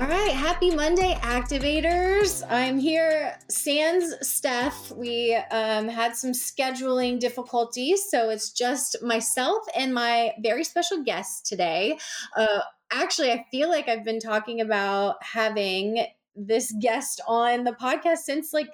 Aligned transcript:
All 0.00 0.06
right, 0.06 0.32
happy 0.32 0.74
Monday, 0.74 1.12
activators. 1.20 2.42
I'm 2.48 2.78
here, 2.78 3.36
Sans 3.50 4.14
Steph. 4.26 4.90
We 4.92 5.34
um, 5.50 5.88
had 5.88 6.16
some 6.16 6.32
scheduling 6.32 7.20
difficulties, 7.20 8.08
so 8.08 8.30
it's 8.30 8.50
just 8.50 9.02
myself 9.02 9.62
and 9.76 9.92
my 9.92 10.32
very 10.40 10.64
special 10.64 11.02
guest 11.02 11.44
today. 11.44 11.98
Uh, 12.34 12.60
actually, 12.90 13.30
I 13.30 13.44
feel 13.50 13.68
like 13.68 13.88
I've 13.88 14.02
been 14.02 14.20
talking 14.20 14.62
about 14.62 15.22
having 15.22 16.06
this 16.34 16.72
guest 16.80 17.20
on 17.28 17.64
the 17.64 17.72
podcast 17.72 18.20
since 18.20 18.54
like 18.54 18.70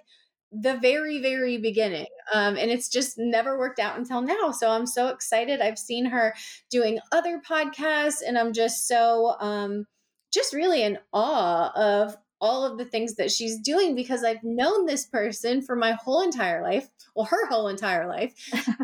the 0.52 0.78
very 0.78 1.20
very 1.20 1.58
beginning 1.58 2.06
um, 2.32 2.56
and 2.56 2.70
it's 2.70 2.88
just 2.88 3.18
never 3.18 3.58
worked 3.58 3.80
out 3.80 3.98
until 3.98 4.22
now 4.22 4.52
so 4.52 4.70
i'm 4.70 4.86
so 4.86 5.08
excited 5.08 5.60
i've 5.60 5.78
seen 5.78 6.06
her 6.06 6.32
doing 6.70 7.00
other 7.10 7.40
podcasts 7.46 8.18
and 8.24 8.38
i'm 8.38 8.52
just 8.52 8.86
so 8.86 9.34
um, 9.40 9.84
just 10.36 10.52
really 10.52 10.82
in 10.82 10.98
awe 11.12 11.72
of 11.74 12.16
all 12.40 12.64
of 12.64 12.76
the 12.76 12.84
things 12.84 13.14
that 13.14 13.30
she's 13.30 13.58
doing 13.58 13.94
because 13.94 14.22
I've 14.22 14.44
known 14.44 14.84
this 14.84 15.06
person 15.06 15.62
for 15.62 15.74
my 15.74 15.92
whole 15.92 16.20
entire 16.20 16.62
life. 16.62 16.88
Well, 17.14 17.24
her 17.24 17.46
whole 17.46 17.68
entire 17.68 18.06
life. 18.06 18.34
um, 18.52 18.76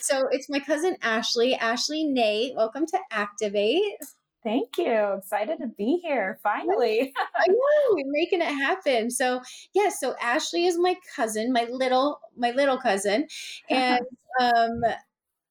so 0.00 0.26
it's 0.30 0.48
my 0.48 0.58
cousin 0.58 0.96
Ashley. 1.02 1.54
Ashley 1.54 2.04
Noethe, 2.04 2.56
welcome 2.56 2.86
to 2.86 2.98
Aktivate. 3.12 3.98
Thank 4.42 4.78
you. 4.78 5.14
Excited 5.18 5.58
to 5.58 5.66
be 5.66 5.98
here 6.02 6.38
finally. 6.42 7.12
I 7.34 7.44
know 7.48 7.56
we're 7.90 8.04
making 8.06 8.40
it 8.40 8.44
happen. 8.44 9.10
So 9.10 9.42
yeah, 9.74 9.90
so 9.90 10.14
Ashley 10.22 10.66
is 10.66 10.78
my 10.78 10.94
cousin, 11.14 11.52
my 11.52 11.66
little 11.70 12.20
my 12.36 12.52
little 12.52 12.78
cousin, 12.78 13.26
and 13.70 14.00
um, 14.40 14.82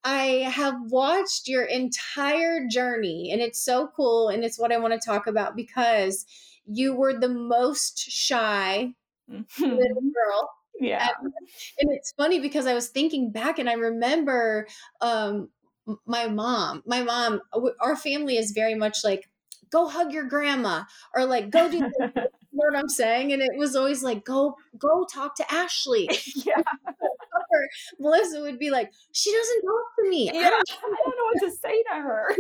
I 0.06 0.48
have 0.52 0.76
watched 0.90 1.48
your 1.48 1.66
entire 1.66 2.68
journey, 2.68 3.32
and 3.32 3.42
it's 3.42 3.60
so 3.60 3.88
cool. 3.88 4.30
And 4.30 4.44
it's 4.44 4.60
what 4.60 4.72
I 4.72 4.78
want 4.78 4.94
to 4.94 5.06
talk 5.06 5.26
about 5.26 5.56
because 5.56 6.26
you 6.66 6.94
were 6.94 7.20
the 7.20 7.30
most 7.30 7.98
shy 7.98 8.94
little 9.28 9.52
girl. 9.60 10.50
Yeah. 10.80 11.08
And, 11.22 11.34
and 11.80 11.92
it's 11.92 12.12
funny 12.12 12.40
because 12.40 12.68
I 12.68 12.74
was 12.74 12.90
thinking 12.90 13.32
back 13.32 13.60
and 13.60 13.70
I 13.70 13.74
remember 13.74 14.68
um, 15.02 15.50
my 16.06 16.28
mom, 16.28 16.84
my 16.86 17.02
mom, 17.02 17.42
our 17.82 17.96
family 17.96 18.38
is 18.38 18.52
very 18.52 18.76
much 18.76 19.00
like, 19.04 19.30
go 19.72 19.88
hug 19.88 20.14
your 20.14 20.26
grandma 20.26 20.84
or 21.16 21.26
like 21.26 21.50
go 21.50 21.70
do 21.70 21.90
know 22.56 22.72
what 22.72 22.78
I'm 22.78 22.90
saying? 22.90 23.34
And 23.34 23.42
it 23.42 23.58
was 23.58 23.76
always 23.76 24.04
like, 24.04 24.24
go, 24.24 24.56
go 24.78 25.06
talk 25.06 25.36
to 25.36 25.54
Ashley. 25.54 26.10
yeah. 26.36 26.62
Melissa 28.00 28.42
would 28.42 28.60
be 28.60 28.70
like, 28.70 28.92
she 29.12 29.32
doesn't 29.32 29.62
talk 29.62 29.86
to 30.00 30.10
me. 30.10 30.26
Yeah, 30.34 30.48
I, 30.48 30.50
don't, 30.50 30.72
I 30.72 30.96
don't 31.06 31.16
know 31.18 31.26
what 31.34 31.44
to 31.44 31.52
say 31.52 31.84
to 31.84 32.02
her. 32.02 32.36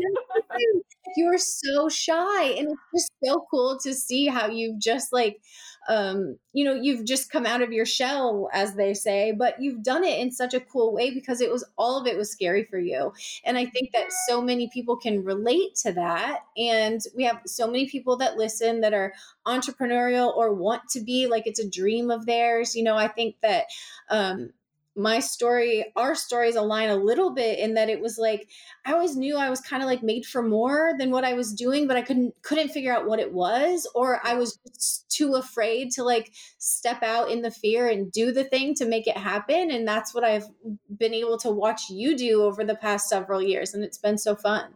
you 1.17 1.27
are 1.33 1.37
so 1.37 1.89
shy. 1.89 2.43
And 2.43 2.69
it's 2.93 3.03
just 3.03 3.11
so 3.23 3.45
cool 3.51 3.77
to 3.83 3.93
see 3.93 4.27
how 4.27 4.47
you've 4.47 4.79
just 4.79 5.13
like, 5.13 5.37
um, 5.87 6.37
you 6.53 6.65
know, 6.65 6.73
you've 6.73 7.05
just 7.05 7.29
come 7.29 7.45
out 7.45 7.61
of 7.61 7.71
your 7.71 7.85
shell, 7.85 8.49
as 8.51 8.75
they 8.75 8.93
say, 8.93 9.31
but 9.31 9.61
you've 9.61 9.83
done 9.83 10.03
it 10.03 10.19
in 10.19 10.31
such 10.31 10.53
a 10.53 10.59
cool 10.59 10.93
way 10.93 11.13
because 11.13 11.41
it 11.41 11.51
was 11.51 11.63
all 11.77 11.99
of 11.99 12.07
it 12.07 12.17
was 12.17 12.31
scary 12.31 12.63
for 12.63 12.79
you. 12.79 13.13
And 13.43 13.57
I 13.57 13.65
think 13.65 13.91
that 13.93 14.11
so 14.27 14.41
many 14.41 14.69
people 14.69 14.97
can 14.97 15.23
relate 15.23 15.75
to 15.83 15.91
that. 15.93 16.41
And 16.57 17.01
we 17.15 17.23
have 17.25 17.41
so 17.45 17.67
many 17.67 17.87
people 17.87 18.17
that 18.17 18.37
listen 18.37 18.81
that 18.81 18.93
are 18.93 19.13
entrepreneurial 19.45 20.35
or 20.35 20.53
want 20.53 20.89
to 20.89 21.01
be 21.01 21.27
like 21.27 21.45
it's 21.45 21.59
a 21.59 21.69
dream 21.69 22.09
of 22.09 22.25
theirs. 22.25 22.75
You 22.75 22.83
know, 22.83 22.97
I 22.97 23.07
think 23.07 23.35
that 23.41 23.65
um, 24.09 24.51
my 24.95 25.19
story 25.19 25.85
our 25.95 26.15
stories 26.15 26.55
align 26.55 26.89
a 26.89 26.95
little 26.95 27.33
bit 27.33 27.59
in 27.59 27.73
that 27.73 27.89
it 27.89 27.99
was 27.99 28.17
like 28.17 28.47
i 28.85 28.93
always 28.93 29.17
knew 29.17 29.35
i 29.37 29.49
was 29.49 29.59
kind 29.59 29.83
of 29.83 29.87
like 29.87 30.01
made 30.01 30.25
for 30.25 30.41
more 30.41 30.93
than 30.97 31.11
what 31.11 31.25
i 31.25 31.33
was 31.33 31.53
doing 31.53 31.87
but 31.87 31.97
i 31.97 32.01
couldn't 32.01 32.33
couldn't 32.43 32.69
figure 32.69 32.95
out 32.95 33.05
what 33.05 33.19
it 33.19 33.33
was 33.33 33.89
or 33.93 34.21
i 34.25 34.35
was 34.35 34.57
too 35.09 35.33
afraid 35.33 35.91
to 35.91 36.03
like 36.03 36.31
step 36.59 37.03
out 37.03 37.29
in 37.29 37.41
the 37.41 37.51
fear 37.51 37.87
and 37.89 38.11
do 38.11 38.31
the 38.31 38.43
thing 38.45 38.73
to 38.73 38.85
make 38.85 39.05
it 39.05 39.17
happen 39.17 39.69
and 39.69 39.87
that's 39.87 40.13
what 40.13 40.23
i've 40.23 40.47
been 40.97 41.13
able 41.13 41.37
to 41.37 41.51
watch 41.51 41.89
you 41.89 42.15
do 42.15 42.43
over 42.43 42.63
the 42.63 42.75
past 42.75 43.09
several 43.09 43.41
years 43.41 43.73
and 43.73 43.83
it's 43.83 43.97
been 43.97 44.17
so 44.17 44.35
fun. 44.35 44.73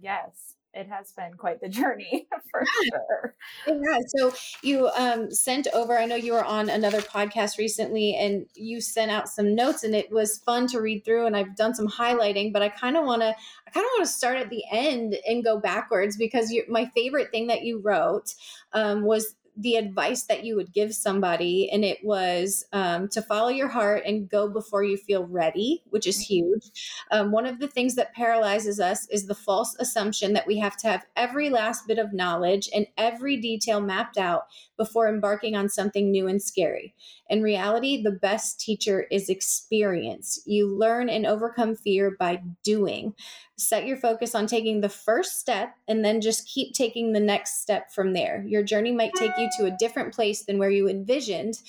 Yes 0.00 0.49
it 0.72 0.88
has 0.88 1.12
been 1.12 1.34
quite 1.34 1.60
the 1.60 1.68
journey 1.68 2.28
for 2.50 2.64
sure. 2.64 3.34
Yeah. 3.66 3.98
So 4.16 4.32
you 4.62 4.88
um, 4.88 5.30
sent 5.30 5.66
over, 5.72 5.98
I 5.98 6.06
know 6.06 6.14
you 6.14 6.32
were 6.32 6.44
on 6.44 6.68
another 6.68 7.00
podcast 7.00 7.58
recently 7.58 8.14
and 8.14 8.46
you 8.54 8.80
sent 8.80 9.10
out 9.10 9.28
some 9.28 9.54
notes 9.54 9.82
and 9.82 9.94
it 9.94 10.12
was 10.12 10.38
fun 10.38 10.66
to 10.68 10.80
read 10.80 11.04
through 11.04 11.26
and 11.26 11.36
I've 11.36 11.56
done 11.56 11.74
some 11.74 11.88
highlighting, 11.88 12.52
but 12.52 12.62
I 12.62 12.68
kind 12.68 12.96
of 12.96 13.04
want 13.04 13.22
to, 13.22 13.28
I 13.28 13.70
kind 13.70 13.84
of 13.84 13.90
want 13.96 14.06
to 14.06 14.12
start 14.12 14.38
at 14.38 14.50
the 14.50 14.62
end 14.70 15.16
and 15.26 15.44
go 15.44 15.58
backwards 15.58 16.16
because 16.16 16.50
you, 16.52 16.64
my 16.68 16.86
favorite 16.94 17.30
thing 17.30 17.48
that 17.48 17.62
you 17.62 17.80
wrote 17.80 18.34
um, 18.72 19.02
was 19.02 19.34
the 19.56 19.76
advice 19.76 20.24
that 20.24 20.44
you 20.44 20.56
would 20.56 20.72
give 20.72 20.94
somebody, 20.94 21.70
and 21.70 21.84
it 21.84 21.98
was 22.04 22.64
um, 22.72 23.08
to 23.08 23.22
follow 23.22 23.48
your 23.48 23.68
heart 23.68 24.02
and 24.06 24.28
go 24.28 24.48
before 24.48 24.84
you 24.84 24.96
feel 24.96 25.26
ready, 25.26 25.82
which 25.90 26.06
is 26.06 26.20
huge. 26.20 26.70
Um, 27.10 27.32
one 27.32 27.46
of 27.46 27.58
the 27.58 27.68
things 27.68 27.94
that 27.96 28.14
paralyzes 28.14 28.80
us 28.80 29.08
is 29.08 29.26
the 29.26 29.34
false 29.34 29.76
assumption 29.78 30.32
that 30.32 30.46
we 30.46 30.58
have 30.58 30.76
to 30.78 30.88
have 30.88 31.06
every 31.16 31.50
last 31.50 31.86
bit 31.86 31.98
of 31.98 32.12
knowledge 32.12 32.68
and 32.74 32.86
every 32.96 33.36
detail 33.36 33.80
mapped 33.80 34.18
out 34.18 34.46
before 34.76 35.08
embarking 35.08 35.54
on 35.54 35.68
something 35.68 36.10
new 36.10 36.26
and 36.26 36.42
scary. 36.42 36.94
In 37.28 37.42
reality, 37.42 38.02
the 38.02 38.10
best 38.10 38.60
teacher 38.60 39.06
is 39.10 39.28
experience. 39.28 40.42
You 40.46 40.66
learn 40.74 41.08
and 41.08 41.26
overcome 41.26 41.76
fear 41.76 42.16
by 42.18 42.42
doing. 42.64 43.14
Set 43.60 43.86
your 43.86 43.96
focus 43.96 44.34
on 44.34 44.46
taking 44.46 44.80
the 44.80 44.88
first 44.88 45.38
step 45.38 45.76
and 45.86 46.04
then 46.04 46.20
just 46.20 46.48
keep 46.48 46.72
taking 46.72 47.12
the 47.12 47.20
next 47.20 47.60
step 47.60 47.92
from 47.92 48.12
there. 48.12 48.42
Your 48.46 48.62
journey 48.62 48.92
might 48.92 49.12
take 49.14 49.32
you 49.38 49.48
to 49.58 49.66
a 49.66 49.76
different 49.78 50.14
place 50.14 50.44
than 50.44 50.58
where 50.58 50.70
you 50.70 50.88
envisioned, 50.88 51.60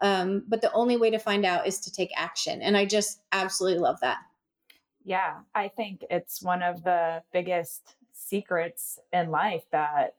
um, 0.00 0.44
but 0.46 0.60
the 0.60 0.72
only 0.72 0.96
way 0.96 1.10
to 1.10 1.18
find 1.18 1.44
out 1.44 1.66
is 1.66 1.80
to 1.80 1.92
take 1.92 2.10
action. 2.16 2.62
And 2.62 2.76
I 2.76 2.86
just 2.86 3.20
absolutely 3.32 3.80
love 3.80 3.98
that. 4.00 4.18
Yeah, 5.04 5.40
I 5.54 5.68
think 5.68 6.04
it's 6.10 6.42
one 6.42 6.62
of 6.62 6.84
the 6.84 7.22
biggest 7.32 7.96
secrets 8.12 8.98
in 9.12 9.30
life 9.30 9.64
that, 9.72 10.14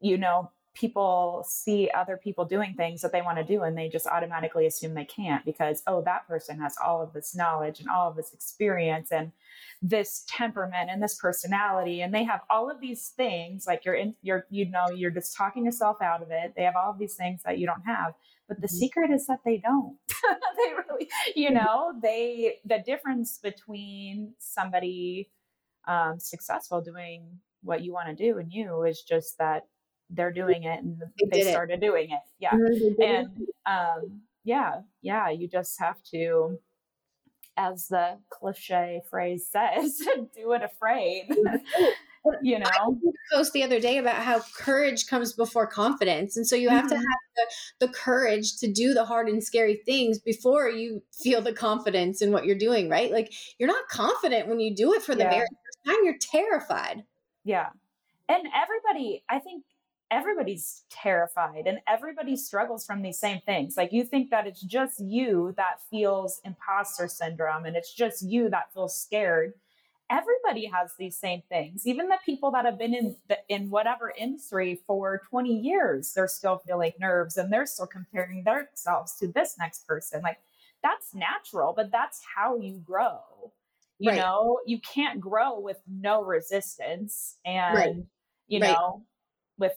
you 0.00 0.18
know, 0.18 0.50
people 0.74 1.44
see 1.46 1.90
other 1.94 2.16
people 2.16 2.44
doing 2.44 2.74
things 2.74 3.02
that 3.02 3.12
they 3.12 3.20
want 3.20 3.36
to 3.36 3.44
do 3.44 3.62
and 3.62 3.76
they 3.76 3.88
just 3.88 4.06
automatically 4.06 4.66
assume 4.66 4.94
they 4.94 5.04
can't 5.04 5.44
because 5.44 5.82
oh 5.86 6.00
that 6.00 6.26
person 6.26 6.58
has 6.58 6.74
all 6.82 7.02
of 7.02 7.12
this 7.12 7.34
knowledge 7.34 7.78
and 7.80 7.88
all 7.88 8.08
of 8.08 8.16
this 8.16 8.32
experience 8.32 9.12
and 9.12 9.32
this 9.82 10.24
temperament 10.28 10.88
and 10.90 11.02
this 11.02 11.16
personality 11.16 12.00
and 12.00 12.14
they 12.14 12.24
have 12.24 12.40
all 12.48 12.70
of 12.70 12.80
these 12.80 13.08
things 13.08 13.66
like 13.66 13.84
you're 13.84 13.94
in 13.94 14.14
you're 14.22 14.46
you 14.48 14.70
know 14.70 14.86
you're 14.94 15.10
just 15.10 15.36
talking 15.36 15.64
yourself 15.64 16.00
out 16.00 16.22
of 16.22 16.28
it. 16.30 16.54
They 16.56 16.62
have 16.62 16.76
all 16.76 16.90
of 16.90 16.98
these 16.98 17.14
things 17.14 17.42
that 17.44 17.58
you 17.58 17.66
don't 17.66 17.84
have 17.84 18.14
but 18.48 18.60
the 18.60 18.66
mm-hmm. 18.66 18.76
secret 18.76 19.10
is 19.10 19.26
that 19.26 19.40
they 19.44 19.58
don't. 19.58 19.96
They 20.56 20.74
really 20.74 21.10
you 21.34 21.50
know 21.50 21.92
they 22.00 22.58
the 22.64 22.78
difference 22.78 23.38
between 23.38 24.34
somebody 24.38 25.30
um, 25.88 26.20
successful 26.20 26.80
doing 26.80 27.40
what 27.62 27.82
you 27.82 27.92
want 27.92 28.08
to 28.08 28.14
do 28.14 28.38
and 28.38 28.52
you 28.52 28.84
is 28.84 29.02
just 29.02 29.38
that 29.38 29.64
they're 30.12 30.32
doing 30.32 30.64
it 30.64 30.82
and 30.82 31.00
they, 31.30 31.42
they 31.42 31.50
started 31.50 31.82
it. 31.82 31.86
doing 31.86 32.10
it. 32.10 32.20
Yeah. 32.38 32.52
Mm-hmm. 32.52 33.02
And 33.02 33.28
um, 33.66 34.20
yeah, 34.44 34.80
yeah, 35.00 35.30
you 35.30 35.48
just 35.48 35.78
have 35.80 36.02
to, 36.12 36.58
as 37.56 37.88
the 37.88 38.18
cliche 38.30 39.02
phrase 39.10 39.46
says, 39.50 39.98
do 40.34 40.52
it 40.52 40.62
afraid. 40.62 41.28
you 42.42 42.58
know 42.58 42.66
I 42.66 42.88
post 43.32 43.52
the 43.52 43.62
other 43.62 43.80
day 43.80 43.98
about 43.98 44.16
how 44.16 44.40
courage 44.56 45.06
comes 45.06 45.32
before 45.32 45.66
confidence 45.66 46.36
and 46.36 46.46
so 46.46 46.54
you 46.54 46.68
have 46.68 46.84
mm-hmm. 46.84 46.90
to 46.90 46.96
have 46.96 47.48
the, 47.80 47.86
the 47.86 47.92
courage 47.92 48.56
to 48.58 48.70
do 48.70 48.94
the 48.94 49.04
hard 49.04 49.28
and 49.28 49.42
scary 49.42 49.82
things 49.84 50.18
before 50.18 50.68
you 50.68 51.02
feel 51.12 51.40
the 51.40 51.52
confidence 51.52 52.22
in 52.22 52.30
what 52.30 52.44
you're 52.44 52.56
doing 52.56 52.88
right 52.88 53.10
like 53.10 53.32
you're 53.58 53.68
not 53.68 53.88
confident 53.88 54.48
when 54.48 54.60
you 54.60 54.74
do 54.74 54.92
it 54.92 55.02
for 55.02 55.14
the 55.14 55.24
yeah. 55.24 55.30
very 55.30 55.46
first 55.46 55.78
time 55.86 56.04
you're 56.04 56.18
terrified 56.20 57.02
yeah 57.44 57.68
and 58.28 58.46
everybody 58.54 59.24
i 59.28 59.38
think 59.38 59.64
everybody's 60.12 60.82
terrified 60.90 61.66
and 61.66 61.80
everybody 61.88 62.36
struggles 62.36 62.84
from 62.84 63.00
these 63.00 63.18
same 63.18 63.40
things. 63.46 63.76
Like 63.78 63.92
you 63.92 64.04
think 64.04 64.30
that 64.30 64.46
it's 64.46 64.60
just 64.60 65.00
you 65.00 65.54
that 65.56 65.80
feels 65.90 66.40
imposter 66.44 67.08
syndrome 67.08 67.64
and 67.64 67.74
it's 67.74 67.94
just 67.94 68.22
you 68.22 68.50
that 68.50 68.72
feels 68.74 68.96
scared. 68.96 69.54
Everybody 70.10 70.66
has 70.66 70.92
these 70.98 71.16
same 71.16 71.42
things. 71.48 71.86
Even 71.86 72.08
the 72.08 72.18
people 72.26 72.50
that 72.50 72.66
have 72.66 72.78
been 72.78 72.92
in 72.92 73.16
the, 73.28 73.38
in 73.48 73.70
whatever 73.70 74.12
industry 74.18 74.82
for 74.86 75.22
20 75.30 75.48
years, 75.48 76.12
they're 76.12 76.28
still 76.28 76.58
feeling 76.66 76.92
nerves 77.00 77.38
and 77.38 77.50
they're 77.50 77.64
still 77.64 77.86
comparing 77.86 78.44
themselves 78.44 79.14
to 79.16 79.28
this 79.28 79.56
next 79.58 79.86
person. 79.86 80.20
Like 80.20 80.40
that's 80.82 81.14
natural, 81.14 81.72
but 81.74 81.90
that's 81.90 82.20
how 82.36 82.58
you 82.58 82.82
grow. 82.84 83.20
You 83.98 84.10
right. 84.10 84.18
know, 84.18 84.60
you 84.66 84.78
can't 84.80 85.20
grow 85.20 85.58
with 85.58 85.80
no 85.88 86.22
resistance 86.22 87.38
and 87.46 87.74
right. 87.74 87.96
you 88.48 88.58
know, 88.58 89.04
with 89.58 89.72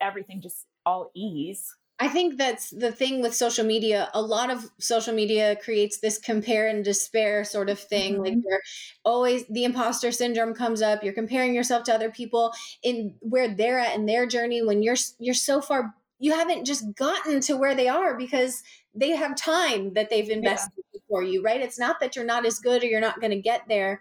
everything 0.00 0.40
just 0.40 0.66
all 0.86 1.10
ease. 1.14 1.74
I 2.00 2.08
think 2.08 2.38
that's 2.38 2.70
the 2.70 2.90
thing 2.90 3.22
with 3.22 3.34
social 3.34 3.64
media. 3.64 4.10
A 4.14 4.20
lot 4.20 4.50
of 4.50 4.68
social 4.78 5.14
media 5.14 5.54
creates 5.56 5.98
this 5.98 6.18
compare 6.18 6.66
and 6.66 6.84
despair 6.84 7.44
sort 7.44 7.70
of 7.70 7.78
thing. 7.78 8.14
Mm-hmm. 8.14 8.22
Like 8.24 8.34
you're 8.44 8.62
always 9.04 9.44
the 9.46 9.64
imposter 9.64 10.10
syndrome 10.10 10.54
comes 10.54 10.82
up. 10.82 11.04
You're 11.04 11.12
comparing 11.12 11.54
yourself 11.54 11.84
to 11.84 11.94
other 11.94 12.10
people 12.10 12.52
in 12.82 13.14
where 13.20 13.48
they're 13.48 13.78
at 13.78 13.94
in 13.94 14.06
their 14.06 14.26
journey 14.26 14.62
when 14.62 14.82
you're 14.82 14.96
you're 15.20 15.34
so 15.34 15.60
far 15.60 15.94
you 16.18 16.32
haven't 16.32 16.64
just 16.64 16.94
gotten 16.94 17.40
to 17.40 17.56
where 17.56 17.74
they 17.74 17.88
are 17.88 18.16
because 18.16 18.62
they 18.94 19.10
have 19.10 19.36
time 19.36 19.94
that 19.94 20.10
they've 20.10 20.30
invested 20.30 20.84
yeah. 20.92 21.00
for 21.08 21.22
you, 21.22 21.42
right? 21.42 21.60
It's 21.60 21.78
not 21.78 22.00
that 22.00 22.16
you're 22.16 22.24
not 22.24 22.46
as 22.46 22.58
good 22.58 22.82
or 22.82 22.86
you're 22.86 23.00
not 23.00 23.20
going 23.20 23.32
to 23.32 23.40
get 23.40 23.62
there. 23.68 24.00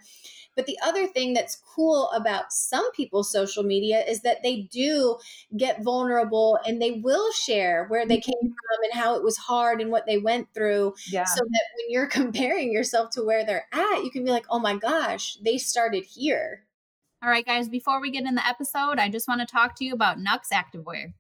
But 0.56 0.66
the 0.66 0.78
other 0.84 1.08
thing 1.08 1.34
that's 1.34 1.56
cool 1.56 2.10
about 2.12 2.54
some 2.54 2.92
people's 2.92 3.32
social 3.32 3.64
media 3.64 4.04
is 4.04 4.22
that 4.22 4.44
they 4.44 4.62
do 4.72 5.18
get 5.58 5.84
vulnerable 5.84 6.60
and 6.66 6.82
they 6.82 6.92
will 6.92 7.32
share 7.32 7.86
where 7.88 8.06
they 8.06 8.20
came 8.20 8.36
mm-hmm. 8.36 8.48
from 8.48 8.84
and 8.84 8.94
how 8.94 9.16
it 9.16 9.24
was 9.24 9.38
hard 9.38 9.82
and 9.82 9.92
what 9.92 10.06
they 10.06 10.18
went 10.18 10.48
through. 10.54 10.94
Yeah. 11.08 11.26
So 11.26 11.44
that 11.44 11.64
when 11.78 11.90
you're 11.90 12.08
comparing 12.24 12.72
yourself 12.72 13.10
to 13.12 13.24
where 13.24 13.46
they're 13.46 13.68
at, 13.72 14.04
you 14.04 14.12
can 14.12 14.24
be 14.24 14.32
like, 14.32 14.46
oh 14.50 14.60
my 14.60 14.78
gosh, 14.78 15.38
they 15.44 15.58
started 15.58 16.04
here. 16.06 16.64
All 17.24 17.30
right, 17.30 17.46
guys, 17.46 17.70
before 17.70 18.02
we 18.02 18.12
get 18.12 18.26
in 18.26 18.36
the 18.36 18.46
episode, 18.46 19.00
I 19.00 19.08
just 19.08 19.30
want 19.30 19.40
to 19.40 19.48
talk 19.48 19.76
to 19.78 19.86
you 19.86 19.94
about 19.94 20.20
Nux 20.20 20.40
Activewear. 20.52 21.14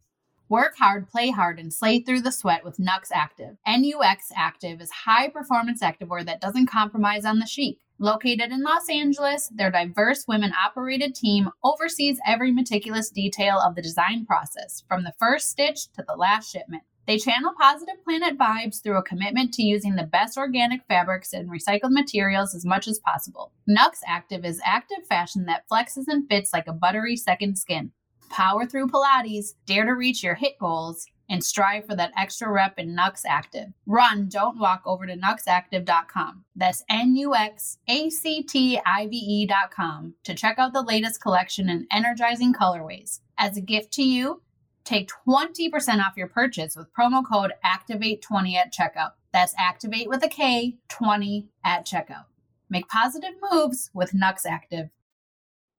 Work 0.49 0.75
hard, 0.77 1.07
play 1.07 1.31
hard, 1.31 1.59
and 1.59 1.73
slay 1.73 1.99
through 2.01 2.21
the 2.21 2.31
sweat 2.31 2.65
with 2.65 2.77
Nux 2.77 3.09
Active. 3.11 3.55
NUX 3.65 4.31
Active 4.35 4.81
is 4.81 4.91
high 4.91 5.29
performance 5.29 5.81
activewear 5.81 6.25
that 6.25 6.41
doesn't 6.41 6.67
compromise 6.67 7.25
on 7.25 7.39
the 7.39 7.45
chic. 7.45 7.77
Located 8.03 8.51
in 8.51 8.63
Los 8.63 8.89
Angeles, 8.89 9.47
their 9.47 9.71
diverse 9.71 10.25
women 10.27 10.51
operated 10.61 11.15
team 11.15 11.49
oversees 11.63 12.19
every 12.27 12.51
meticulous 12.51 13.09
detail 13.09 13.57
of 13.57 13.75
the 13.75 13.81
design 13.81 14.25
process, 14.25 14.83
from 14.89 15.05
the 15.05 15.13
first 15.17 15.49
stitch 15.49 15.89
to 15.93 16.03
the 16.05 16.17
last 16.17 16.51
shipment. 16.51 16.83
They 17.07 17.17
channel 17.17 17.53
positive 17.57 18.03
planet 18.03 18.37
vibes 18.37 18.83
through 18.83 18.97
a 18.97 19.03
commitment 19.03 19.53
to 19.53 19.63
using 19.63 19.95
the 19.95 20.03
best 20.03 20.37
organic 20.37 20.81
fabrics 20.85 21.31
and 21.31 21.49
recycled 21.49 21.91
materials 21.91 22.53
as 22.53 22.65
much 22.65 22.89
as 22.89 22.99
possible. 22.99 23.53
Nux 23.67 23.91
Active 24.05 24.43
is 24.43 24.59
active 24.65 25.07
fashion 25.07 25.45
that 25.45 25.63
flexes 25.71 26.09
and 26.09 26.27
fits 26.27 26.51
like 26.51 26.67
a 26.67 26.73
buttery 26.73 27.15
second 27.15 27.57
skin. 27.57 27.93
Power 28.29 28.65
through 28.65 28.89
Pilates, 28.89 29.53
dare 29.65 29.85
to 29.85 29.93
reach 29.93 30.23
your 30.23 30.35
HIIT 30.35 30.57
goals, 30.59 31.05
and 31.33 31.43
strive 31.43 31.87
for 31.87 31.95
that 31.95 32.13
extra 32.15 32.47
rep 32.47 32.77
in 32.77 32.93
Nux 32.93 33.23
Active. 33.25 33.69
Run, 33.87 34.29
don't 34.29 34.59
walk 34.59 34.83
over 34.85 35.07
to 35.07 35.17
nuxactive.com. 35.17 36.45
That's 36.55 36.83
N 36.87 37.15
U 37.15 37.33
X 37.33 37.79
A 37.87 38.11
C 38.11 38.43
T 38.43 38.79
I 38.85 39.07
V 39.07 39.17
E.com 39.17 40.13
to 40.25 40.35
check 40.35 40.59
out 40.59 40.73
the 40.73 40.83
latest 40.83 41.23
collection 41.23 41.69
in 41.69 41.87
energizing 41.91 42.53
colorways. 42.53 43.21
As 43.35 43.57
a 43.57 43.61
gift 43.61 43.91
to 43.93 44.03
you, 44.03 44.43
take 44.85 45.09
20% 45.27 46.05
off 46.05 46.15
your 46.15 46.27
purchase 46.27 46.75
with 46.75 46.93
promo 46.93 47.23
code 47.27 47.53
AKTIVATE20 47.65 48.53
at 48.53 48.71
checkout. 48.71 49.13
That's 49.31 49.55
activate 49.57 50.09
with 50.09 50.23
a 50.23 50.29
K 50.29 50.77
20 50.89 51.47
at 51.65 51.87
checkout. 51.87 52.25
Make 52.69 52.87
positive 52.89 53.33
moves 53.51 53.89
with 53.95 54.13
Nux 54.13 54.35
Active. 54.47 54.89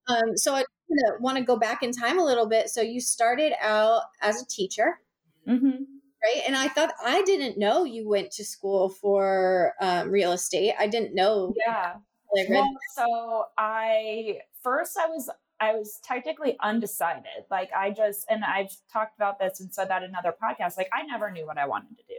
Um, 0.09 0.37
so 0.37 0.57
I 0.57 0.65
want 1.21 1.39
to 1.39 1.45
go 1.45 1.57
back 1.57 1.85
in 1.85 1.93
time 1.93 2.19
a 2.19 2.25
little 2.25 2.47
bit. 2.47 2.71
So 2.71 2.81
you 2.81 3.01
started 3.01 3.53
out 3.63 4.03
as 4.21 4.43
a 4.43 4.47
teacher. 4.47 4.99
Mm-hmm. 5.49 5.85
Right. 6.25 6.43
And 6.47 6.57
I 6.57 6.69
thought, 6.69 6.95
I 7.05 7.23
didn't 7.23 7.59
know 7.59 7.85
you 7.85 8.09
went 8.09 8.31
to 8.33 8.45
school 8.45 8.89
for 8.89 9.75
um, 9.81 10.11
real 10.11 10.33
estate. 10.33 10.75
I 10.79 10.87
didn't 10.87 11.15
know. 11.15 11.53
Yeah. 11.67 11.97
Well, 12.49 12.69
so 12.97 13.45
I 13.57 14.41
first 14.63 14.99
I 14.99 15.07
was 15.07 15.31
I 15.61 15.73
was 15.73 16.01
technically 16.03 16.57
undecided. 16.61 17.45
Like 17.51 17.71
I 17.77 17.91
just 17.91 18.27
and 18.29 18.45
I've 18.45 18.75
talked 18.93 19.17
about 19.17 19.39
this 19.39 19.61
and 19.61 19.73
said 19.73 19.89
that 19.91 20.03
in 20.03 20.15
other 20.15 20.35
podcasts. 20.43 20.77
Like 20.77 20.91
I 20.93 21.03
never 21.05 21.31
knew 21.31 21.47
what 21.47 21.59
I 21.59 21.67
wanted 21.67 21.97
to 21.97 22.05
do. 22.09 22.15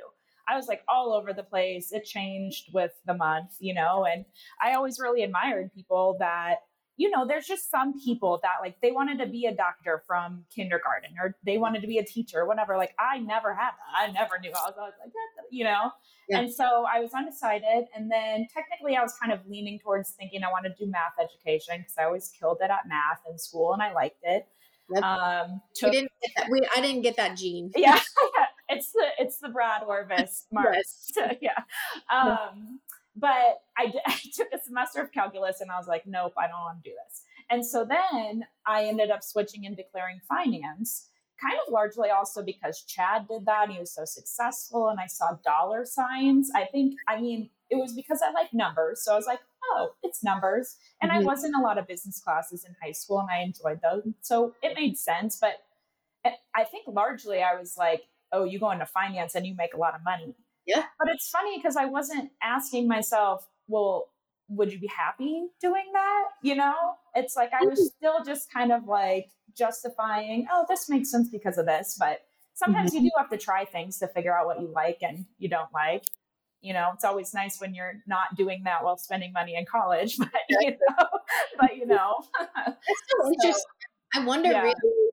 I 0.47 0.55
was 0.55 0.67
like 0.67 0.83
all 0.87 1.11
over 1.13 1.33
the 1.33 1.43
place. 1.43 1.91
It 1.91 2.05
changed 2.05 2.69
with 2.71 2.91
the 3.05 3.15
month, 3.15 3.55
you 3.59 3.73
know, 3.73 4.05
and 4.05 4.25
I 4.61 4.75
always 4.75 4.99
really 4.99 5.23
admired 5.23 5.73
people 5.73 6.17
that 6.19 6.57
you 6.97 7.09
know, 7.09 7.27
there's 7.27 7.45
just 7.45 7.69
some 7.69 7.99
people 7.99 8.39
that 8.43 8.55
like 8.61 8.79
they 8.81 8.91
wanted 8.91 9.19
to 9.19 9.25
be 9.25 9.45
a 9.45 9.53
doctor 9.53 10.03
from 10.07 10.45
kindergarten 10.53 11.11
or 11.21 11.35
they 11.45 11.57
wanted 11.57 11.81
to 11.81 11.87
be 11.87 11.97
a 11.97 12.05
teacher 12.05 12.39
or 12.39 12.47
whatever. 12.47 12.77
Like 12.77 12.95
I 12.99 13.19
never 13.19 13.53
had 13.53 13.71
that. 13.71 14.09
I 14.09 14.11
never 14.11 14.39
knew. 14.39 14.49
I 14.49 14.69
was 14.69 14.75
always 14.77 14.93
like, 15.03 15.11
you 15.51 15.65
know. 15.65 15.91
Yeah. 16.29 16.39
And 16.39 16.53
so 16.53 16.85
I 16.91 17.01
was 17.01 17.11
undecided. 17.13 17.85
And 17.95 18.09
then 18.09 18.47
technically 18.53 18.95
I 18.95 19.03
was 19.03 19.13
kind 19.21 19.33
of 19.33 19.39
leaning 19.47 19.79
towards 19.79 20.11
thinking 20.11 20.43
I 20.43 20.49
wanted 20.49 20.77
to 20.77 20.85
do 20.85 20.89
math 20.91 21.13
education 21.21 21.79
because 21.79 21.95
I 21.99 22.05
always 22.05 22.29
killed 22.39 22.59
it 22.61 22.71
at 22.71 22.87
math 22.87 23.21
in 23.29 23.37
school 23.37 23.73
and 23.73 23.81
I 23.81 23.93
liked 23.93 24.21
it. 24.23 24.47
Um, 25.01 25.61
took, 25.75 25.91
we 25.91 25.97
didn't. 25.97 26.11
We, 26.49 26.61
I 26.75 26.81
didn't 26.81 27.01
get 27.01 27.17
that 27.17 27.35
gene. 27.35 27.71
Yeah. 27.75 27.99
it's 28.69 28.91
the, 28.91 29.05
it's 29.19 29.39
the 29.39 29.49
Brad 29.49 29.83
Orvis 29.83 30.45
marks. 30.51 31.11
yes. 31.15 31.35
yeah. 31.41 31.59
Um, 32.15 32.79
but 33.15 33.61
I, 33.77 33.93
I 34.05 34.19
took 34.33 34.47
a 34.53 34.59
semester 34.63 35.01
of 35.01 35.11
calculus 35.11 35.61
and 35.61 35.71
I 35.71 35.77
was 35.77 35.87
like, 35.87 36.03
nope, 36.05 36.33
I 36.37 36.47
don't 36.47 36.59
want 36.59 36.83
to 36.83 36.89
do 36.89 36.95
this. 36.95 37.23
And 37.49 37.65
so 37.65 37.85
then 37.85 38.43
I 38.65 38.85
ended 38.85 39.11
up 39.11 39.23
switching 39.23 39.65
and 39.65 39.77
declaring 39.77 40.19
finance, 40.27 41.09
kind 41.39 41.55
of 41.65 41.71
largely 41.71 42.09
also 42.09 42.43
because 42.43 42.83
Chad 42.87 43.27
did 43.27 43.45
that. 43.45 43.69
He 43.69 43.79
was 43.79 43.93
so 43.93 44.03
successful 44.05 44.89
and 44.89 44.99
I 44.99 45.05
saw 45.07 45.37
dollar 45.45 45.85
signs. 45.85 46.49
I 46.55 46.65
think, 46.65 46.95
I 47.07 47.21
mean, 47.21 47.49
it 47.69 47.75
was 47.75 47.93
because 47.93 48.21
I 48.25 48.31
like 48.31 48.53
numbers. 48.53 49.03
So 49.03 49.13
I 49.13 49.15
was 49.15 49.27
like, 49.27 49.39
oh, 49.63 49.89
it's 50.03 50.23
numbers. 50.23 50.77
And 51.01 51.11
mm-hmm. 51.11 51.21
I 51.21 51.23
was 51.23 51.43
in 51.43 51.53
a 51.53 51.61
lot 51.61 51.77
of 51.77 51.87
business 51.87 52.19
classes 52.19 52.65
in 52.65 52.75
high 52.83 52.93
school 52.93 53.19
and 53.19 53.29
I 53.29 53.43
enjoyed 53.43 53.79
those. 53.81 54.11
So 54.21 54.55
it 54.63 54.75
made 54.75 54.97
sense. 54.97 55.37
But 55.39 55.53
I 56.55 56.63
think 56.63 56.85
largely 56.87 57.43
I 57.43 57.59
was 57.59 57.75
like, 57.77 58.03
oh, 58.31 58.43
you 58.43 58.59
go 58.59 58.71
into 58.71 58.85
finance 58.85 59.35
and 59.35 59.45
you 59.45 59.55
make 59.55 59.73
a 59.73 59.77
lot 59.77 59.93
of 59.93 60.03
money. 60.03 60.35
Yeah. 60.65 60.83
But 60.99 61.09
it's 61.09 61.29
funny 61.29 61.57
because 61.57 61.75
I 61.75 61.85
wasn't 61.85 62.31
asking 62.41 62.87
myself, 62.87 63.47
well, 63.67 64.09
would 64.49 64.71
you 64.71 64.79
be 64.79 64.87
happy 64.87 65.47
doing 65.61 65.85
that? 65.93 66.23
You 66.43 66.55
know, 66.55 66.75
it's 67.15 67.35
like 67.35 67.51
I 67.53 67.65
was 67.65 67.79
mm-hmm. 67.79 67.97
still 67.97 68.23
just 68.23 68.51
kind 68.51 68.71
of 68.71 68.85
like 68.85 69.29
justifying, 69.57 70.47
oh, 70.51 70.65
this 70.69 70.89
makes 70.89 71.09
sense 71.09 71.29
because 71.29 71.57
of 71.57 71.65
this. 71.65 71.95
But 71.99 72.21
sometimes 72.53 72.93
mm-hmm. 72.93 73.05
you 73.05 73.09
do 73.09 73.13
have 73.17 73.29
to 73.29 73.37
try 73.37 73.65
things 73.65 73.99
to 73.99 74.07
figure 74.07 74.35
out 74.35 74.45
what 74.45 74.61
you 74.61 74.67
like 74.67 74.99
and 75.01 75.25
you 75.37 75.49
don't 75.49 75.71
like. 75.73 76.05
You 76.61 76.73
know, 76.73 76.91
it's 76.95 77.03
always 77.03 77.33
nice 77.33 77.61
when 77.61 77.75
you're 77.75 78.01
not 78.07 78.35
doing 78.35 78.63
that 78.65 78.83
while 78.83 78.97
spending 78.97 79.31
money 79.33 79.55
in 79.55 79.65
college, 79.65 80.17
but 80.19 80.29
you 80.49 80.71
know, 80.71 81.07
but 81.59 81.77
you 81.77 81.85
know, 81.85 82.15
that's 82.57 82.77
so 83.21 83.31
interesting. 83.31 83.63
I 84.15 84.25
wonder 84.25 84.49
yeah. 84.49 84.61
really 84.61 85.04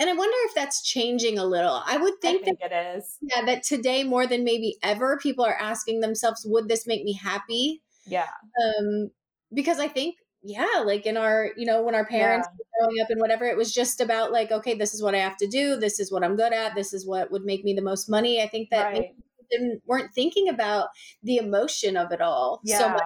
and 0.00 0.08
I 0.08 0.14
wonder 0.14 0.36
if 0.46 0.54
that's 0.54 0.82
changing 0.82 1.38
a 1.38 1.44
little. 1.44 1.82
I 1.86 1.98
would 1.98 2.14
think, 2.22 2.40
I 2.40 2.44
think 2.44 2.60
that 2.60 2.72
it 2.72 2.96
is. 2.96 3.18
Yeah, 3.20 3.44
that 3.44 3.62
today 3.62 4.02
more 4.02 4.26
than 4.26 4.42
maybe 4.42 4.78
ever, 4.82 5.18
people 5.22 5.44
are 5.44 5.56
asking 5.56 6.00
themselves, 6.00 6.44
would 6.48 6.68
this 6.68 6.86
make 6.86 7.04
me 7.04 7.12
happy? 7.12 7.82
Yeah. 8.06 8.26
Um, 8.64 9.10
because 9.52 9.78
I 9.78 9.88
think, 9.88 10.16
yeah, 10.42 10.82
like 10.86 11.04
in 11.04 11.18
our, 11.18 11.50
you 11.56 11.66
know, 11.66 11.82
when 11.82 11.94
our 11.94 12.06
parents 12.06 12.48
yeah. 12.50 12.56
were 12.56 12.88
growing 12.88 13.02
up 13.02 13.10
and 13.10 13.20
whatever, 13.20 13.44
it 13.44 13.58
was 13.58 13.74
just 13.74 14.00
about 14.00 14.32
like, 14.32 14.50
okay, 14.50 14.74
this 14.74 14.94
is 14.94 15.02
what 15.02 15.14
I 15.14 15.18
have 15.18 15.36
to 15.36 15.46
do, 15.46 15.76
this 15.76 16.00
is 16.00 16.10
what 16.10 16.24
I'm 16.24 16.34
good 16.34 16.54
at, 16.54 16.74
this 16.74 16.94
is 16.94 17.06
what 17.06 17.30
would 17.30 17.44
make 17.44 17.62
me 17.62 17.74
the 17.74 17.82
most 17.82 18.08
money. 18.08 18.42
I 18.42 18.48
think 18.48 18.70
that 18.70 18.92
right. 18.92 19.14
didn't 19.50 19.82
weren't 19.86 20.14
thinking 20.14 20.48
about 20.48 20.88
the 21.22 21.36
emotion 21.36 21.98
of 21.98 22.10
it 22.10 22.22
all. 22.22 22.62
Yeah. 22.64 22.78
So 22.78 22.96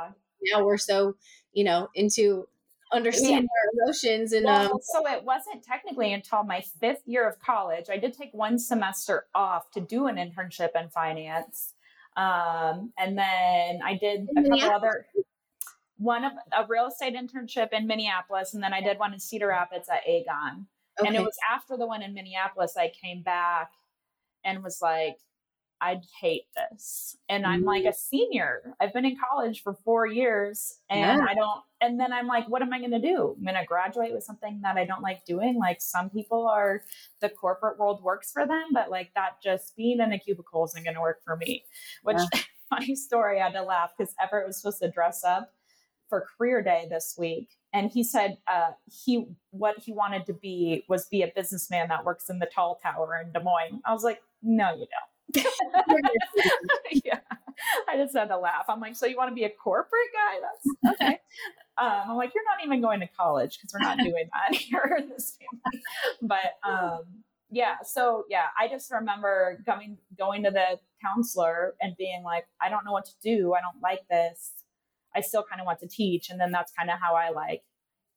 now 0.52 0.64
we're 0.64 0.78
so, 0.78 1.16
you 1.52 1.64
know, 1.64 1.88
into 1.94 2.46
understand 2.94 3.48
our 3.48 3.84
emotions 3.84 4.32
and 4.32 4.44
well, 4.44 4.72
um, 4.72 4.78
so 4.80 5.06
it 5.08 5.24
wasn't 5.24 5.62
technically 5.62 6.12
until 6.12 6.42
my 6.44 6.62
fifth 6.80 7.02
year 7.06 7.28
of 7.28 7.38
college 7.40 7.86
i 7.90 7.96
did 7.96 8.12
take 8.12 8.32
one 8.32 8.58
semester 8.58 9.26
off 9.34 9.70
to 9.70 9.80
do 9.80 10.06
an 10.06 10.16
internship 10.16 10.70
in 10.80 10.88
finance 10.88 11.74
um, 12.16 12.92
and 12.98 13.18
then 13.18 13.80
i 13.84 13.98
did 14.00 14.28
a 14.36 14.42
couple 14.42 14.62
other 14.62 15.06
one 15.96 16.24
of 16.24 16.32
a 16.52 16.66
real 16.68 16.86
estate 16.86 17.14
internship 17.14 17.72
in 17.72 17.86
Minneapolis, 17.86 18.54
and 18.54 18.62
then 18.62 18.72
I 18.72 18.80
did 18.80 18.98
one 18.98 19.14
in 19.14 19.20
Cedar 19.20 19.48
Rapids 19.48 19.88
at 19.88 20.06
Aegon. 20.08 20.66
Okay. 20.98 21.08
And 21.08 21.16
it 21.16 21.22
was 21.22 21.36
after 21.52 21.76
the 21.76 21.86
one 21.86 22.02
in 22.02 22.14
Minneapolis 22.14 22.76
I 22.76 22.90
came 22.90 23.22
back 23.22 23.70
and 24.44 24.62
was 24.62 24.80
like, 24.80 25.16
I 25.84 26.00
hate 26.18 26.46
this. 26.56 27.18
And 27.28 27.44
I'm 27.44 27.62
like 27.62 27.84
a 27.84 27.88
mm. 27.88 27.94
senior. 27.94 28.74
I've 28.80 28.94
been 28.94 29.04
in 29.04 29.18
college 29.18 29.62
for 29.62 29.74
four 29.84 30.06
years 30.06 30.78
and 30.88 31.20
yeah. 31.20 31.26
I 31.28 31.34
don't, 31.34 31.60
and 31.82 32.00
then 32.00 32.10
I'm 32.10 32.26
like, 32.26 32.48
what 32.48 32.62
am 32.62 32.72
I 32.72 32.78
going 32.78 32.92
to 32.92 32.98
do? 32.98 33.36
I'm 33.36 33.44
going 33.44 33.54
to 33.54 33.66
graduate 33.66 34.14
with 34.14 34.24
something 34.24 34.60
that 34.62 34.78
I 34.78 34.86
don't 34.86 35.02
like 35.02 35.26
doing. 35.26 35.58
Like 35.58 35.82
some 35.82 36.08
people 36.08 36.48
are, 36.48 36.82
the 37.20 37.28
corporate 37.28 37.78
world 37.78 38.02
works 38.02 38.32
for 38.32 38.46
them, 38.46 38.68
but 38.72 38.90
like 38.90 39.10
that 39.14 39.42
just 39.44 39.76
being 39.76 40.00
in 40.00 40.12
a 40.14 40.18
cubicle 40.18 40.64
isn't 40.64 40.84
going 40.84 40.94
to 40.94 41.02
work 41.02 41.22
for 41.22 41.36
me. 41.36 41.64
Which, 42.02 42.16
yeah. 42.32 42.40
funny 42.70 42.96
story, 42.96 43.40
I 43.40 43.44
had 43.44 43.52
to 43.52 43.62
laugh 43.62 43.90
because 43.96 44.14
Everett 44.22 44.46
was 44.46 44.56
supposed 44.56 44.80
to 44.80 44.90
dress 44.90 45.22
up 45.22 45.52
for 46.08 46.26
career 46.38 46.62
day 46.62 46.86
this 46.88 47.14
week 47.18 47.50
and 47.72 47.90
he 47.90 48.04
said 48.04 48.36
uh, 48.46 48.70
he 48.86 49.26
what 49.50 49.78
he 49.78 49.92
wanted 49.92 50.26
to 50.26 50.34
be 50.34 50.84
was 50.88 51.06
be 51.08 51.22
a 51.22 51.32
businessman 51.34 51.88
that 51.88 52.04
works 52.04 52.28
in 52.28 52.38
the 52.38 52.48
tall 52.54 52.78
tower 52.82 53.22
in 53.24 53.32
des 53.32 53.42
moines 53.42 53.80
i 53.86 53.92
was 53.92 54.04
like 54.04 54.20
no 54.42 54.70
you 54.72 54.80
don't 54.80 55.13
yeah. 57.04 57.20
I 57.88 57.96
just 57.96 58.16
had 58.16 58.28
to 58.28 58.38
laugh. 58.38 58.64
I'm 58.68 58.80
like, 58.80 58.96
so 58.96 59.06
you 59.06 59.16
want 59.16 59.30
to 59.30 59.34
be 59.34 59.44
a 59.44 59.50
corporate 59.50 60.10
guy? 60.12 60.40
That's 60.82 60.94
okay. 61.00 61.18
Um, 61.76 62.10
I'm 62.10 62.16
like, 62.16 62.32
you're 62.34 62.44
not 62.44 62.64
even 62.64 62.80
going 62.80 63.00
to 63.00 63.08
college 63.18 63.58
because 63.58 63.72
we're 63.72 63.86
not 63.86 63.98
doing 64.04 64.28
that 64.32 64.56
here 64.56 64.96
in 64.98 65.08
this 65.08 65.36
family. 65.38 65.82
But 66.22 66.68
um, 66.68 67.02
yeah, 67.50 67.76
so 67.84 68.24
yeah, 68.28 68.46
I 68.58 68.68
just 68.68 68.90
remember 68.90 69.62
going 69.66 69.98
going 70.18 70.42
to 70.44 70.50
the 70.50 70.78
counselor 71.02 71.74
and 71.80 71.96
being 71.96 72.22
like, 72.24 72.46
I 72.60 72.68
don't 72.68 72.84
know 72.84 72.92
what 72.92 73.06
to 73.06 73.12
do. 73.22 73.54
I 73.54 73.60
don't 73.60 73.82
like 73.82 74.06
this. 74.08 74.52
I 75.14 75.20
still 75.20 75.44
kind 75.48 75.60
of 75.60 75.66
want 75.66 75.78
to 75.80 75.88
teach, 75.88 76.30
and 76.30 76.40
then 76.40 76.50
that's 76.50 76.72
kind 76.76 76.90
of 76.90 76.98
how 77.00 77.14
I 77.14 77.30
like 77.30 77.62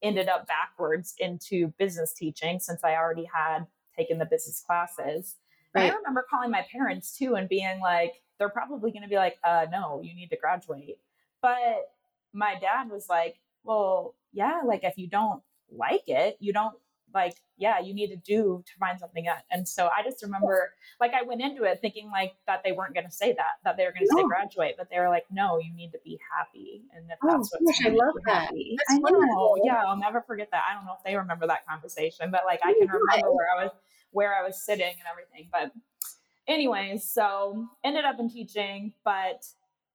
ended 0.02 0.28
up 0.28 0.46
backwards 0.46 1.14
into 1.18 1.72
business 1.78 2.12
teaching 2.12 2.60
since 2.60 2.82
I 2.84 2.94
already 2.94 3.28
had 3.32 3.66
taken 3.96 4.18
the 4.18 4.26
business 4.26 4.62
classes. 4.64 5.36
Right. 5.78 5.92
I 5.92 5.96
remember 5.96 6.24
calling 6.28 6.50
my 6.50 6.64
parents 6.70 7.16
too 7.16 7.34
and 7.34 7.48
being 7.48 7.80
like, 7.80 8.14
they're 8.38 8.48
probably 8.48 8.92
going 8.92 9.02
to 9.02 9.08
be 9.08 9.16
like, 9.16 9.36
uh, 9.44 9.66
no, 9.70 10.00
you 10.02 10.14
need 10.14 10.28
to 10.30 10.36
graduate. 10.36 10.98
But 11.42 11.90
my 12.32 12.54
dad 12.60 12.90
was 12.90 13.08
like, 13.08 13.40
well, 13.64 14.14
yeah, 14.32 14.60
like 14.64 14.84
if 14.84 14.96
you 14.96 15.08
don't 15.08 15.42
like 15.70 16.08
it, 16.08 16.36
you 16.40 16.52
don't 16.52 16.74
like, 17.14 17.34
yeah, 17.56 17.80
you 17.80 17.94
need 17.94 18.08
to 18.08 18.16
do 18.16 18.62
to 18.66 18.72
find 18.78 19.00
something 19.00 19.26
out. 19.26 19.38
And 19.50 19.66
so 19.66 19.88
I 19.88 20.02
just 20.02 20.22
remember, 20.22 20.72
like, 21.00 21.12
I 21.14 21.22
went 21.22 21.40
into 21.40 21.64
it 21.64 21.80
thinking 21.80 22.10
like 22.10 22.34
that 22.46 22.62
they 22.62 22.72
weren't 22.72 22.94
going 22.94 23.06
to 23.06 23.12
say 23.12 23.32
that, 23.32 23.58
that 23.64 23.76
they 23.76 23.84
were 23.84 23.92
going 23.92 24.06
to 24.06 24.14
no. 24.14 24.22
say 24.22 24.26
graduate, 24.28 24.74
but 24.76 24.88
they 24.90 24.98
were 24.98 25.08
like, 25.08 25.24
no, 25.30 25.58
you 25.58 25.72
need 25.74 25.90
to 25.92 25.98
be 26.04 26.20
happy. 26.36 26.82
And 26.94 27.06
if 27.10 27.18
oh, 27.22 27.38
that's 27.38 27.50
what 27.58 27.86
I 27.86 27.88
love 27.94 28.14
that. 28.26 28.42
Happy, 28.42 28.76
I 28.90 28.98
know. 28.98 29.00
Wonderful. 29.10 29.56
Yeah, 29.64 29.82
I'll 29.86 29.96
never 29.96 30.22
forget 30.22 30.48
that. 30.52 30.64
I 30.70 30.74
don't 30.74 30.84
know 30.84 30.94
if 30.98 31.04
they 31.04 31.16
remember 31.16 31.46
that 31.46 31.66
conversation, 31.66 32.30
but 32.30 32.42
like 32.44 32.60
I 32.62 32.74
can 32.74 32.88
remember 32.88 33.32
where 33.32 33.46
I 33.58 33.64
was 33.64 33.72
where 34.10 34.34
I 34.34 34.46
was 34.46 34.64
sitting 34.64 34.84
and 34.86 35.08
everything. 35.10 35.48
But, 35.52 35.72
anyways, 36.46 37.08
so 37.08 37.68
ended 37.84 38.04
up 38.04 38.18
in 38.18 38.28
teaching. 38.30 38.92
But, 39.04 39.44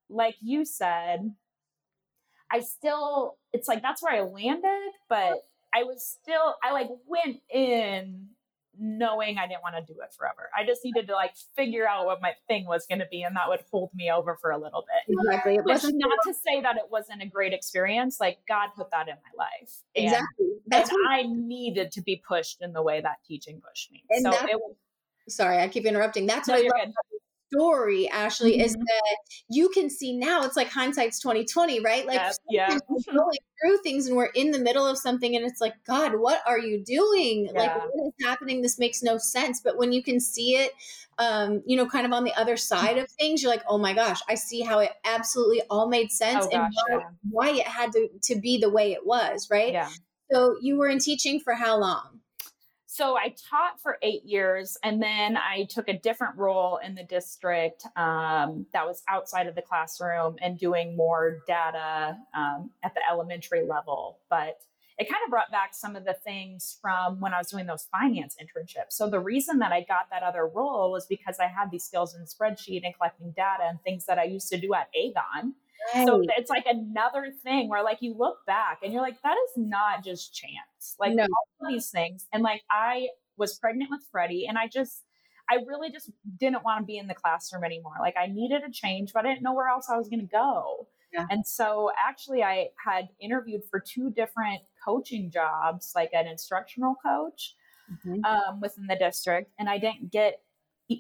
like 0.10 0.36
you 0.42 0.66
said, 0.66 1.34
I 2.52 2.60
still, 2.60 3.38
it's 3.52 3.68
like 3.68 3.82
that's 3.82 4.04
where 4.04 4.14
I 4.14 4.22
landed, 4.22 4.92
but 5.10 5.48
I 5.74 5.84
was 5.84 6.06
still, 6.06 6.56
I 6.64 6.72
like 6.72 6.90
went 7.08 7.42
in 7.52 8.28
knowing 8.80 9.38
I 9.38 9.48
didn't 9.48 9.62
want 9.62 9.76
to 9.76 9.94
do 9.94 10.00
it 10.02 10.14
forever. 10.18 10.50
I 10.58 10.66
just 10.66 10.84
needed 10.84 11.08
to 11.08 11.14
like 11.14 11.36
figure 11.56 11.88
out 11.88 12.06
what 12.06 12.22
my 12.22 12.34
thing 12.48 12.66
was 12.66 12.86
going 12.88 13.00
to 13.00 13.08
be, 13.12 13.24
and 13.24 13.36
that 13.36 13.48
would 13.48 13.62
hold 13.72 13.92
me 13.94 14.12
over 14.12 14.38
for 14.42 14.52
a 14.52 14.58
little 14.58 14.84
bit. 14.84 15.16
Exactly. 15.18 15.56
It 15.56 15.66
Which 15.66 15.84
not 15.84 16.18
to 16.26 16.34
say 16.34 16.62
that 16.62 16.78
it 16.78 16.90
wasn't 16.90 17.22
a 17.22 17.28
great 17.28 17.54
experience. 17.54 18.20
Like 18.20 18.40
God 18.48 18.70
put 18.76 18.92
that 18.92 19.08
in 19.08 19.16
my 19.16 19.46
life. 19.46 19.72
And, 19.96 20.06
exactly. 20.06 20.48
That's 20.68 20.90
and 20.90 21.00
I 21.10 21.24
needed 21.24 21.92
to 21.94 22.02
be 22.02 22.22
pushed 22.28 22.62
in 22.62 22.74
the 22.74 22.82
way 22.82 23.02
that 23.02 23.18
teaching 23.28 23.62
pushed 23.62 23.92
me. 23.92 24.04
So 24.22 24.32
it 24.32 24.58
was. 24.58 24.76
Sorry, 25.30 25.60
I 25.60 25.70
keep 25.70 25.86
interrupting. 25.86 26.26
That's 26.26 26.48
no, 26.48 26.56
what 26.56 26.66
I 26.66 26.86
love 26.86 26.94
story, 27.54 28.10
Ashley, 28.10 28.54
mm-hmm. 28.54 28.62
is 28.62 28.74
that 28.74 29.18
you 29.50 29.70
can 29.70 29.90
see 29.90 30.18
now. 30.18 30.44
It's 30.44 30.56
like 30.56 30.70
hindsight's 30.70 31.20
twenty 31.20 31.46
twenty, 31.46 31.80
right? 31.80 32.06
Like 32.06 32.22
yeah, 32.50 32.68
going 32.90 33.38
through 33.62 33.78
things, 33.84 34.08
and 34.08 34.16
we're 34.16 34.26
in 34.28 34.52
the 34.52 34.60
middle 34.60 34.86
of 34.86 34.98
something, 34.98 35.36
and 35.36 35.46
it's 35.46 35.62
like, 35.62 35.76
God, 35.86 36.16
what 36.16 36.42
are 36.48 36.60
you 36.60 36.84
doing? 36.84 37.50
Yeah. 37.54 37.60
Like, 37.60 37.76
what 37.76 38.08
is 38.08 38.26
happening? 38.26 38.62
This 38.62 38.80
makes 38.80 39.04
no 39.04 39.18
sense. 39.18 39.62
But 39.62 39.78
when 39.78 39.92
you 39.92 40.04
can 40.04 40.20
see 40.20 40.56
it, 40.56 40.72
um, 41.20 41.62
you 41.66 41.78
know, 41.78 41.86
kind 41.86 42.06
of 42.06 42.12
on 42.14 42.24
the 42.24 42.34
other 42.34 42.58
side 42.58 42.98
of 42.98 43.10
things, 43.12 43.42
you're 43.42 43.52
like, 43.52 43.64
oh 43.68 43.78
my 43.78 43.94
gosh, 43.94 44.20
I 44.28 44.36
see 44.36 44.62
how 44.62 44.80
it 44.80 44.92
absolutely 45.06 45.62
all 45.70 45.88
made 45.88 46.12
sense 46.12 46.46
oh, 46.46 46.50
and 46.52 46.62
why, 46.62 46.98
yeah. 46.98 47.00
why 47.30 47.50
it 47.52 47.68
had 47.68 47.92
to 47.94 48.10
to 48.24 48.36
be 48.36 48.58
the 48.58 48.70
way 48.70 48.94
it 48.94 49.06
was, 49.06 49.48
right? 49.52 49.74
Yeah. 49.74 49.90
So 50.32 50.56
you 50.62 50.78
were 50.78 50.88
in 50.88 51.00
teaching 51.00 51.40
for 51.40 51.54
how 51.54 51.78
long? 51.78 52.20
So 52.94 53.18
I 53.18 53.34
taught 53.50 53.82
for 53.82 53.98
eight 54.04 54.24
years, 54.24 54.78
and 54.84 55.02
then 55.02 55.36
I 55.36 55.64
took 55.68 55.90
a 55.90 55.98
different 55.98 56.38
role 56.38 56.78
in 56.78 56.94
the 56.94 57.04
district 57.04 57.88
um, 57.96 58.68
that 58.72 58.86
was 58.86 59.02
outside 59.10 59.48
of 59.48 59.56
the 59.56 59.64
classroom 59.64 60.36
and 60.44 60.60
doing 60.60 60.96
more 60.96 61.40
data 61.48 62.16
um, 62.36 62.70
at 62.84 62.94
the 62.94 63.02
elementary 63.12 63.66
level. 63.66 64.20
But 64.30 64.62
it 65.00 65.10
kind 65.10 65.24
of 65.26 65.32
brought 65.32 65.50
back 65.50 65.74
some 65.74 65.96
of 65.96 66.06
the 66.06 66.14
things 66.14 66.78
from 66.84 67.20
when 67.20 67.34
I 67.34 67.40
was 67.40 67.48
doing 67.48 67.66
those 67.66 67.88
finance 67.92 68.38
internships. 68.40 68.92
So 68.92 69.10
the 69.10 69.20
reason 69.20 69.58
that 69.58 69.72
I 69.72 69.82
got 69.82 70.12
that 70.12 70.22
other 70.22 70.46
role 70.46 70.92
was 70.92 71.08
because 71.08 71.38
I 71.40 71.48
had 71.48 71.72
these 71.72 71.84
skills 71.84 72.14
in 72.14 72.26
spreadsheet 72.26 72.82
and 72.86 72.94
collecting 72.96 73.34
data 73.36 73.64
and 73.68 73.82
things 73.82 74.06
that 74.06 74.20
I 74.20 74.26
used 74.26 74.50
to 74.50 74.60
do 74.60 74.76
at 74.76 74.90
Aegon. 74.96 75.54
Right. 75.94 76.06
So 76.06 76.24
it's 76.38 76.50
like 76.50 76.66
another 76.66 77.32
thing 77.44 77.70
where 77.70 77.84
like 77.84 77.98
you 78.02 78.16
look 78.18 78.38
back 78.46 78.80
and 78.84 78.94
you're 78.94 79.02
like, 79.02 79.22
that 79.24 79.36
is 79.50 79.52
not 79.58 80.04
just 80.04 80.34
chance. 80.34 80.96
Like 81.00 81.14
no. 81.14 81.24
all 81.24 81.72
these 81.72 81.90
things. 81.90 82.28
And 82.32 82.44
like 82.44 82.62
I 82.72 83.08
was 83.38 83.58
pregnant 83.58 83.90
with 83.92 84.02
Freddie 84.12 84.46
and 84.48 84.58
I 84.58 84.68
just 84.68 85.04
I 85.50 85.56
really 85.68 85.92
just 85.92 86.10
didn't 86.40 86.64
want 86.64 86.82
to 86.82 86.86
be 86.86 86.98
in 86.98 87.08
the 87.08 87.14
classroom 87.14 87.64
anymore. 87.64 87.96
Like 88.00 88.16
I 88.18 88.28
needed 88.28 88.64
a 88.64 88.72
change, 88.72 89.12
but 89.14 89.26
I 89.26 89.30
didn't 89.30 89.44
know 89.44 89.54
where 89.54 89.68
else 89.68 89.88
I 89.90 89.98
was 89.98 90.08
gonna 90.10 90.24
go. 90.24 90.88
Yeah. 91.12 91.26
And 91.30 91.46
so 91.46 91.92
actually 91.98 92.44
I 92.44 92.70
had 92.84 93.10
interviewed 93.20 93.64
for 93.70 93.80
two 93.80 94.10
different 94.10 94.62
coaching 94.84 95.30
jobs, 95.30 95.92
like 95.96 96.10
an 96.14 96.28
instructional 96.28 96.96
coach 97.04 97.56
mm-hmm. 97.92 98.24
um, 98.24 98.62
within 98.62 98.88
the 98.88 98.96
district, 98.96 99.52
and 99.60 99.70
I 99.70 99.78
didn't 99.78 100.12
get 100.12 100.42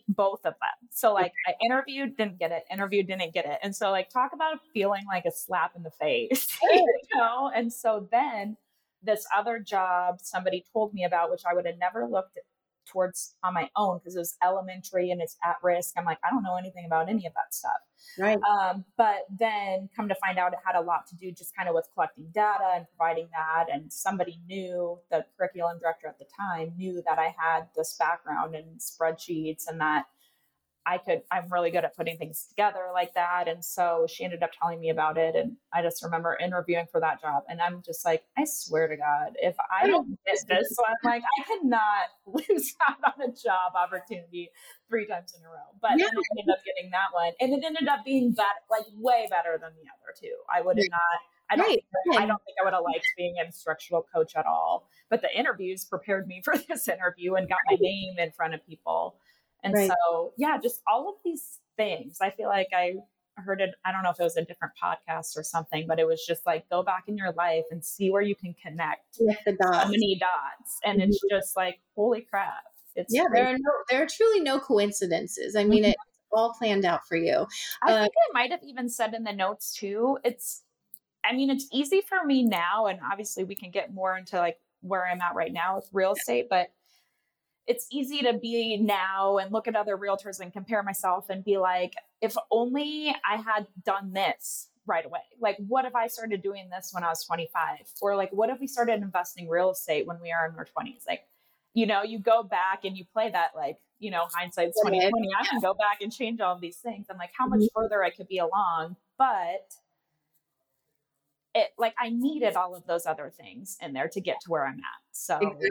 both 0.07 0.45
of 0.45 0.53
them. 0.53 0.89
So 0.91 1.13
like 1.13 1.33
I 1.47 1.53
interviewed, 1.63 2.17
didn't 2.17 2.39
get 2.39 2.51
it, 2.51 2.63
interviewed, 2.71 3.07
didn't 3.07 3.33
get 3.33 3.45
it. 3.45 3.59
And 3.61 3.75
so 3.75 3.91
like 3.91 4.09
talk 4.09 4.31
about 4.33 4.59
feeling 4.73 5.03
like 5.07 5.25
a 5.25 5.31
slap 5.31 5.71
in 5.75 5.83
the 5.83 5.91
face, 5.91 6.47
you 6.71 6.85
know? 7.15 7.51
And 7.53 7.71
so 7.71 8.07
then 8.11 8.57
this 9.01 9.25
other 9.35 9.59
job 9.59 10.19
somebody 10.21 10.63
told 10.71 10.93
me 10.93 11.03
about, 11.03 11.29
which 11.29 11.43
I 11.49 11.53
would 11.53 11.65
have 11.65 11.77
never 11.77 12.07
looked 12.07 12.37
towards 12.85 13.35
on 13.43 13.53
my 13.53 13.69
own 13.75 13.97
because 13.97 14.15
it 14.15 14.19
was 14.19 14.35
elementary 14.43 15.11
and 15.11 15.21
it's 15.21 15.37
at 15.43 15.55
risk. 15.63 15.93
I'm 15.97 16.05
like, 16.05 16.19
I 16.23 16.29
don't 16.29 16.43
know 16.43 16.57
anything 16.57 16.85
about 16.85 17.09
any 17.09 17.25
of 17.25 17.33
that 17.33 17.53
stuff. 17.53 17.71
Right. 18.17 18.37
Um, 18.43 18.85
but 18.97 19.25
then 19.39 19.89
come 19.95 20.07
to 20.09 20.15
find 20.15 20.37
out 20.37 20.53
it 20.53 20.59
had 20.65 20.75
a 20.75 20.81
lot 20.81 21.07
to 21.07 21.15
do 21.15 21.31
just 21.31 21.55
kind 21.55 21.69
of 21.69 21.75
with 21.75 21.87
collecting 21.93 22.27
data 22.33 22.71
and 22.75 22.85
providing 22.95 23.29
that. 23.31 23.65
And 23.73 23.91
somebody 23.91 24.39
knew, 24.47 24.99
the 25.09 25.25
curriculum 25.37 25.79
director 25.79 26.07
at 26.07 26.19
the 26.19 26.25
time 26.37 26.73
knew 26.77 27.01
that 27.07 27.19
I 27.19 27.33
had 27.37 27.67
this 27.75 27.95
background 27.97 28.55
in 28.55 28.65
spreadsheets 28.77 29.67
and 29.67 29.79
that 29.79 30.05
I 30.85 30.97
could, 30.97 31.21
I'm 31.31 31.51
really 31.51 31.71
good 31.71 31.85
at 31.85 31.95
putting 31.95 32.17
things 32.17 32.45
together 32.49 32.89
like 32.93 33.13
that. 33.13 33.47
And 33.47 33.63
so 33.63 34.05
she 34.09 34.23
ended 34.23 34.43
up 34.43 34.51
telling 34.59 34.79
me 34.79 34.89
about 34.89 35.17
it. 35.17 35.35
And 35.35 35.55
I 35.73 35.81
just 35.81 36.03
remember 36.03 36.37
interviewing 36.43 36.85
for 36.91 36.99
that 36.99 37.21
job. 37.21 37.43
And 37.47 37.61
I'm 37.61 37.81
just 37.85 38.03
like, 38.03 38.23
I 38.37 38.43
swear 38.45 38.87
to 38.87 38.97
God, 38.97 39.33
if 39.41 39.55
I 39.59 39.85
oh, 39.85 39.87
don't 39.87 40.19
get 40.25 40.37
this 40.47 40.75
one, 40.75 40.95
like 41.03 41.23
I 41.23 41.43
cannot 41.43 42.07
lose 42.49 42.75
out 42.87 42.97
on 43.05 43.29
a 43.29 43.31
job 43.31 43.73
opportunity 43.75 44.49
three 44.89 45.07
times 45.07 45.33
in 45.37 45.45
a 45.45 45.49
row. 45.49 45.71
But 45.81 45.91
yeah. 45.97 46.05
I 46.05 46.09
ended 46.09 46.51
up 46.51 46.59
getting 46.65 46.91
that 46.91 47.13
one. 47.13 47.31
And 47.39 47.53
it 47.53 47.63
ended 47.65 47.87
up 47.87 48.03
being 48.03 48.33
better, 48.33 48.47
like 48.69 48.85
way 48.97 49.27
better 49.29 49.57
than 49.61 49.71
the 49.75 49.87
other 49.87 50.13
two. 50.19 50.35
I 50.53 50.61
would 50.61 50.77
have 50.77 50.89
not. 50.89 51.19
I 51.49 51.55
don't, 51.55 51.67
right. 51.67 51.83
think, 52.05 52.21
I 52.21 52.25
don't 52.25 52.41
think 52.45 52.57
I 52.59 52.63
would 52.63 52.73
have 52.73 52.83
liked 52.83 53.05
being 53.17 53.35
an 53.39 53.47
instructional 53.47 54.05
coach 54.13 54.35
at 54.35 54.45
all. 54.45 54.89
But 55.09 55.21
the 55.21 55.37
interviews 55.37 55.85
prepared 55.85 56.27
me 56.27 56.41
for 56.45 56.55
this 56.57 56.87
interview 56.87 57.35
and 57.35 57.47
got 57.47 57.59
my 57.69 57.77
name 57.79 58.15
in 58.17 58.31
front 58.31 58.53
of 58.53 58.65
people. 58.65 59.15
And 59.63 59.73
right. 59.73 59.89
so, 59.89 60.33
yeah, 60.37 60.57
just 60.61 60.81
all 60.91 61.09
of 61.09 61.15
these 61.23 61.59
things. 61.77 62.17
I 62.21 62.31
feel 62.31 62.47
like 62.47 62.69
I 62.75 62.95
heard 63.35 63.61
it. 63.61 63.71
I 63.85 63.91
don't 63.91 64.03
know 64.03 64.11
if 64.11 64.19
it 64.19 64.23
was 64.23 64.37
a 64.37 64.45
different 64.45 64.73
podcast 64.81 65.37
or 65.37 65.43
something, 65.43 65.85
but 65.87 65.99
it 65.99 66.07
was 66.07 66.23
just 66.25 66.45
like 66.45 66.69
go 66.69 66.83
back 66.83 67.05
in 67.07 67.17
your 67.17 67.31
life 67.33 67.63
and 67.71 67.83
see 67.83 68.11
where 68.11 68.21
you 68.21 68.35
can 68.35 68.53
connect 68.61 69.17
with 69.19 69.37
the 69.45 69.53
dots. 69.53 69.83
so 69.83 69.89
many 69.89 70.19
dots. 70.19 70.79
And 70.83 70.99
mm-hmm. 70.99 71.09
it's 71.09 71.21
just 71.29 71.55
like, 71.55 71.79
holy 71.95 72.21
crap. 72.21 72.63
It's 72.95 73.13
yeah, 73.13 73.25
crazy. 73.25 73.43
there 73.43 73.53
are 73.53 73.57
no, 73.57 73.71
there 73.89 74.03
are 74.03 74.07
truly 74.07 74.41
no 74.41 74.59
coincidences. 74.59 75.55
I 75.55 75.63
mean, 75.63 75.83
mm-hmm. 75.83 75.91
it's 75.91 76.01
all 76.31 76.53
planned 76.53 76.85
out 76.85 77.07
for 77.07 77.15
you. 77.15 77.47
I 77.81 77.93
uh, 77.93 78.01
think 78.01 78.13
I 78.29 78.33
might 78.33 78.51
have 78.51 78.63
even 78.63 78.89
said 78.89 79.13
in 79.13 79.23
the 79.23 79.33
notes 79.33 79.73
too. 79.73 80.19
It's, 80.23 80.63
I 81.25 81.33
mean, 81.33 81.49
it's 81.49 81.67
easy 81.71 82.01
for 82.01 82.23
me 82.25 82.43
now, 82.43 82.87
and 82.87 82.99
obviously 83.09 83.45
we 83.45 83.55
can 83.55 83.71
get 83.71 83.93
more 83.93 84.17
into 84.17 84.37
like 84.37 84.59
where 84.81 85.07
I'm 85.07 85.21
at 85.21 85.35
right 85.35 85.53
now 85.53 85.77
with 85.77 85.87
real 85.93 86.13
estate, 86.13 86.47
but 86.49 86.69
it's 87.67 87.87
easy 87.91 88.19
to 88.19 88.33
be 88.33 88.77
now 88.77 89.37
and 89.37 89.51
look 89.51 89.67
at 89.67 89.75
other 89.75 89.97
realtors 89.97 90.39
and 90.39 90.51
compare 90.51 90.83
myself 90.83 91.29
and 91.29 91.43
be 91.43 91.57
like, 91.57 91.93
if 92.21 92.35
only 92.51 93.15
I 93.29 93.37
had 93.37 93.67
done 93.85 94.13
this 94.13 94.69
right 94.85 95.05
away? 95.05 95.21
Like, 95.39 95.57
what 95.67 95.85
if 95.85 95.95
I 95.95 96.07
started 96.07 96.41
doing 96.41 96.69
this 96.69 96.91
when 96.93 97.03
I 97.03 97.09
was 97.09 97.23
25? 97.25 97.79
Or 98.01 98.15
like, 98.15 98.31
what 98.31 98.49
if 98.49 98.59
we 98.59 98.67
started 98.67 99.01
investing 99.01 99.47
real 99.47 99.71
estate 99.71 100.05
when 100.05 100.19
we 100.21 100.31
are 100.31 100.47
in 100.47 100.55
our 100.57 100.65
20s? 100.65 101.07
Like, 101.07 101.25
you 101.73 101.85
know, 101.85 102.03
you 102.03 102.19
go 102.19 102.43
back 102.43 102.83
and 102.83 102.97
you 102.97 103.05
play 103.13 103.29
that 103.29 103.51
like, 103.55 103.77
you 103.99 104.11
know, 104.11 104.25
hindsight's 104.33 104.75
2020. 104.81 105.29
I 105.39 105.45
can 105.45 105.61
go 105.61 105.73
back 105.73 106.01
and 106.01 106.11
change 106.11 106.41
all 106.41 106.53
of 106.53 106.61
these 106.61 106.77
things. 106.77 107.07
I'm 107.09 107.17
like, 107.17 107.31
how 107.37 107.47
much 107.47 107.61
mm-hmm. 107.61 107.81
further 107.81 108.03
I 108.03 108.09
could 108.09 108.27
be 108.27 108.39
along. 108.39 108.97
But 109.17 109.73
it 111.55 111.69
like 111.77 111.93
I 111.99 112.09
needed 112.09 112.55
all 112.55 112.75
of 112.75 112.85
those 112.87 113.05
other 113.05 113.29
things 113.29 113.77
in 113.81 113.93
there 113.93 114.07
to 114.09 114.21
get 114.21 114.37
to 114.41 114.51
where 114.51 114.65
I'm 114.65 114.79
at. 114.79 115.01
So 115.11 115.35
exactly. 115.35 115.69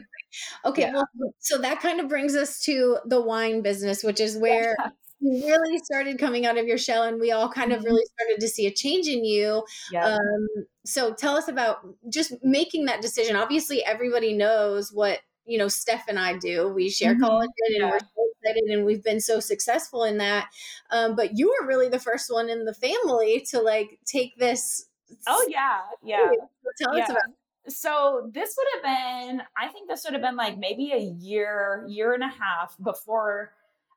okay, 0.64 0.82
yeah. 0.82 0.92
well, 0.92 1.34
so 1.40 1.58
that 1.58 1.80
kind 1.80 2.00
of 2.00 2.08
brings 2.08 2.36
us 2.36 2.60
to 2.64 2.98
the 3.04 3.20
wine 3.20 3.62
business, 3.62 4.04
which 4.04 4.20
is 4.20 4.36
where 4.38 4.76
yeah. 4.78 4.90
you 5.20 5.46
really 5.46 5.78
started 5.78 6.18
coming 6.18 6.46
out 6.46 6.58
of 6.58 6.66
your 6.66 6.78
shell, 6.78 7.02
and 7.02 7.20
we 7.20 7.32
all 7.32 7.48
kind 7.48 7.72
of 7.72 7.80
mm-hmm. 7.80 7.88
really 7.88 8.04
started 8.14 8.40
to 8.40 8.48
see 8.48 8.66
a 8.66 8.70
change 8.72 9.08
in 9.08 9.24
you. 9.24 9.64
Yeah. 9.90 10.06
Um, 10.06 10.48
so 10.84 11.14
tell 11.14 11.36
us 11.36 11.48
about 11.48 11.78
just 12.08 12.32
making 12.42 12.86
that 12.86 13.02
decision. 13.02 13.36
Obviously, 13.36 13.84
everybody 13.84 14.34
knows 14.34 14.92
what 14.92 15.20
you 15.44 15.58
know 15.58 15.68
Steph 15.68 16.06
and 16.08 16.18
I 16.18 16.38
do. 16.38 16.68
We 16.68 16.90
share 16.90 17.14
mm-hmm. 17.14 17.24
collagen, 17.24 17.80
and 17.80 17.90
we're 17.90 17.98
so 17.98 18.28
excited, 18.40 18.64
and 18.70 18.84
we've 18.84 19.02
been 19.02 19.20
so 19.20 19.40
successful 19.40 20.04
in 20.04 20.18
that. 20.18 20.48
Um, 20.92 21.16
but 21.16 21.36
you 21.36 21.48
were 21.48 21.66
really 21.66 21.88
the 21.88 21.98
first 21.98 22.32
one 22.32 22.48
in 22.48 22.66
the 22.66 22.74
family 22.74 23.44
to 23.50 23.60
like 23.60 23.98
take 24.06 24.38
this 24.38 24.86
Oh 25.26 25.46
yeah, 25.48 25.80
yeah. 26.02 26.30
Tell 26.78 26.96
yeah. 26.96 27.04
us 27.04 27.10
about. 27.10 27.22
So 27.68 28.28
this 28.34 28.56
would 28.58 28.66
have 28.74 28.82
been, 28.82 29.42
I 29.56 29.68
think 29.68 29.88
this 29.88 30.02
would 30.04 30.14
have 30.14 30.22
been 30.22 30.36
like 30.36 30.58
maybe 30.58 30.92
a 30.92 30.98
year, 30.98 31.84
year 31.88 32.12
and 32.12 32.24
a 32.24 32.28
half 32.28 32.74
before 32.82 33.52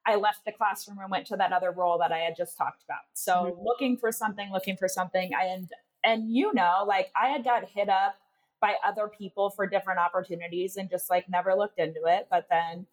I 0.06 0.16
left 0.16 0.46
the 0.46 0.52
classroom 0.52 1.00
and 1.00 1.10
went 1.10 1.26
to 1.28 1.36
that 1.38 1.52
other 1.52 1.72
role 1.72 1.98
that 1.98 2.12
I 2.12 2.20
had 2.20 2.36
just 2.36 2.58
talked 2.58 2.84
about. 2.84 3.02
So 3.14 3.34
mm-hmm. 3.34 3.64
looking 3.66 3.98
for 3.98 4.12
something, 4.12 4.52
looking 4.52 4.78
for 4.78 4.88
something, 4.88 5.32
and 5.34 5.70
and 6.04 6.32
you 6.32 6.54
know, 6.54 6.86
like 6.88 7.12
I 7.20 7.30
had 7.30 7.44
got 7.44 7.68
hit 7.68 7.90
up 7.90 8.16
by 8.62 8.76
other 8.86 9.08
people 9.08 9.50
for 9.50 9.66
different 9.66 10.00
opportunities 10.00 10.78
and 10.78 10.90
just 10.90 11.10
like 11.10 11.28
never 11.28 11.56
looked 11.56 11.80
into 11.80 12.02
it. 12.06 12.28
But 12.30 12.48
then 12.50 12.86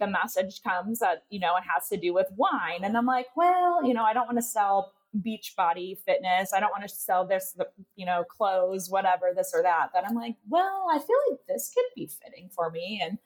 the 0.00 0.06
message 0.06 0.62
comes 0.62 0.98
that 0.98 1.22
you 1.30 1.38
know 1.38 1.56
it 1.56 1.62
has 1.72 1.88
to 1.90 1.96
do 1.96 2.12
with 2.12 2.26
wine, 2.36 2.82
and 2.82 2.96
I'm 2.96 3.06
like, 3.06 3.28
well, 3.36 3.84
you 3.84 3.94
know, 3.94 4.02
I 4.02 4.12
don't 4.12 4.26
want 4.26 4.38
to 4.38 4.42
sell 4.42 4.92
Beachbody 5.22 5.98
fitness. 5.98 6.52
I 6.52 6.60
don't 6.60 6.70
want 6.70 6.82
to 6.82 6.88
sell 6.88 7.26
this, 7.26 7.56
you 7.94 8.06
know, 8.06 8.24
clothes, 8.24 8.90
whatever, 8.90 9.32
this 9.34 9.52
or 9.54 9.62
that. 9.62 9.88
But 9.92 10.04
I'm 10.06 10.14
like, 10.14 10.36
well, 10.48 10.86
I 10.92 10.98
feel 10.98 11.16
like 11.30 11.40
this 11.48 11.72
could 11.74 11.84
be 11.94 12.06
fitting 12.06 12.48
for 12.54 12.70
me. 12.70 13.02
And 13.04 13.18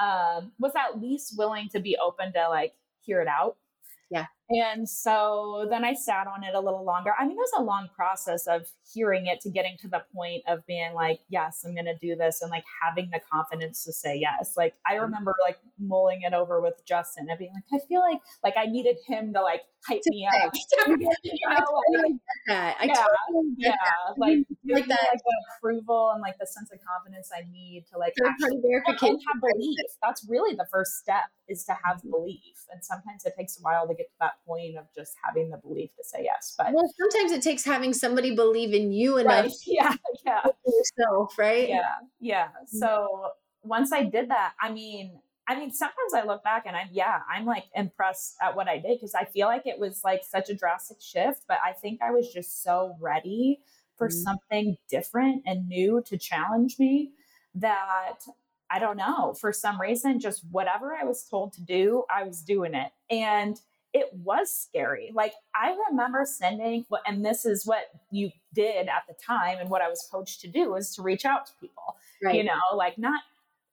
um, 0.00 0.52
was 0.58 0.72
at 0.76 1.00
least 1.00 1.36
willing 1.36 1.68
to 1.70 1.80
be 1.80 1.96
open 2.02 2.32
to 2.34 2.48
like 2.48 2.74
hear 3.00 3.20
it 3.20 3.28
out. 3.28 3.56
Yeah. 4.10 4.26
And 4.50 4.88
so 4.88 5.66
then 5.68 5.84
I 5.84 5.92
sat 5.92 6.26
on 6.26 6.42
it 6.42 6.54
a 6.54 6.60
little 6.60 6.84
longer. 6.84 7.12
I 7.18 7.24
mean, 7.24 7.32
it 7.32 7.36
was 7.36 7.52
a 7.58 7.62
long 7.62 7.88
process 7.94 8.46
of 8.46 8.66
hearing 8.94 9.26
it 9.26 9.40
to 9.42 9.50
getting 9.50 9.76
to 9.80 9.88
the 9.88 10.02
point 10.14 10.42
of 10.48 10.64
being 10.66 10.94
like, 10.94 11.20
yes, 11.28 11.64
I'm 11.66 11.74
going 11.74 11.84
to 11.84 11.96
do 11.96 12.16
this 12.16 12.40
and 12.40 12.50
like 12.50 12.64
having 12.82 13.10
the 13.12 13.20
confidence 13.30 13.84
to 13.84 13.92
say 13.92 14.16
yes. 14.16 14.54
Like 14.56 14.74
I 14.86 14.94
mm-hmm. 14.94 15.02
remember 15.02 15.34
like 15.46 15.58
mulling 15.78 16.22
it 16.22 16.32
over 16.32 16.60
with 16.62 16.82
Justin 16.86 17.26
and 17.28 17.38
being 17.38 17.52
like, 17.52 17.82
I 17.82 17.84
feel 17.86 18.00
like 18.00 18.20
like 18.42 18.54
I 18.56 18.64
needed 18.64 18.96
him 19.06 19.34
to 19.34 19.42
like 19.42 19.62
hype 19.86 20.00
me 20.06 20.26
up. 20.26 20.52
you 20.86 20.96
know, 20.96 21.50
I 21.50 21.60
totally 21.60 22.12
get 22.12 22.20
that. 22.48 22.76
I 22.80 22.84
yeah, 22.84 22.94
totally 22.94 23.54
yeah, 23.58 23.72
like 24.16 24.38
like 24.64 24.86
that 24.88 25.08
like 25.12 25.20
the 25.24 25.36
approval 25.56 26.10
and 26.14 26.22
like 26.22 26.38
the 26.38 26.46
sense 26.46 26.70
of 26.72 26.78
confidence 26.80 27.30
I 27.36 27.44
need 27.50 27.84
to 27.92 27.98
like 27.98 28.14
actually 28.26 28.60
verification 28.62 29.20
have 29.28 29.40
belief. 29.40 29.78
That's 30.02 30.24
really 30.28 30.56
the 30.56 30.66
first 30.70 30.98
step 30.98 31.28
is 31.48 31.64
to 31.64 31.72
have 31.84 31.98
mm-hmm. 31.98 32.10
belief. 32.10 32.64
And 32.72 32.84
sometimes 32.84 33.24
it 33.24 33.34
takes 33.36 33.58
a 33.58 33.62
while 33.62 33.86
to 33.86 33.94
get 33.94 34.08
to 34.08 34.16
that 34.20 34.37
point 34.46 34.76
of 34.76 34.86
just 34.94 35.14
having 35.24 35.50
the 35.50 35.56
belief 35.56 35.90
to 35.96 36.04
say 36.04 36.20
yes. 36.22 36.54
But 36.56 36.72
well, 36.72 36.88
sometimes 36.98 37.32
it 37.32 37.42
takes 37.42 37.64
having 37.64 37.92
somebody 37.92 38.34
believe 38.34 38.74
in 38.74 38.92
you 38.92 39.18
enough. 39.18 39.44
Right. 39.44 39.52
Yeah, 39.66 39.94
yeah. 40.24 40.40
Yourself, 40.66 41.38
right? 41.38 41.68
Yeah, 41.68 41.94
yeah. 42.20 42.46
Mm-hmm. 42.46 42.78
So 42.78 43.32
once 43.62 43.92
I 43.92 44.04
did 44.04 44.30
that, 44.30 44.54
I 44.60 44.72
mean, 44.72 45.20
I 45.46 45.58
mean, 45.58 45.72
sometimes 45.72 46.14
I 46.14 46.24
look 46.24 46.44
back 46.44 46.64
and 46.66 46.76
I'm, 46.76 46.88
yeah, 46.92 47.20
I'm 47.30 47.46
like 47.46 47.64
impressed 47.74 48.36
at 48.42 48.54
what 48.54 48.68
I 48.68 48.78
did 48.78 48.98
because 48.98 49.14
I 49.14 49.24
feel 49.24 49.46
like 49.46 49.66
it 49.66 49.78
was 49.78 50.02
like 50.04 50.22
such 50.24 50.50
a 50.50 50.54
drastic 50.54 50.98
shift, 51.00 51.44
but 51.48 51.58
I 51.64 51.72
think 51.72 52.00
I 52.02 52.10
was 52.10 52.30
just 52.32 52.62
so 52.62 52.96
ready 53.00 53.60
for 53.96 54.08
mm-hmm. 54.08 54.18
something 54.18 54.76
different 54.90 55.42
and 55.46 55.68
new 55.68 56.02
to 56.06 56.18
challenge 56.18 56.78
me 56.78 57.12
that 57.54 58.18
I 58.70 58.78
don't 58.78 58.96
know, 58.96 59.34
for 59.40 59.52
some 59.52 59.80
reason, 59.80 60.20
just 60.20 60.44
whatever 60.50 60.94
I 60.94 61.04
was 61.04 61.24
told 61.24 61.54
to 61.54 61.62
do, 61.62 62.04
I 62.14 62.24
was 62.24 62.42
doing 62.42 62.74
it. 62.74 62.92
And 63.10 63.58
it 63.92 64.08
was 64.12 64.54
scary. 64.54 65.10
Like 65.14 65.32
I 65.54 65.76
remember 65.90 66.24
sending, 66.26 66.84
and 67.06 67.24
this 67.24 67.44
is 67.44 67.66
what 67.66 67.84
you 68.10 68.30
did 68.54 68.88
at 68.88 69.04
the 69.08 69.14
time, 69.24 69.58
and 69.58 69.70
what 69.70 69.82
I 69.82 69.88
was 69.88 70.06
coached 70.10 70.40
to 70.42 70.48
do 70.48 70.72
was 70.72 70.94
to 70.96 71.02
reach 71.02 71.24
out 71.24 71.46
to 71.46 71.52
people. 71.60 71.96
Right. 72.22 72.36
You 72.36 72.44
know, 72.44 72.60
like 72.74 72.98
not 72.98 73.20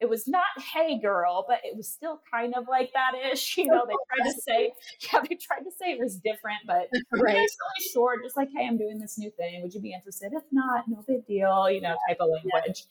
it 0.01 0.09
was 0.09 0.27
not 0.27 0.43
hey 0.73 0.99
girl 0.99 1.45
but 1.47 1.59
it 1.63 1.75
was 1.75 1.87
still 1.87 2.21
kind 2.29 2.53
of 2.55 2.67
like 2.67 2.91
that 2.93 3.13
ish 3.31 3.57
you 3.57 3.65
know 3.67 3.85
they 3.87 3.93
tried 4.13 4.29
to 4.29 4.41
say 4.41 4.71
yeah 5.13 5.19
they 5.21 5.35
tried 5.35 5.61
to 5.61 5.71
say 5.71 5.91
it 5.91 5.99
was 5.99 6.17
different 6.17 6.59
but 6.67 6.89
right. 7.11 7.35
really 7.35 7.47
short 7.93 8.19
just 8.23 8.35
like 8.35 8.49
hey 8.55 8.67
i'm 8.67 8.77
doing 8.77 8.99
this 8.99 9.17
new 9.17 9.31
thing 9.31 9.61
would 9.61 9.73
you 9.73 9.81
be 9.81 9.93
interested 9.93 10.31
if 10.33 10.43
not 10.51 10.83
no 10.87 11.03
big 11.07 11.25
deal 11.25 11.69
you 11.69 11.81
know 11.81 11.95
type 12.07 12.17
of 12.19 12.29
language 12.29 12.83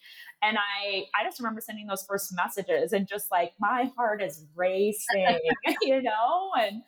yeah. 0.42 0.48
and 0.48 0.58
i 0.58 1.04
i 1.18 1.24
just 1.24 1.38
remember 1.38 1.60
sending 1.60 1.86
those 1.86 2.04
first 2.06 2.34
messages 2.34 2.92
and 2.92 3.06
just 3.06 3.30
like 3.30 3.52
my 3.60 3.90
heart 3.96 4.22
is 4.22 4.44
racing 4.56 5.38
you 5.82 6.02
know 6.02 6.50
and 6.58 6.82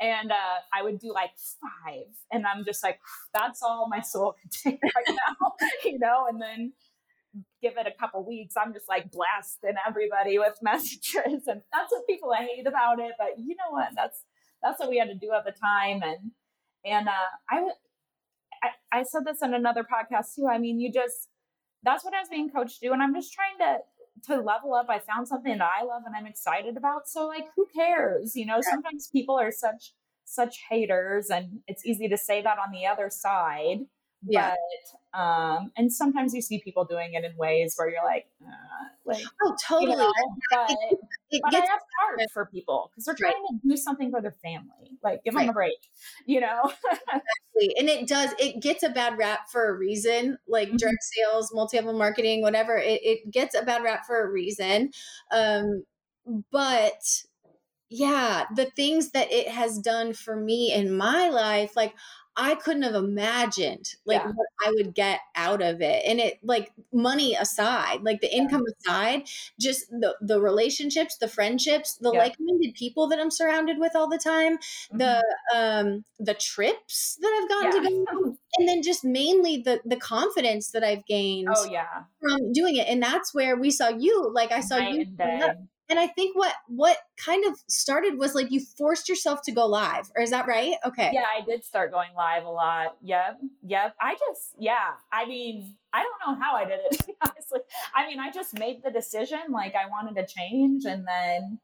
and 0.00 0.32
uh, 0.32 0.58
I 0.72 0.82
would 0.82 0.98
do 0.98 1.12
like 1.12 1.30
five, 1.60 2.06
and 2.32 2.44
I'm 2.46 2.64
just 2.64 2.82
like, 2.82 3.00
that's 3.32 3.62
all 3.62 3.88
my 3.88 4.00
soul 4.00 4.34
can 4.40 4.50
take 4.72 4.80
right 4.82 5.08
now, 5.08 5.52
you 5.84 5.98
know. 5.98 6.26
And 6.28 6.40
then 6.40 6.72
give 7.62 7.74
it 7.76 7.86
a 7.86 7.98
couple 7.98 8.24
weeks, 8.26 8.54
I'm 8.56 8.72
just 8.72 8.88
like 8.88 9.10
blasting 9.10 9.74
everybody 9.86 10.38
with 10.38 10.58
messages, 10.62 11.46
and 11.46 11.62
that's 11.72 11.90
what 11.90 12.06
people 12.06 12.32
hate 12.32 12.66
about 12.66 12.98
it. 13.00 13.12
But 13.18 13.38
you 13.38 13.56
know 13.56 13.70
what? 13.70 13.88
That's 13.94 14.22
that's 14.62 14.80
what 14.80 14.88
we 14.90 14.98
had 14.98 15.08
to 15.08 15.14
do 15.14 15.32
at 15.32 15.44
the 15.44 15.52
time, 15.52 16.02
and 16.02 16.30
and 16.84 17.08
uh, 17.08 17.30
I, 17.50 17.68
I 18.62 19.00
I 19.00 19.02
said 19.04 19.24
this 19.24 19.42
in 19.42 19.54
another 19.54 19.84
podcast 19.84 20.34
too. 20.34 20.46
I 20.50 20.58
mean, 20.58 20.80
you 20.80 20.92
just 20.92 21.28
that's 21.82 22.04
what 22.04 22.14
I 22.14 22.20
was 22.20 22.28
being 22.28 22.50
coached 22.50 22.80
to 22.80 22.88
do, 22.88 22.92
and 22.92 23.02
I'm 23.02 23.14
just 23.14 23.32
trying 23.32 23.58
to 23.60 23.78
to 24.24 24.40
level 24.40 24.74
up. 24.74 24.86
I 24.88 25.00
found 25.00 25.28
something 25.28 25.58
that 25.58 25.70
I 25.80 25.84
love 25.84 26.02
and 26.06 26.14
I'm 26.16 26.26
excited 26.26 26.76
about. 26.76 27.08
So 27.08 27.26
like, 27.26 27.46
who 27.56 27.66
cares? 27.74 28.34
You 28.34 28.46
know, 28.46 28.60
sometimes 28.60 29.08
people 29.12 29.38
are 29.38 29.52
such 29.52 29.92
such 30.26 30.56
haters, 30.70 31.28
and 31.28 31.60
it's 31.66 31.84
easy 31.84 32.08
to 32.08 32.16
say 32.16 32.42
that 32.42 32.58
on 32.58 32.72
the 32.72 32.86
other 32.86 33.10
side 33.10 33.80
yeah. 34.26 34.54
But, 35.12 35.20
um, 35.20 35.70
and 35.76 35.92
sometimes 35.92 36.34
you 36.34 36.42
see 36.42 36.60
people 36.60 36.84
doing 36.84 37.14
it 37.14 37.24
in 37.24 37.36
ways 37.36 37.74
where 37.76 37.88
you're 37.88 38.04
like, 38.04 38.26
uh, 38.44 38.86
like, 39.04 39.22
oh, 39.42 39.54
totally. 39.64 39.92
You 39.92 39.98
know, 39.98 40.12
but, 40.50 40.70
it, 40.70 40.98
it 41.30 41.42
but 41.42 41.52
gets 41.52 41.68
I 41.68 41.72
have 41.72 41.80
hard 42.00 42.20
for 42.32 42.46
people 42.46 42.90
because 42.90 43.04
they're 43.04 43.14
trying 43.14 43.32
right. 43.32 43.60
to 43.62 43.68
do 43.68 43.76
something 43.76 44.10
for 44.10 44.20
their 44.20 44.34
family. 44.42 44.98
Like, 45.02 45.22
give 45.24 45.34
right. 45.34 45.42
them 45.42 45.50
a 45.50 45.52
break, 45.52 45.78
you 46.26 46.40
know? 46.40 46.72
exactly. 46.92 47.74
And 47.78 47.88
it 47.88 48.08
does, 48.08 48.34
it 48.38 48.60
gets 48.60 48.82
a 48.82 48.90
bad 48.90 49.18
rap 49.18 49.50
for 49.50 49.68
a 49.68 49.76
reason, 49.76 50.38
like 50.48 50.68
mm-hmm. 50.68 50.76
direct 50.76 51.02
sales, 51.02 51.52
multi 51.52 51.76
level 51.76 51.92
marketing, 51.92 52.42
whatever. 52.42 52.76
It, 52.76 53.00
it 53.04 53.30
gets 53.30 53.54
a 53.54 53.62
bad 53.62 53.82
rap 53.82 54.06
for 54.06 54.24
a 54.24 54.30
reason. 54.30 54.90
Um, 55.30 55.84
but 56.50 57.22
yeah, 57.90 58.46
the 58.54 58.66
things 58.66 59.10
that 59.10 59.30
it 59.30 59.48
has 59.48 59.78
done 59.78 60.14
for 60.14 60.34
me 60.34 60.72
in 60.72 60.96
my 60.96 61.28
life, 61.28 61.76
like 61.76 61.94
I 62.36 62.56
couldn't 62.56 62.82
have 62.82 62.94
imagined 62.94 63.94
like 64.04 64.20
yeah. 64.22 64.32
what 64.32 64.46
I 64.64 64.72
would 64.72 64.94
get 64.94 65.20
out 65.36 65.62
of 65.62 65.80
it. 65.80 66.02
And 66.04 66.18
it 66.18 66.38
like 66.42 66.72
money 66.92 67.34
aside, 67.34 68.02
like 68.02 68.20
the 68.20 68.34
income 68.34 68.64
aside, 68.80 69.28
just 69.60 69.88
the 69.90 70.16
the 70.20 70.40
relationships, 70.40 71.16
the 71.16 71.28
friendships, 71.28 71.96
the 71.96 72.10
yeah. 72.12 72.18
like-minded 72.18 72.74
people 72.74 73.08
that 73.08 73.20
I'm 73.20 73.30
surrounded 73.30 73.78
with 73.78 73.92
all 73.94 74.08
the 74.08 74.18
time, 74.18 74.58
mm-hmm. 74.58 74.98
the 74.98 75.24
um 75.54 76.04
the 76.18 76.34
trips 76.34 77.18
that 77.20 77.40
I've 77.40 77.48
gotten 77.48 77.82
yeah. 77.82 77.90
to 77.90 78.04
go 78.04 78.36
and 78.58 78.68
then 78.68 78.82
just 78.82 79.04
mainly 79.04 79.58
the 79.58 79.80
the 79.84 79.96
confidence 79.96 80.70
that 80.72 80.82
I've 80.82 81.06
gained 81.06 81.48
oh 81.54 81.68
yeah 81.70 82.04
from 82.20 82.52
doing 82.52 82.76
it. 82.76 82.88
And 82.88 83.02
that's 83.02 83.32
where 83.32 83.56
we 83.56 83.70
saw 83.70 83.88
you, 83.88 84.30
like 84.32 84.50
I 84.50 84.60
saw 84.60 84.78
Night 84.78 84.94
you 84.94 85.06
and 85.88 85.98
i 85.98 86.06
think 86.06 86.36
what 86.36 86.52
what 86.68 86.98
kind 87.16 87.44
of 87.44 87.58
started 87.68 88.18
was 88.18 88.34
like 88.34 88.50
you 88.50 88.60
forced 88.60 89.08
yourself 89.08 89.42
to 89.42 89.52
go 89.52 89.66
live 89.66 90.10
or 90.16 90.22
is 90.22 90.30
that 90.30 90.46
right? 90.46 90.74
Okay. 90.84 91.10
Yeah 91.12 91.24
i 91.36 91.44
did 91.44 91.64
start 91.64 91.92
going 91.92 92.10
live 92.16 92.44
a 92.44 92.50
lot. 92.50 92.96
Yep 93.02 93.40
yep. 93.66 93.94
I 94.00 94.14
just 94.14 94.54
yeah 94.58 94.92
i 95.12 95.26
mean 95.26 95.74
i 95.92 96.02
don't 96.02 96.36
know 96.36 96.42
how 96.42 96.56
i 96.56 96.64
did 96.64 96.80
it 96.90 97.02
honestly 97.22 97.60
i 97.94 98.06
mean 98.06 98.18
i 98.20 98.30
just 98.30 98.58
made 98.58 98.82
the 98.82 98.90
decision 98.90 99.38
like 99.50 99.74
i 99.74 99.88
wanted 99.88 100.20
to 100.20 100.26
change 100.26 100.84
and 100.84 101.06
then 101.06 101.58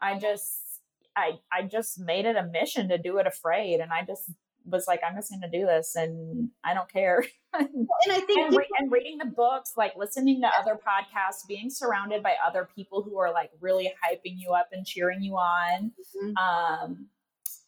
i 0.00 0.18
just 0.18 0.80
i 1.16 1.32
i 1.52 1.62
just 1.62 1.98
made 1.98 2.26
it 2.26 2.36
a 2.36 2.44
mission 2.44 2.88
to 2.88 2.98
do 2.98 3.18
it 3.18 3.26
afraid 3.26 3.80
and 3.80 3.92
i 3.92 4.04
just 4.04 4.30
was 4.66 4.86
like, 4.86 5.00
I'm 5.06 5.14
just 5.16 5.30
going 5.30 5.42
to 5.42 5.50
do 5.50 5.66
this 5.66 5.96
and 5.96 6.50
I 6.64 6.74
don't 6.74 6.90
care. 6.90 7.24
and 7.52 7.88
I 8.10 8.20
think 8.20 8.38
and, 8.38 8.56
re- 8.56 8.68
and, 8.78 8.92
reading 8.92 9.18
the 9.18 9.26
books, 9.26 9.72
like 9.76 9.96
listening 9.96 10.40
to 10.42 10.50
other 10.58 10.74
podcasts, 10.74 11.46
being 11.46 11.70
surrounded 11.70 12.22
by 12.22 12.34
other 12.46 12.68
people 12.74 13.02
who 13.02 13.18
are 13.18 13.32
like 13.32 13.50
really 13.60 13.92
hyping 14.04 14.36
you 14.36 14.52
up 14.52 14.68
and 14.72 14.86
cheering 14.86 15.22
you 15.22 15.34
on. 15.34 15.92
Mm-hmm. 16.16 16.36
Um, 16.36 17.06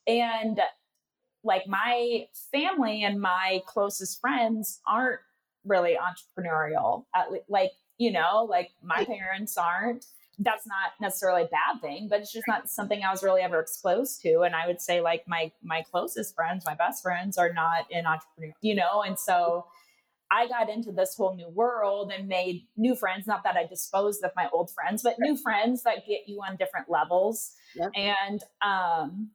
and 0.07 0.61
like 1.45 1.67
my 1.67 2.27
family 2.51 3.03
and 3.05 3.21
my 3.21 3.63
closest 3.67 4.21
friends 4.21 4.81
aren't 4.87 5.21
really 5.65 5.97
entrepreneurial. 5.97 7.05
At 7.15 7.31
le- 7.33 7.39
like, 7.49 7.73
you 7.99 8.13
know, 8.13 8.47
like 8.49 8.71
my 8.83 9.05
parents 9.05 9.57
aren't. 9.57 10.07
That's 10.43 10.67
not 10.67 10.93
necessarily 11.01 11.43
a 11.43 11.47
bad 11.47 11.81
thing, 11.81 12.09
but 12.09 12.21
it's 12.21 12.33
just 12.33 12.47
not 12.49 12.69
something 12.69 13.03
I 13.03 13.11
was 13.11 13.23
really 13.23 13.43
ever 13.43 13.61
exposed 13.61 14.23
to. 14.23 14.41
And 14.41 14.55
I 14.55 14.67
would 14.67 14.81
say 14.81 15.01
like 15.01 15.25
my 15.27 15.53
my 15.63 15.83
closest 15.91 16.35
friends, 16.35 16.65
my 16.67 16.75
best 16.75 17.03
friends 17.03 17.39
are 17.39 17.53
not 17.53 17.87
in 17.91 18.07
entrepreneur, 18.07 18.55
you 18.61 18.75
know, 18.75 19.03
and 19.03 19.19
so 19.19 19.67
I 20.33 20.49
got 20.49 20.71
into 20.71 20.93
this 20.93 21.15
whole 21.15 21.35
new 21.35 21.49
world 21.49 22.11
and 22.11 22.27
made 22.27 22.67
new 22.77 22.95
friends. 22.95 23.27
Not 23.27 23.45
that 23.45 23.57
I 23.57 23.67
disposed 23.67 24.25
of 24.25 24.31
my 24.35 24.49
old 24.53 24.71
friends, 24.71 25.03
but 25.03 25.17
new 25.19 25.37
friends 25.37 25.83
that 25.83 26.07
get 26.07 26.23
you 26.27 26.41
on 26.41 26.57
different 26.57 26.89
levels. 26.89 27.53
Yep. 27.77 27.91
And 27.95 28.43
um 28.63 29.31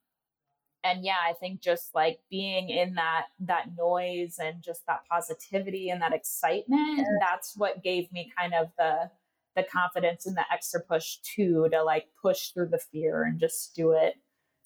and 0.83 1.03
yeah, 1.03 1.17
I 1.23 1.33
think 1.33 1.61
just 1.61 1.93
like 1.93 2.19
being 2.29 2.69
in 2.69 2.95
that 2.95 3.25
that 3.41 3.75
noise 3.77 4.37
and 4.41 4.63
just 4.63 4.85
that 4.87 5.01
positivity 5.09 5.89
and 5.89 6.01
that 6.01 6.13
excitement, 6.13 7.07
that's 7.19 7.55
what 7.55 7.83
gave 7.83 8.11
me 8.11 8.31
kind 8.37 8.53
of 8.53 8.69
the 8.77 9.11
the 9.57 9.63
confidence 9.63 10.25
and 10.25 10.37
the 10.37 10.45
extra 10.51 10.79
push 10.81 11.17
too 11.17 11.67
to 11.71 11.83
like 11.83 12.05
push 12.21 12.51
through 12.51 12.69
the 12.69 12.79
fear 12.79 13.23
and 13.23 13.39
just 13.39 13.75
do 13.75 13.91
it 13.91 14.13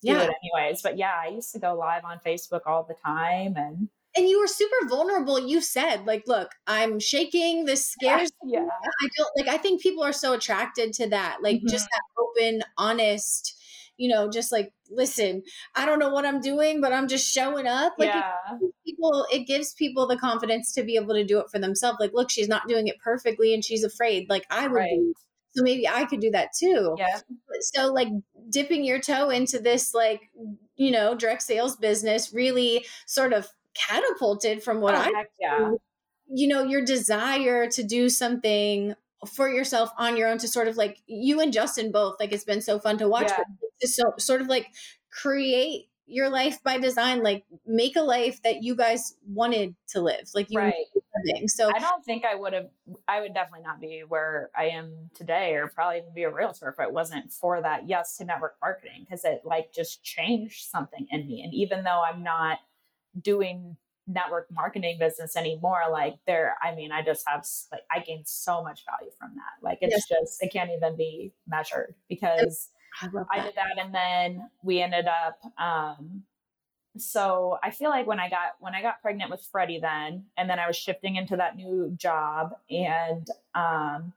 do 0.02 0.10
yeah. 0.10 0.24
it 0.24 0.32
anyways. 0.44 0.82
But 0.82 0.98
yeah, 0.98 1.14
I 1.16 1.28
used 1.28 1.52
to 1.54 1.60
go 1.60 1.76
live 1.76 2.04
on 2.06 2.20
Facebook 2.26 2.62
all 2.66 2.84
the 2.84 2.96
time 3.06 3.56
and 3.56 3.90
and 4.16 4.28
you 4.28 4.40
were 4.40 4.48
super 4.48 4.88
vulnerable 4.90 5.40
you 5.40 5.62
said 5.62 6.06
like 6.06 6.24
look 6.28 6.52
i'm 6.68 7.00
shaking 7.00 7.64
this 7.64 7.86
scares 7.92 8.30
yeah, 8.46 8.60
me 8.60 8.68
i 8.68 9.08
don't 9.18 9.30
like 9.38 9.48
i 9.48 9.58
think 9.58 9.82
people 9.82 10.04
are 10.04 10.12
so 10.12 10.34
attracted 10.34 10.92
to 10.92 11.08
that 11.08 11.38
like 11.42 11.58
mm-hmm. 11.58 11.68
just 11.68 11.88
that 11.90 12.22
open 12.22 12.62
honest 12.78 13.58
you 13.98 14.10
know 14.10 14.30
just 14.30 14.52
like 14.52 14.74
listen 14.90 15.44
i 15.76 15.86
don't 15.86 16.00
know 16.00 16.10
what 16.10 16.26
i'm 16.26 16.42
doing 16.42 16.82
but 16.82 16.92
i'm 16.92 17.08
just 17.08 17.32
showing 17.32 17.68
up 17.68 17.94
like 17.98 18.08
yeah. 18.08 18.34
it 18.62 18.74
people 18.86 19.26
it 19.32 19.48
gives 19.48 19.74
people 19.74 20.08
the 20.08 20.18
confidence 20.18 20.74
to 20.74 20.84
be 20.84 20.96
able 20.96 21.14
to 21.14 21.24
do 21.24 21.40
it 21.40 21.50
for 21.52 21.60
themselves 21.60 21.98
like 22.00 22.12
look 22.14 22.30
she's 22.30 22.48
not 22.48 22.68
doing 22.68 22.88
it 22.88 23.00
perfectly 23.04 23.54
and 23.54 23.64
she's 23.64 23.84
afraid 23.84 24.30
like 24.30 24.46
i 24.50 24.68
would 24.68 24.76
right. 24.76 24.90
be 24.90 25.14
so 25.56 25.64
maybe 25.64 25.88
i 25.88 26.06
could 26.06 26.20
do 26.20 26.32
that 26.32 26.50
too 26.58 26.96
yeah 26.98 27.20
so 27.62 27.92
like 27.94 28.10
dipping 28.50 28.84
your 28.84 29.00
toe 29.00 29.30
into 29.30 29.60
this 29.60 29.94
like 29.94 30.30
you 30.76 30.92
know 30.92 31.16
direct 31.16 31.44
sales 31.44 31.76
business 31.76 32.34
really 32.34 32.86
sort 33.06 33.34
of 33.34 33.48
catapulted 33.74 34.64
from 34.64 34.82
what 34.82 34.96
oh, 34.96 34.98
I 34.98 35.26
yeah. 35.40 35.72
you 36.28 36.48
know 36.48 36.64
your 36.64 36.84
desire 36.84 37.70
to 37.70 37.84
do 37.84 38.10
something 38.10 38.96
for 39.28 39.50
yourself 39.50 39.92
on 39.98 40.18
your 40.18 40.30
own 40.30 40.40
to 40.40 40.48
sort 40.48 40.68
of 40.68 40.78
like 40.78 40.98
you 41.06 41.40
and 41.40 41.54
Justin 41.54 41.92
both 41.92 42.16
like 42.20 42.32
it's 42.32 42.44
been 42.44 42.62
so 42.62 42.80
fun 42.80 42.98
to 42.98 43.08
watch 43.08 43.30
yeah. 43.30 43.44
So 43.84 44.13
sort 44.17 44.41
of 44.41 44.48
like 44.48 44.67
create 45.12 45.88
your 46.12 46.30
life 46.30 46.62
by 46.63 46.78
design 46.78 47.24
like 47.24 47.46
make 47.65 47.96
a 47.96 48.02
life 48.02 48.41
that 48.44 48.62
you 48.62 48.76
guys 48.76 49.15
wanted 49.26 49.74
to 49.88 50.02
live 50.02 50.30
like 50.36 50.48
you 50.50 50.60
right. 50.60 50.74
living 51.24 51.48
so 51.48 51.72
i 51.74 51.80
don't 51.80 52.04
think 52.04 52.26
i 52.26 52.36
would 52.36 52.52
have 52.52 52.67
i 53.08 53.22
would 53.22 53.34
definitely 53.34 53.65
not 53.65 53.80
be 53.80 54.04
where 54.08 54.50
i 54.58 54.65
am 54.65 54.91
today 55.15 55.54
or 55.54 55.67
probably 55.67 56.00
even 56.00 56.13
be 56.13 56.24
a 56.24 56.30
realtor 56.30 56.67
if 56.67 56.86
it 56.86 56.91
wasn't 56.91 57.32
for 57.32 57.62
that 57.62 57.88
yes 57.88 58.17
to 58.17 58.26
network 58.26 58.56
marketing 58.62 59.06
because 59.06 59.24
it 59.24 59.41
like 59.46 59.72
just 59.74 60.04
changed 60.04 60.70
something 60.70 61.08
in 61.12 61.26
me 61.28 61.44
and 61.44 61.54
even 61.54 61.84
though 61.84 62.02
i'm 62.04 62.24
not 62.24 62.58
doing 63.22 63.78
network 64.06 64.48
marketing 64.52 64.98
business 65.00 65.38
anymore 65.38 65.84
like 65.89 66.15
there 66.28 66.56
i 66.62 66.76
mean 66.76 66.91
i 66.91 67.02
just 67.02 67.24
have 67.26 67.46
like 67.72 67.84
i 67.89 68.00
gained 68.00 68.28
so 68.28 68.62
much 68.62 68.84
value 68.86 69.12
from 69.17 69.30
that 69.36 69.65
like 69.65 69.78
it's 69.82 70.06
yes. 70.10 70.20
just 70.22 70.44
it 70.44 70.52
can't 70.52 70.72
even 70.76 70.98
be 70.98 71.32
measured 71.48 71.96
because 72.10 72.70
I, 73.02 73.08
I, 73.32 73.44
did 73.44 73.56
that 73.56 73.78
and 73.78 73.94
then 73.94 74.50
we 74.64 74.82
ended 74.82 75.06
up 75.08 75.40
um 75.58 76.24
so 76.98 77.58
i 77.64 77.72
feel 77.72 77.90
like 77.90 78.06
when 78.06 78.20
i 78.20 78.30
got 78.30 78.56
when 78.60 78.76
i 78.76 78.82
got 78.82 79.02
pregnant 79.02 79.32
with 79.32 79.48
freddie 79.52 79.80
then 79.80 80.26
and 80.38 80.50
then 80.50 80.60
i 80.60 80.68
was 80.68 80.76
shifting 80.76 81.16
into 81.16 81.38
that 81.38 81.56
new 81.56 81.94
job 81.98 82.54
and 82.70 83.28
um 83.56 84.14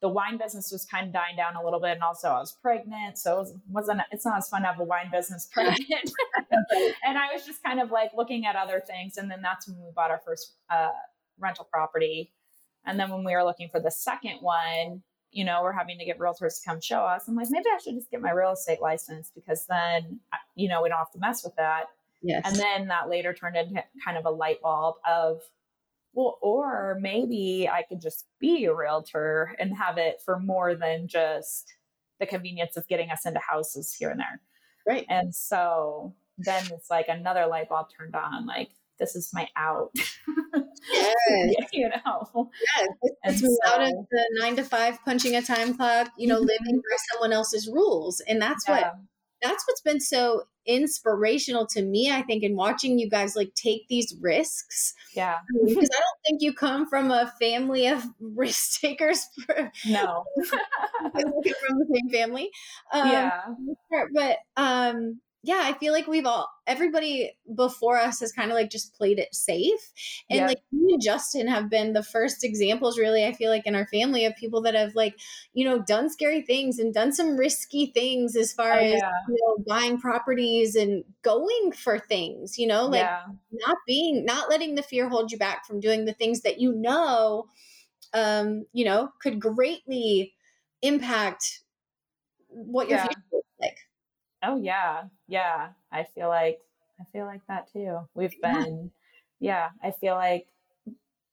the 0.00 0.08
wine 0.08 0.36
business 0.36 0.70
was 0.70 0.84
kind 0.84 1.06
of 1.06 1.12
dying 1.12 1.36
down 1.36 1.56
a 1.56 1.64
little 1.64 1.80
bit, 1.80 1.92
and 1.92 2.02
also 2.02 2.28
I 2.28 2.38
was 2.38 2.52
pregnant, 2.52 3.18
so 3.18 3.36
it 3.36 3.38
was, 3.38 3.54
wasn't 3.70 4.00
it's 4.10 4.24
not 4.24 4.38
as 4.38 4.48
fun 4.48 4.62
to 4.62 4.68
have 4.68 4.78
a 4.78 4.84
wine 4.84 5.10
business 5.10 5.48
pregnant. 5.52 6.10
and 7.04 7.18
I 7.18 7.32
was 7.32 7.46
just 7.46 7.62
kind 7.62 7.80
of 7.80 7.90
like 7.90 8.10
looking 8.16 8.46
at 8.46 8.56
other 8.56 8.82
things, 8.86 9.16
and 9.16 9.30
then 9.30 9.40
that's 9.42 9.66
when 9.66 9.78
we 9.78 9.90
bought 9.94 10.10
our 10.10 10.20
first 10.24 10.52
uh, 10.70 10.90
rental 11.38 11.66
property, 11.70 12.32
and 12.84 13.00
then 13.00 13.10
when 13.10 13.24
we 13.24 13.32
were 13.32 13.44
looking 13.44 13.68
for 13.68 13.80
the 13.80 13.90
second 13.90 14.38
one, 14.40 15.02
you 15.36 15.44
know, 15.44 15.60
we're 15.62 15.72
having 15.72 15.98
to 15.98 16.04
get 16.06 16.18
realtors 16.18 16.58
to 16.58 16.66
come 16.66 16.80
show 16.80 17.00
us. 17.00 17.24
I'm 17.28 17.36
like, 17.36 17.48
maybe 17.50 17.66
I 17.68 17.78
should 17.78 17.94
just 17.94 18.10
get 18.10 18.22
my 18.22 18.30
real 18.30 18.52
estate 18.52 18.80
license 18.80 19.30
because 19.34 19.66
then, 19.68 20.20
you 20.54 20.66
know, 20.66 20.82
we 20.82 20.88
don't 20.88 20.96
have 20.96 21.12
to 21.12 21.18
mess 21.18 21.44
with 21.44 21.54
that. 21.56 21.84
Yes. 22.22 22.40
And 22.46 22.56
then 22.56 22.88
that 22.88 23.10
later 23.10 23.34
turned 23.34 23.54
into 23.54 23.84
kind 24.02 24.16
of 24.16 24.24
a 24.24 24.30
light 24.30 24.62
bulb 24.62 24.94
of 25.06 25.42
well, 26.14 26.38
or 26.40 26.96
maybe 26.98 27.68
I 27.70 27.82
could 27.82 28.00
just 28.00 28.24
be 28.40 28.64
a 28.64 28.74
realtor 28.74 29.54
and 29.58 29.76
have 29.76 29.98
it 29.98 30.22
for 30.24 30.40
more 30.40 30.74
than 30.74 31.06
just 31.06 31.74
the 32.18 32.24
convenience 32.24 32.78
of 32.78 32.88
getting 32.88 33.10
us 33.10 33.26
into 33.26 33.40
houses 33.46 33.92
here 33.92 34.08
and 34.08 34.18
there. 34.18 34.40
Right. 34.86 35.04
And 35.10 35.34
so 35.34 36.14
then 36.38 36.64
it's 36.72 36.88
like 36.88 37.08
another 37.08 37.46
light 37.46 37.68
bulb 37.68 37.88
turned 37.94 38.14
on, 38.14 38.46
like, 38.46 38.70
this 38.98 39.14
is 39.14 39.28
my 39.34 39.48
out. 39.54 39.94
Yes. 40.92 41.54
you 41.72 41.88
know. 41.88 42.50
Yes. 42.76 42.88
It's 43.24 43.40
so, 43.40 43.56
out 43.66 43.82
of 43.82 43.92
the 44.10 44.38
nine 44.40 44.56
to 44.56 44.64
five 44.64 44.98
punching 45.04 45.34
a 45.34 45.42
time 45.42 45.76
clock, 45.76 46.10
you 46.16 46.26
know, 46.26 46.36
mm-hmm. 46.36 46.46
living 46.46 46.76
by 46.76 46.96
someone 47.12 47.32
else's 47.32 47.68
rules. 47.68 48.20
And 48.20 48.40
that's 48.40 48.64
yeah. 48.68 48.74
what 48.74 48.94
that's 49.42 49.64
what's 49.66 49.80
been 49.82 50.00
so 50.00 50.44
inspirational 50.66 51.66
to 51.66 51.82
me, 51.82 52.10
I 52.10 52.22
think, 52.22 52.42
in 52.42 52.56
watching 52.56 52.98
you 52.98 53.08
guys 53.08 53.36
like 53.36 53.54
take 53.54 53.86
these 53.88 54.14
risks. 54.20 54.94
Yeah. 55.14 55.38
because 55.64 55.88
I 55.92 56.00
don't 56.00 56.20
think 56.26 56.42
you 56.42 56.52
come 56.52 56.88
from 56.88 57.10
a 57.10 57.32
family 57.40 57.86
of 57.86 58.04
risk 58.20 58.80
takers. 58.80 59.26
no. 59.86 60.24
from 60.44 61.32
the 61.32 61.86
same 61.94 62.10
family. 62.10 62.50
Um, 62.92 63.10
yeah. 63.10 63.42
But 64.12 64.38
um, 64.56 65.20
yeah, 65.46 65.60
I 65.62 65.74
feel 65.74 65.92
like 65.92 66.08
we've 66.08 66.26
all 66.26 66.50
everybody 66.66 67.30
before 67.54 67.96
us 67.96 68.18
has 68.18 68.32
kind 68.32 68.50
of 68.50 68.56
like 68.56 68.68
just 68.68 68.94
played 68.94 69.20
it 69.20 69.32
safe. 69.32 69.92
And 70.28 70.46
like 70.46 70.58
you 70.72 70.88
and 70.90 71.00
Justin 71.00 71.46
have 71.46 71.70
been 71.70 71.92
the 71.92 72.02
first 72.02 72.42
examples 72.42 72.98
really, 72.98 73.24
I 73.24 73.32
feel 73.32 73.50
like 73.50 73.64
in 73.64 73.76
our 73.76 73.86
family 73.86 74.24
of 74.24 74.34
people 74.34 74.60
that 74.62 74.74
have 74.74 74.96
like, 74.96 75.14
you 75.54 75.64
know, 75.64 75.78
done 75.78 76.10
scary 76.10 76.42
things 76.42 76.80
and 76.80 76.92
done 76.92 77.12
some 77.12 77.36
risky 77.36 77.86
things 77.86 78.34
as 78.34 78.52
far 78.52 78.72
oh, 78.72 78.78
as 78.78 79.00
you 79.28 79.36
know, 79.40 79.64
buying 79.68 80.00
properties 80.00 80.74
and 80.74 81.04
going 81.22 81.70
for 81.72 82.00
things, 82.00 82.58
you 82.58 82.66
know, 82.66 82.86
like 82.86 83.02
yeah. 83.02 83.22
not 83.52 83.76
being 83.86 84.24
not 84.24 84.50
letting 84.50 84.74
the 84.74 84.82
fear 84.82 85.08
hold 85.08 85.30
you 85.30 85.38
back 85.38 85.64
from 85.64 85.78
doing 85.78 86.06
the 86.06 86.14
things 86.14 86.40
that 86.40 86.58
you 86.60 86.72
know 86.72 87.46
um, 88.14 88.66
you 88.72 88.84
know, 88.84 89.10
could 89.22 89.38
greatly 89.38 90.34
impact 90.82 91.60
what 92.48 92.88
your 92.88 92.98
yeah. 92.98 93.04
future 93.04 93.20
looks 93.32 93.48
like. 93.60 93.76
Oh 94.46 94.56
yeah. 94.56 95.04
Yeah. 95.26 95.68
I 95.90 96.04
feel 96.04 96.28
like 96.28 96.60
I 97.00 97.04
feel 97.12 97.26
like 97.26 97.42
that 97.48 97.70
too. 97.72 97.98
We've 98.14 98.40
been 98.40 98.90
yeah, 99.40 99.70
I 99.82 99.90
feel 99.90 100.14
like 100.14 100.46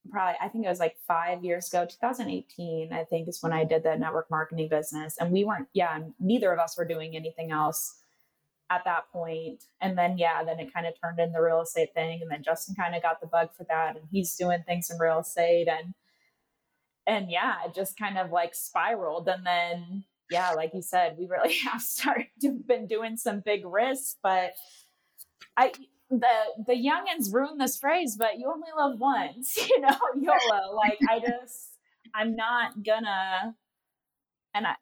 probably 0.10 0.36
I 0.42 0.50
think 0.50 0.66
it 0.66 0.70
was 0.70 0.80
like 0.80 0.98
5 1.08 1.44
years 1.44 1.70
ago, 1.70 1.86
2018, 1.86 2.92
I 2.92 3.04
think 3.06 3.30
is 3.30 3.42
when 3.42 3.54
I 3.54 3.64
did 3.64 3.84
the 3.84 3.96
network 3.96 4.30
marketing 4.30 4.68
business 4.68 5.18
and 5.20 5.32
we 5.32 5.46
weren't 5.46 5.68
yeah, 5.74 6.00
neither 6.20 6.52
of 6.52 6.60
us 6.60 6.78
were 6.78 6.86
doing 6.86 7.16
anything 7.16 7.52
else 7.52 8.00
at 8.70 8.84
that 8.86 9.10
point. 9.12 9.66
And 9.80 9.98
then 9.98 10.18
yeah, 10.18 10.44
then 10.44 10.60
it 10.60 10.74
kind 10.74 10.88
of 10.88 10.94
turned 11.00 11.20
in 11.20 11.34
the 11.34 11.42
real 11.42 11.62
estate 11.62 11.94
thing 11.94 12.22
and 12.22 12.32
then 12.32 12.44
Justin 12.44 12.76
kind 12.76 12.96
of 12.96 13.04
got 13.04 13.22
the 13.22 13.28
bug 13.28 13.50
for 13.56 13.66
that 13.70 13.96
and 13.96 14.06
he's 14.12 14.36
doing 14.36 14.64
things 14.66 14.90
in 14.90 14.98
real 14.98 15.20
estate 15.20 15.68
and 15.68 15.94
and 17.06 17.30
yeah, 17.30 17.58
it 17.66 17.76
just 17.76 17.98
kind 17.98 18.18
of 18.18 18.32
like 18.32 18.56
spiraled 18.56 19.28
and 19.28 19.46
then 19.46 20.06
yeah, 20.34 20.52
like 20.52 20.72
you 20.74 20.82
said, 20.82 21.16
we 21.18 21.28
really 21.28 21.56
have 21.72 21.82
started 21.82 22.28
to 22.42 22.52
been 22.52 22.88
doing 22.88 23.16
some 23.18 23.42
big 23.46 23.66
risks, 23.66 24.18
but 24.22 24.54
I 25.56 25.72
the 26.10 26.28
the 26.68 26.74
youngins 26.74 27.32
ruin 27.32 27.58
this 27.58 27.78
phrase, 27.78 28.16
but 28.18 28.40
you 28.40 28.52
only 28.52 28.70
love 28.76 29.00
once, 29.00 29.56
you 29.70 29.80
know, 29.80 29.98
YOLO. 30.20 30.76
Like 30.76 31.00
I 31.10 31.20
just 31.28 31.78
I'm 32.14 32.36
not 32.36 32.84
gonna 32.84 33.56
and 34.54 34.68
I 34.68 34.76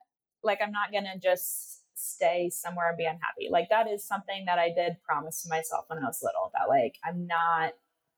like 0.44 0.60
I'm 0.64 0.72
not 0.72 0.92
gonna 0.92 1.20
just 1.22 1.82
stay 1.96 2.50
somewhere 2.50 2.90
and 2.90 2.98
be 2.98 3.06
unhappy. 3.06 3.50
Like 3.50 3.70
that 3.70 3.90
is 3.90 4.04
something 4.04 4.46
that 4.46 4.58
I 4.58 4.70
did 4.70 4.98
promise 5.04 5.44
to 5.44 5.50
myself 5.50 5.86
when 5.88 6.00
I 6.00 6.08
was 6.08 6.22
little 6.24 6.52
that 6.54 6.70
like 6.70 6.96
I'm 7.06 7.28
not 7.28 7.74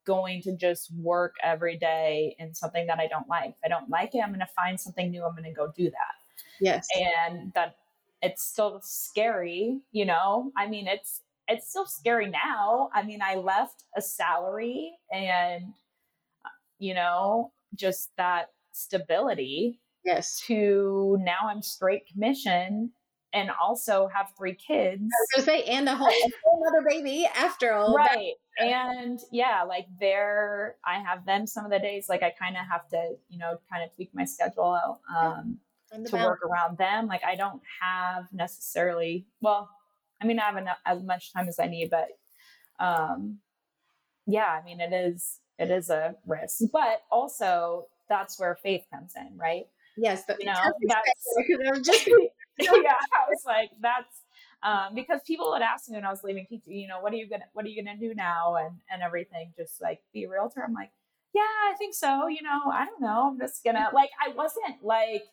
going 0.05 0.41
to 0.41 0.55
just 0.55 0.93
work 0.95 1.35
every 1.43 1.77
day 1.77 2.35
in 2.37 2.53
something 2.53 2.87
that 2.87 2.99
I 2.99 3.07
don't 3.07 3.27
like. 3.27 3.51
If 3.51 3.55
I 3.65 3.69
don't 3.69 3.89
like 3.89 4.13
it, 4.13 4.19
I'm 4.19 4.29
to 4.39 4.45
find 4.47 4.79
something 4.79 5.11
new. 5.11 5.23
I'm 5.23 5.35
to 5.43 5.51
go 5.51 5.71
do 5.75 5.85
that. 5.85 6.22
Yes. 6.61 6.87
And 6.95 7.51
that 7.55 7.75
it's 8.21 8.43
still 8.43 8.79
scary, 8.83 9.81
you 9.91 10.05
know? 10.05 10.51
I 10.57 10.67
mean, 10.67 10.87
it's 10.87 11.21
it's 11.47 11.69
still 11.69 11.85
scary 11.85 12.29
now. 12.29 12.89
I 12.93 13.03
mean, 13.03 13.19
I 13.21 13.35
left 13.35 13.83
a 13.95 14.01
salary 14.01 14.93
and 15.11 15.73
you 16.79 16.93
know, 16.93 17.51
just 17.75 18.11
that 18.17 18.49
stability. 18.71 19.79
Yes. 20.05 20.41
To 20.47 21.17
now 21.21 21.47
I'm 21.49 21.61
straight 21.61 22.07
commission 22.07 22.91
and 23.33 23.49
also 23.61 24.07
have 24.13 24.27
three 24.37 24.53
kids. 24.53 25.01
I 25.01 25.37
was 25.37 25.45
gonna 25.45 25.57
say, 25.57 25.63
and 25.63 25.89
a 25.89 25.95
whole, 25.95 26.07
a 26.07 26.31
whole 26.45 26.63
other 26.67 26.85
baby 26.87 27.27
after 27.35 27.73
all. 27.73 27.95
Right. 27.95 28.33
And 28.59 29.19
yeah, 29.31 29.63
like 29.63 29.87
there, 29.99 30.75
I 30.85 30.99
have 30.99 31.25
them 31.25 31.47
some 31.47 31.65
of 31.65 31.71
the 31.71 31.79
days. 31.79 32.07
Like 32.07 32.21
I 32.21 32.31
kind 32.31 32.55
of 32.55 32.63
have 32.69 32.87
to, 32.89 33.15
you 33.29 33.39
know, 33.39 33.57
kind 33.71 33.83
of 33.83 33.93
tweak 33.95 34.11
my 34.13 34.25
schedule 34.25 34.77
out. 34.79 34.99
um, 35.15 35.57
to 36.05 36.15
work 36.15 36.39
around 36.43 36.77
them. 36.77 37.07
Like 37.07 37.23
I 37.25 37.35
don't 37.35 37.61
have 37.81 38.25
necessarily. 38.31 39.25
Well, 39.41 39.69
I 40.21 40.25
mean, 40.25 40.39
I 40.39 40.43
have 40.43 40.57
enough, 40.57 40.77
as 40.85 41.03
much 41.03 41.33
time 41.33 41.47
as 41.47 41.59
I 41.59 41.67
need, 41.67 41.89
but 41.89 42.07
um, 42.79 43.39
yeah, 44.25 44.47
I 44.47 44.63
mean, 44.63 44.79
it 44.79 44.93
is 44.93 45.39
it 45.59 45.69
is 45.69 45.89
a 45.89 46.15
risk, 46.25 46.63
but 46.71 47.03
also 47.11 47.87
that's 48.09 48.39
where 48.39 48.55
faith 48.55 48.85
comes 48.91 49.13
in, 49.15 49.37
right? 49.37 49.67
Yes, 49.97 50.23
but 50.27 50.39
you 50.39 50.47
know, 50.47 50.53
that's 50.53 51.87
just 51.87 52.07
yeah. 52.59 52.69
I 52.69 53.29
was 53.29 53.43
like, 53.45 53.69
that's 53.81 54.21
um, 54.63 54.95
because 54.95 55.19
people 55.27 55.51
would 55.51 55.61
ask 55.61 55.89
me 55.89 55.95
when 55.95 56.05
I 56.05 56.09
was 56.09 56.23
leaving 56.23 56.45
PT, 56.45 56.67
you 56.67 56.87
know, 56.87 57.01
what 57.01 57.13
are 57.13 57.17
you 57.17 57.27
gonna 57.29 57.45
what 57.53 57.65
are 57.65 57.69
you 57.69 57.83
gonna 57.83 57.97
do 57.97 58.13
now 58.15 58.55
and 58.55 58.77
and 58.91 59.01
everything, 59.01 59.53
just 59.57 59.81
like 59.81 60.01
be 60.13 60.23
a 60.23 60.29
realtor. 60.29 60.63
I'm 60.65 60.73
like, 60.73 60.91
yeah, 61.33 61.41
I 61.41 61.75
think 61.77 61.93
so. 61.93 62.27
You 62.27 62.41
know, 62.41 62.71
I 62.71 62.85
don't 62.85 63.01
know. 63.01 63.29
I'm 63.31 63.39
just 63.39 63.63
gonna 63.63 63.89
like 63.93 64.09
I 64.25 64.29
wasn't 64.33 64.83
like 64.83 65.23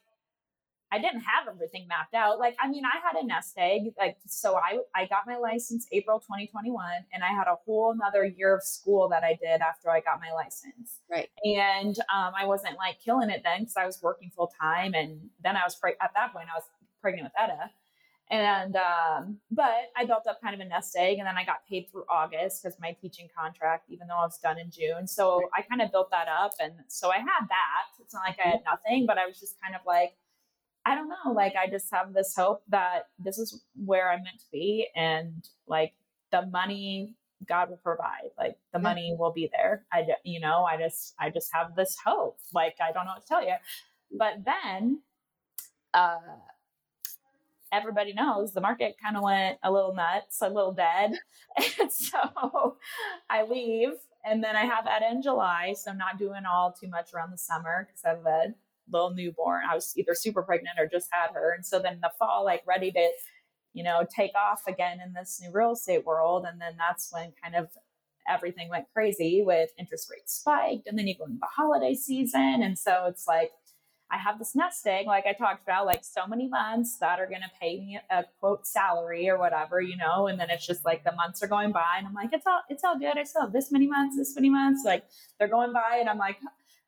I 0.92 0.98
didn't 0.98 1.20
have 1.20 1.46
everything 1.48 1.86
mapped 1.88 2.14
out. 2.14 2.38
Like, 2.40 2.56
I 2.60 2.68
mean, 2.68 2.84
I 2.84 2.98
had 3.06 3.22
a 3.22 3.24
nest 3.24 3.54
egg. 3.56 3.92
Like, 3.98 4.16
so 4.26 4.56
I 4.56 4.78
I 4.94 5.06
got 5.06 5.26
my 5.26 5.36
license 5.36 5.86
April 5.92 6.18
2021, 6.18 6.84
and 7.12 7.22
I 7.22 7.28
had 7.28 7.46
a 7.46 7.54
whole 7.64 7.92
another 7.92 8.24
year 8.24 8.56
of 8.56 8.62
school 8.62 9.08
that 9.10 9.22
I 9.22 9.38
did 9.40 9.60
after 9.60 9.90
I 9.90 10.00
got 10.00 10.20
my 10.20 10.32
license. 10.32 10.98
Right. 11.08 11.28
And 11.44 11.96
um, 12.14 12.32
I 12.36 12.44
wasn't 12.44 12.76
like 12.76 12.98
killing 13.04 13.30
it 13.30 13.42
then 13.44 13.60
because 13.60 13.76
I 13.76 13.86
was 13.86 14.00
working 14.02 14.30
full 14.34 14.52
time, 14.60 14.94
and 14.94 15.30
then 15.42 15.56
I 15.56 15.62
was 15.64 15.76
pre- 15.76 15.94
at 16.02 16.10
that 16.14 16.32
point 16.32 16.48
I 16.52 16.56
was 16.56 16.64
pregnant 17.00 17.26
with 17.26 17.32
Etta. 17.38 17.70
And 18.30 18.76
um, 18.76 19.38
but 19.50 19.90
I 19.96 20.04
built 20.04 20.26
up 20.28 20.40
kind 20.40 20.54
of 20.54 20.60
a 20.60 20.64
nest 20.64 20.96
egg, 20.96 21.18
and 21.18 21.26
then 21.26 21.36
I 21.36 21.44
got 21.44 21.66
paid 21.68 21.88
through 21.90 22.04
August 22.08 22.62
because 22.62 22.78
my 22.80 22.96
teaching 23.00 23.28
contract, 23.36 23.86
even 23.90 24.06
though 24.06 24.18
I 24.18 24.24
was 24.24 24.38
done 24.38 24.58
in 24.58 24.70
June. 24.70 25.06
So 25.06 25.42
I 25.56 25.62
kind 25.62 25.82
of 25.82 25.90
built 25.90 26.10
that 26.10 26.26
up, 26.28 26.52
and 26.60 26.72
so 26.88 27.10
I 27.10 27.18
had 27.18 27.46
that. 27.48 27.86
It's 28.00 28.14
not 28.14 28.22
like 28.26 28.38
I 28.44 28.48
had 28.48 28.60
nothing, 28.64 29.06
but 29.06 29.18
I 29.18 29.26
was 29.26 29.38
just 29.38 29.54
kind 29.60 29.74
of 29.74 29.82
like 29.84 30.14
I 30.84 30.94
don't 30.94 31.08
know. 31.08 31.32
Like, 31.32 31.54
I 31.56 31.68
just 31.68 31.92
have 31.92 32.12
this 32.12 32.34
hope 32.36 32.62
that 32.68 33.08
this 33.18 33.38
is 33.38 33.62
where 33.84 34.10
I'm 34.10 34.22
meant 34.22 34.38
to 34.40 34.46
be. 34.50 34.88
And 34.96 35.46
like 35.66 35.92
the 36.32 36.46
money 36.46 37.14
God 37.48 37.70
will 37.70 37.78
provide, 37.78 38.30
like 38.38 38.56
the 38.72 38.78
money 38.78 39.16
will 39.18 39.32
be 39.32 39.50
there. 39.52 39.84
I, 39.92 40.06
you 40.24 40.40
know, 40.40 40.64
I 40.64 40.76
just, 40.76 41.14
I 41.18 41.30
just 41.30 41.50
have 41.52 41.74
this 41.74 41.96
hope. 42.04 42.38
Like, 42.52 42.76
I 42.82 42.92
don't 42.92 43.04
know 43.06 43.12
what 43.12 43.22
to 43.22 43.28
tell 43.28 43.44
you. 43.44 43.54
But 44.12 44.44
then, 44.44 45.00
uh, 45.94 46.18
everybody 47.72 48.12
knows 48.12 48.52
the 48.52 48.60
market 48.60 48.96
kind 49.02 49.16
of 49.16 49.22
went 49.22 49.58
a 49.62 49.70
little 49.70 49.94
nuts, 49.94 50.42
a 50.42 50.48
little 50.48 50.72
dead. 50.72 51.12
And 51.80 51.90
so 51.92 52.76
I 53.30 53.42
leave 53.44 53.90
and 54.24 54.42
then 54.42 54.54
I 54.56 54.64
have 54.64 54.86
Etta 54.86 55.10
in 55.10 55.22
July. 55.22 55.74
So 55.76 55.90
I'm 55.90 55.98
not 55.98 56.18
doing 56.18 56.42
all 56.50 56.72
too 56.72 56.88
much 56.88 57.12
around 57.12 57.32
the 57.32 57.38
summer 57.38 57.86
because 57.86 58.04
I 58.04 58.08
have 58.10 58.26
a 58.26 58.54
little 58.92 59.10
newborn. 59.14 59.62
I 59.70 59.74
was 59.74 59.92
either 59.96 60.14
super 60.14 60.42
pregnant 60.42 60.78
or 60.78 60.86
just 60.86 61.08
had 61.10 61.32
her. 61.34 61.52
And 61.54 61.64
so 61.64 61.78
then 61.78 61.94
in 61.94 62.00
the 62.00 62.12
fall, 62.18 62.44
like 62.44 62.62
ready 62.66 62.90
to, 62.92 63.10
you 63.72 63.84
know, 63.84 64.04
take 64.14 64.32
off 64.34 64.62
again 64.66 65.00
in 65.04 65.12
this 65.12 65.40
new 65.42 65.50
real 65.52 65.72
estate 65.72 66.04
world. 66.04 66.44
And 66.48 66.60
then 66.60 66.74
that's 66.76 67.12
when 67.12 67.32
kind 67.42 67.54
of 67.54 67.68
everything 68.28 68.68
went 68.68 68.86
crazy 68.92 69.42
with 69.44 69.70
interest 69.78 70.10
rates 70.10 70.34
spiked. 70.34 70.86
And 70.86 70.98
then 70.98 71.06
you 71.06 71.16
go 71.16 71.24
into 71.24 71.38
the 71.40 71.46
holiday 71.46 71.94
season. 71.94 72.62
And 72.62 72.78
so 72.78 73.06
it's 73.08 73.26
like, 73.26 73.52
I 74.12 74.18
have 74.18 74.38
this 74.40 74.56
nest 74.56 74.84
egg, 74.86 75.06
like 75.06 75.24
I 75.26 75.32
talked 75.32 75.62
about, 75.62 75.86
like 75.86 76.04
so 76.04 76.26
many 76.26 76.48
months 76.48 76.96
that 76.98 77.20
are 77.20 77.26
going 77.26 77.42
to 77.42 77.50
pay 77.60 77.78
me 77.78 78.00
a 78.10 78.24
quote 78.40 78.66
salary 78.66 79.28
or 79.30 79.38
whatever, 79.38 79.80
you 79.80 79.96
know, 79.96 80.26
and 80.26 80.38
then 80.38 80.50
it's 80.50 80.66
just 80.66 80.84
like 80.84 81.04
the 81.04 81.12
months 81.12 81.42
are 81.44 81.46
going 81.46 81.70
by 81.70 81.94
and 81.98 82.08
I'm 82.08 82.14
like, 82.14 82.30
it's 82.32 82.46
all, 82.46 82.60
it's 82.68 82.82
all 82.82 82.98
good. 82.98 83.16
I 83.16 83.22
still 83.22 83.42
have 83.42 83.52
this 83.52 83.70
many 83.70 83.86
months, 83.86 84.16
this 84.16 84.34
many 84.34 84.50
months, 84.50 84.82
like 84.84 85.04
they're 85.38 85.46
going 85.46 85.72
by 85.72 85.98
and 86.00 86.08
I'm 86.08 86.18
like, 86.18 86.38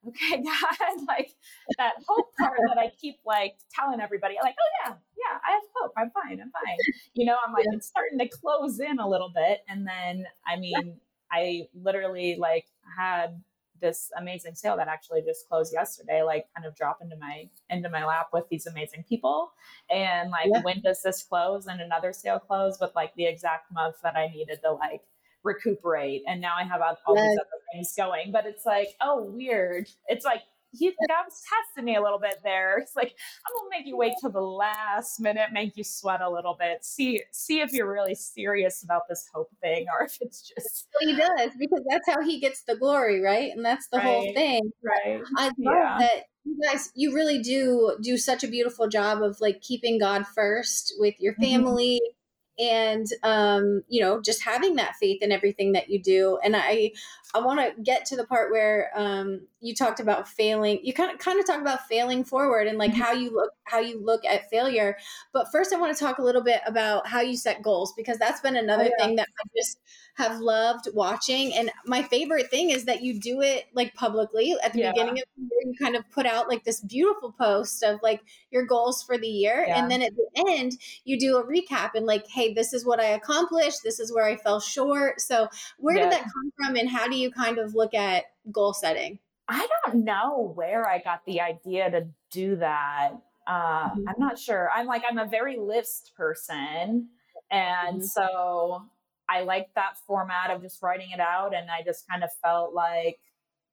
okay, 0.09 0.43
God, 0.43 1.07
like 1.07 1.33
that 1.79 1.95
hope 2.09 2.35
part 2.39 2.59
that 2.69 2.79
I 2.79 2.91
keep 3.01 3.19
like 3.25 3.57
telling 3.75 4.01
everybody, 4.01 4.37
like, 4.43 4.55
oh 4.59 4.71
yeah, 4.85 4.95
yeah, 5.17 5.39
I 5.47 5.53
have 5.53 5.63
hope. 5.75 5.93
I'm 5.97 6.11
fine. 6.11 6.41
I'm 6.41 6.51
fine. 6.51 6.77
You 7.15 7.27
know, 7.27 7.37
I'm 7.47 7.53
like, 7.53 7.67
yeah. 7.67 7.77
it's 7.77 7.87
starting 7.87 8.19
to 8.19 8.29
close 8.29 8.81
in 8.81 8.99
a 8.99 9.09
little 9.09 9.31
bit. 9.35 9.61
And 9.69 9.87
then, 9.87 10.25
I 10.47 10.57
mean, 10.57 10.97
I 11.31 11.67
literally 11.75 12.37
like 12.39 12.67
had 12.99 13.43
this 13.81 14.11
amazing 14.19 14.55
sale 14.55 14.77
that 14.77 14.89
actually 14.89 15.21
just 15.23 15.47
closed 15.49 15.73
yesterday, 15.73 16.23
like 16.23 16.47
kind 16.57 16.67
of 16.67 16.75
drop 16.75 17.01
into 17.03 17.17
my 17.17 17.49
into 17.69 17.91
my 17.91 18.05
lap 18.07 18.29
with 18.33 18.49
these 18.49 18.67
amazing 18.67 19.05
people. 19.07 19.53
And 19.91 20.31
like, 20.31 20.47
yeah. 20.47 20.63
when 20.63 20.81
does 20.81 21.03
this 21.03 21.23
close? 21.23 21.67
And 21.67 21.81
another 21.81 22.13
sale 22.13 22.39
close 22.39 22.79
with 22.81 22.93
like 22.95 23.15
the 23.15 23.27
exact 23.27 23.71
month 23.71 23.97
that 24.03 24.17
I 24.17 24.29
needed 24.29 24.61
to 24.65 24.73
like 24.73 25.03
recuperate. 25.45 26.23
And 26.27 26.41
now 26.41 26.53
I 26.59 26.65
have 26.65 26.81
all, 27.07 27.17
yes. 27.17 27.25
these 27.25 27.39
other 27.39 27.63
things 27.73 27.95
going. 27.97 28.33
But 28.33 28.47
it's 28.47 28.67
like, 28.67 28.89
oh, 29.01 29.23
weird. 29.23 29.89
It's 30.09 30.25
like 30.25 30.43
he 30.73 30.89
God 31.09 31.25
was 31.27 31.43
testing 31.49 31.85
me 31.85 31.97
a 31.97 32.03
little 32.03 32.19
bit 32.19 32.41
there. 32.43 32.79
It's 32.83 32.97
like 32.97 33.15
I'm 33.47 33.53
gonna 33.57 33.71
make 33.71 33.87
you 33.87 33.97
wait 33.97 34.15
till 34.21 34.31
the 34.31 34.41
last 34.41 35.21
minute, 35.21 35.53
make 35.53 35.77
you 35.77 35.85
sweat 35.85 36.21
a 36.21 36.31
little 36.31 36.57
bit, 36.59 36.85
see 36.85 37.23
see 37.31 37.61
if 37.61 37.73
you're 37.73 37.91
really 37.91 38.15
serious 38.15 38.83
about 38.83 39.03
this 39.09 39.29
hope 39.33 39.51
thing, 39.61 39.87
or 39.93 40.07
if 40.07 40.19
it's 40.21 40.43
just 40.43 40.89
he 41.01 41.15
does 41.15 41.51
because 41.59 41.83
that's 41.89 42.09
how 42.09 42.23
he 42.23 42.41
gets 42.41 42.63
the 42.63 42.77
glory, 42.77 43.21
right? 43.21 43.53
And 43.55 43.65
that's 43.65 43.89
the 43.89 43.99
right, 43.99 44.07
whole 44.07 44.33
thing. 44.33 44.73
Right. 44.83 45.21
I 45.37 45.45
love 45.45 45.55
yeah. 45.59 45.97
that 46.01 46.25
you 46.45 46.59
guys 46.67 46.91
you 46.95 47.15
really 47.15 47.41
do 47.41 47.97
do 48.03 48.17
such 48.17 48.43
a 48.43 48.49
beautiful 48.49 48.89
job 48.89 49.23
of 49.23 49.41
like 49.41 49.61
keeping 49.61 49.99
God 49.99 50.27
first 50.27 50.95
with 50.99 51.15
your 51.21 51.35
mm-hmm. 51.35 51.43
family. 51.43 52.01
Mm-hmm 52.03 52.19
and 52.63 53.07
um, 53.23 53.83
you 53.89 54.01
know 54.01 54.21
just 54.21 54.43
having 54.43 54.77
that 54.77 54.97
faith 54.97 55.23
in 55.23 55.33
everything 55.33 55.73
that 55.73 55.91
you 55.91 56.01
do. 56.01 56.39
And 56.45 56.57
i 56.57 56.93
i 57.35 57.41
want 57.41 57.61
to 57.61 57.83
get 57.83 58.07
to 58.07 58.17
the 58.17 58.27
part 58.27 58.51
where 58.51 58.91
um, 58.95 59.43
you 59.63 59.75
talked 59.75 60.01
about 60.01 60.29
failing 60.29 60.81
you 60.83 60.93
kind 60.93 61.11
of 61.11 61.19
kind 61.19 61.39
of 61.39 61.47
talk 61.47 61.61
about 61.61 61.87
failing 61.87 62.25
forward 62.25 62.67
and 62.67 62.77
like 62.77 62.91
mm-hmm. 62.91 63.01
how 63.01 63.13
you 63.13 63.33
look 63.33 63.53
how 63.65 63.79
you 63.79 64.05
look 64.05 64.25
at 64.25 64.51
failure 64.51 64.97
but 65.33 65.47
first 65.51 65.73
i 65.73 65.79
want 65.79 65.97
to 65.97 66.05
talk 66.05 66.19
a 66.19 66.23
little 66.23 66.43
bit 66.43 66.61
about 66.67 67.07
how 67.07 67.21
you 67.21 67.37
set 67.37 67.63
goals 67.63 67.95
because 67.97 68.19
that's 68.19 68.41
been 68.41 68.57
another 68.57 68.85
oh, 68.85 68.91
yeah. 68.99 69.07
thing 69.07 69.17
that 69.17 69.29
i 69.41 69.49
just 69.57 69.81
have 70.15 70.41
loved 70.41 70.89
watching 70.93 71.55
and 71.55 71.71
my 71.87 72.03
favorite 72.03 72.51
thing 72.51 72.71
is 72.71 72.85
that 72.85 73.03
you 73.03 73.19
do 73.19 73.41
it 73.41 73.65
like 73.73 73.95
publicly 73.95 74.55
at 74.63 74.73
the 74.73 74.81
yeah. 74.81 74.93
beginning 74.93 75.19
of 75.19 75.25
the 75.37 75.43
year 75.43 75.61
you 75.65 75.75
kind 75.81 75.97
of 75.97 76.09
put 76.11 76.27
out 76.27 76.49
like 76.49 76.65
this 76.65 76.81
beautiful 76.81 77.33
post 77.33 77.83
of 77.83 78.01
like 78.03 78.21
your 78.51 78.67
goals 78.67 79.03
for 79.03 79.17
the 79.17 79.29
year 79.29 79.65
yeah. 79.67 79.79
and 79.79 79.91
then 79.91 80.03
at 80.03 80.13
the 80.15 80.45
end 80.49 80.73
you 81.05 81.19
do 81.19 81.39
a 81.39 81.47
recap 81.47 81.91
and 81.95 82.05
like 82.05 82.27
hey 82.29 82.53
this 82.53 82.73
is 82.73 82.85
what 82.85 83.01
i 83.01 83.07
accomplished 83.07 83.79
this 83.85 84.01
is 84.01 84.13
where 84.13 84.27
i 84.27 84.37
fell 84.37 84.61
short 84.61 85.21
so 85.21 85.49
where 85.79 85.97
did 85.97 86.11
that 86.11 86.23
come 86.23 86.53
from 86.57 86.77
and 86.77 86.91
how 86.91 87.07
do 87.07 87.17
you 87.17 87.31
kind 87.31 87.59
of 87.59 87.75
look 87.75 87.95
at 87.95 88.25
goal 88.51 88.75
setting 88.75 89.19
I 89.53 89.69
don't 89.85 90.05
know 90.05 90.53
where 90.55 90.89
I 90.89 90.99
got 90.99 91.27
the 91.27 91.43
idea 91.43 91.91
to 91.91 92.07
do 92.31 92.57
that. 92.57 93.11
Uh, 93.47 93.91
mm-hmm. 93.91 94.09
I'm 94.09 94.19
not 94.19 94.39
sure. 94.39 94.71
I'm 94.75 94.87
like, 94.87 95.03
I'm 95.09 95.19
a 95.19 95.27
very 95.27 95.59
list 95.59 96.13
person. 96.17 97.09
And 97.51 97.99
mm-hmm. 97.99 98.03
so 98.03 98.87
I 99.29 99.43
like 99.43 99.69
that 99.75 99.99
format 100.07 100.51
of 100.51 100.63
just 100.63 100.83
writing 100.83 101.11
it 101.13 101.21
out. 101.21 101.55
And 101.55 101.71
I 101.71 101.83
just 101.85 102.09
kind 102.09 102.25
of 102.25 102.31
felt 102.43 102.73
like 102.73 103.19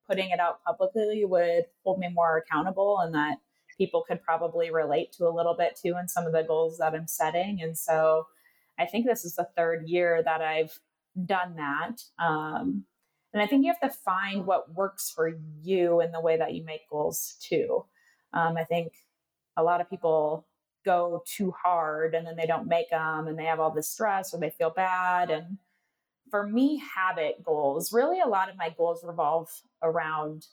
putting 0.06 0.32
it 0.32 0.40
out 0.42 0.62
publicly 0.66 1.24
would 1.24 1.66
hold 1.86 2.00
me 2.00 2.10
more 2.14 2.38
accountable 2.38 3.00
and 3.00 3.14
that 3.14 3.38
people 3.78 4.04
could 4.06 4.22
probably 4.22 4.72
relate 4.72 5.14
to 5.14 5.28
a 5.28 5.34
little 5.34 5.56
bit 5.58 5.80
too 5.82 5.96
in 5.98 6.10
some 6.10 6.26
of 6.26 6.34
the 6.34 6.44
goals 6.44 6.78
that 6.80 6.94
I'm 6.94 7.08
setting. 7.08 7.62
And 7.62 7.78
so 7.78 8.28
I 8.78 8.86
think 8.86 9.06
this 9.06 9.24
is 9.24 9.36
the 9.36 9.48
third 9.56 9.88
year 9.88 10.22
that 10.26 10.42
I've 10.42 10.78
done 11.26 11.56
that. 11.56 12.02
Um, 12.22 12.84
and 13.34 13.42
I 13.42 13.48
think 13.48 13.66
you 13.66 13.72
have 13.72 13.92
to 13.92 13.96
find 13.96 14.46
what 14.46 14.74
works 14.74 15.12
for 15.12 15.32
you 15.62 16.02
in 16.02 16.12
the 16.12 16.22
way 16.22 16.38
that 16.38 16.54
you 16.54 16.64
make 16.64 16.90
goals 16.90 17.36
too. 17.42 17.86
Um, 18.34 18.58
I 18.58 18.64
think 18.64 18.94
a 19.58 19.64
lot 19.64 19.82
of 19.82 19.90
people 19.90 20.48
go 20.86 21.24
too 21.28 21.52
hard 21.52 22.16
and 22.16 22.26
then 22.26 22.36
they 22.36 22.46
don't 22.46 22.68
make 22.68 22.90
them 22.90 23.28
and 23.28 23.38
they 23.38 23.46
have 23.46 23.60
all 23.60 23.72
this 23.72 23.90
stress 23.90 24.34
or 24.34 24.40
they 24.40 24.50
feel 24.50 24.72
bad. 24.72 25.30
And 25.30 25.58
for 26.32 26.48
me, 26.48 26.82
habit 26.96 27.44
goals 27.44 27.94
really 27.94 28.20
a 28.20 28.28
lot 28.28 28.50
of 28.50 28.58
my 28.58 28.74
goals 28.76 29.04
revolve 29.04 29.50
around 29.84 30.46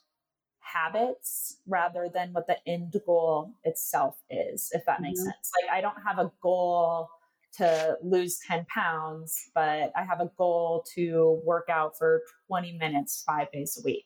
habits 0.59 1.57
rather 1.65 2.09
than 2.13 2.33
what 2.33 2.45
the 2.45 2.57
end 2.67 2.93
goal 3.05 3.53
itself 3.63 4.17
is, 4.29 4.69
if 4.73 4.85
that 4.85 5.01
makes 5.01 5.19
mm-hmm. 5.19 5.29
sense. 5.29 5.51
Like, 5.61 5.71
I 5.71 5.81
don't 5.81 6.01
have 6.05 6.19
a 6.19 6.31
goal 6.41 7.09
to 7.57 7.97
lose 8.03 8.39
10 8.47 8.65
pounds, 8.65 9.49
but 9.53 9.91
I 9.95 10.03
have 10.07 10.19
a 10.19 10.31
goal 10.37 10.85
to 10.95 11.41
work 11.43 11.67
out 11.69 11.97
for 11.97 12.21
20 12.47 12.73
minutes, 12.73 13.23
five 13.25 13.51
days 13.51 13.79
a 13.79 13.85
week. 13.85 14.05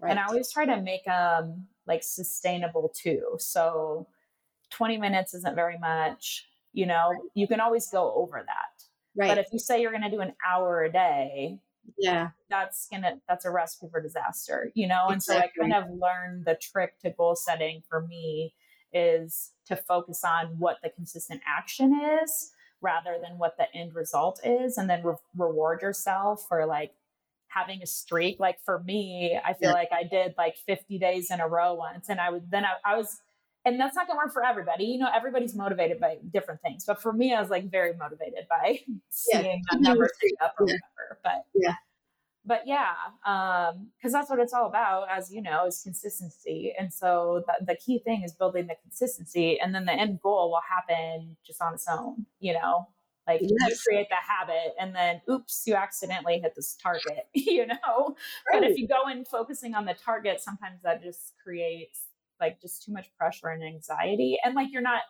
Right. 0.00 0.10
And 0.10 0.18
I 0.18 0.24
always 0.24 0.52
try 0.52 0.66
to 0.66 0.80
make 0.80 1.04
them 1.04 1.66
like 1.86 2.02
sustainable 2.02 2.92
too. 2.94 3.36
So 3.38 4.06
20 4.70 4.98
minutes 4.98 5.34
isn't 5.34 5.54
very 5.54 5.78
much, 5.78 6.46
you 6.72 6.86
know, 6.86 7.10
right. 7.10 7.20
you 7.34 7.46
can 7.46 7.60
always 7.60 7.88
go 7.88 8.12
over 8.14 8.42
that. 8.46 8.84
Right. 9.16 9.28
But 9.28 9.38
if 9.38 9.46
you 9.52 9.58
say 9.58 9.80
you're 9.80 9.90
going 9.90 10.02
to 10.02 10.10
do 10.10 10.20
an 10.20 10.34
hour 10.46 10.84
a 10.84 10.92
day, 10.92 11.58
yeah, 11.98 12.28
that's 12.48 12.86
to, 12.88 13.20
that's 13.28 13.44
a 13.44 13.50
recipe 13.50 13.88
for 13.90 14.00
disaster, 14.00 14.70
you 14.74 14.86
know? 14.86 15.08
Exactly. 15.08 15.14
And 15.14 15.22
so 15.22 15.36
I 15.36 15.68
kind 15.68 15.84
of 15.84 15.98
learned 15.98 16.44
the 16.44 16.56
trick 16.60 16.98
to 17.00 17.10
goal 17.10 17.34
setting 17.34 17.82
for 17.88 18.06
me 18.06 18.54
is 18.92 19.52
to 19.66 19.76
focus 19.76 20.22
on 20.24 20.46
what 20.58 20.78
the 20.82 20.90
consistent 20.90 21.40
action 21.46 21.98
is 22.22 22.52
rather 22.82 23.18
than 23.22 23.38
what 23.38 23.56
the 23.56 23.66
end 23.74 23.94
result 23.94 24.40
is 24.44 24.78
and 24.78 24.88
then 24.88 25.02
re- 25.02 25.14
reward 25.36 25.82
yourself 25.82 26.46
for 26.48 26.66
like 26.66 26.92
having 27.48 27.82
a 27.82 27.86
streak. 27.86 28.38
Like 28.38 28.58
for 28.64 28.82
me 28.82 29.38
i 29.44 29.52
feel 29.52 29.70
yeah. 29.70 29.74
like 29.74 29.90
i 29.92 30.02
did 30.04 30.34
like 30.38 30.56
50 30.56 30.98
days 30.98 31.30
in 31.30 31.40
a 31.40 31.48
row 31.48 31.74
once 31.74 32.08
and 32.08 32.20
i 32.20 32.30
would 32.30 32.50
then 32.50 32.64
I, 32.64 32.92
I 32.92 32.96
was 32.96 33.20
and 33.64 33.78
that's 33.78 33.94
not 33.94 34.06
going 34.06 34.18
to 34.18 34.24
work 34.24 34.32
for 34.32 34.42
everybody. 34.42 34.84
You 34.84 34.98
know 34.98 35.10
everybody's 35.14 35.54
motivated 35.54 36.00
by 36.00 36.16
different 36.32 36.62
things 36.62 36.84
but 36.86 37.02
for 37.02 37.12
me 37.12 37.34
i 37.34 37.40
was 37.40 37.50
like 37.50 37.70
very 37.70 37.94
motivated 37.94 38.46
by 38.48 38.80
seeing 39.10 39.44
yeah. 39.44 39.56
that 39.70 39.80
number 39.80 40.08
up 40.42 40.54
or 40.58 40.66
whatever 40.66 41.18
but 41.22 41.44
yeah 41.54 41.74
but 42.44 42.62
yeah 42.66 42.94
um 43.26 43.88
because 43.96 44.12
that's 44.12 44.30
what 44.30 44.38
it's 44.38 44.52
all 44.52 44.66
about 44.66 45.06
as 45.10 45.32
you 45.32 45.42
know 45.42 45.66
is 45.66 45.80
consistency 45.82 46.72
and 46.78 46.92
so 46.92 47.42
the, 47.46 47.66
the 47.66 47.76
key 47.76 47.98
thing 47.98 48.22
is 48.22 48.32
building 48.32 48.66
the 48.66 48.76
consistency 48.82 49.60
and 49.60 49.74
then 49.74 49.84
the 49.84 49.92
end 49.92 50.20
goal 50.22 50.50
will 50.50 50.62
happen 50.68 51.36
just 51.46 51.60
on 51.60 51.74
its 51.74 51.86
own 51.88 52.24
you 52.38 52.52
know 52.52 52.88
like 53.26 53.40
yes. 53.42 53.50
you 53.68 53.76
create 53.86 54.08
the 54.08 54.16
habit 54.16 54.74
and 54.80 54.94
then 54.94 55.20
oops 55.30 55.64
you 55.66 55.74
accidentally 55.74 56.38
hit 56.38 56.54
this 56.56 56.76
target 56.82 57.26
you 57.34 57.66
know 57.66 57.76
right. 58.50 58.60
but 58.60 58.64
if 58.64 58.78
you 58.78 58.88
go 58.88 59.08
in 59.10 59.24
focusing 59.24 59.74
on 59.74 59.84
the 59.84 59.94
target 59.94 60.40
sometimes 60.40 60.80
that 60.82 61.02
just 61.02 61.34
creates 61.42 62.04
like 62.40 62.60
just 62.60 62.82
too 62.82 62.92
much 62.92 63.10
pressure 63.18 63.48
and 63.48 63.62
anxiety 63.62 64.38
and 64.44 64.54
like 64.54 64.68
you're 64.72 64.80
not 64.80 65.02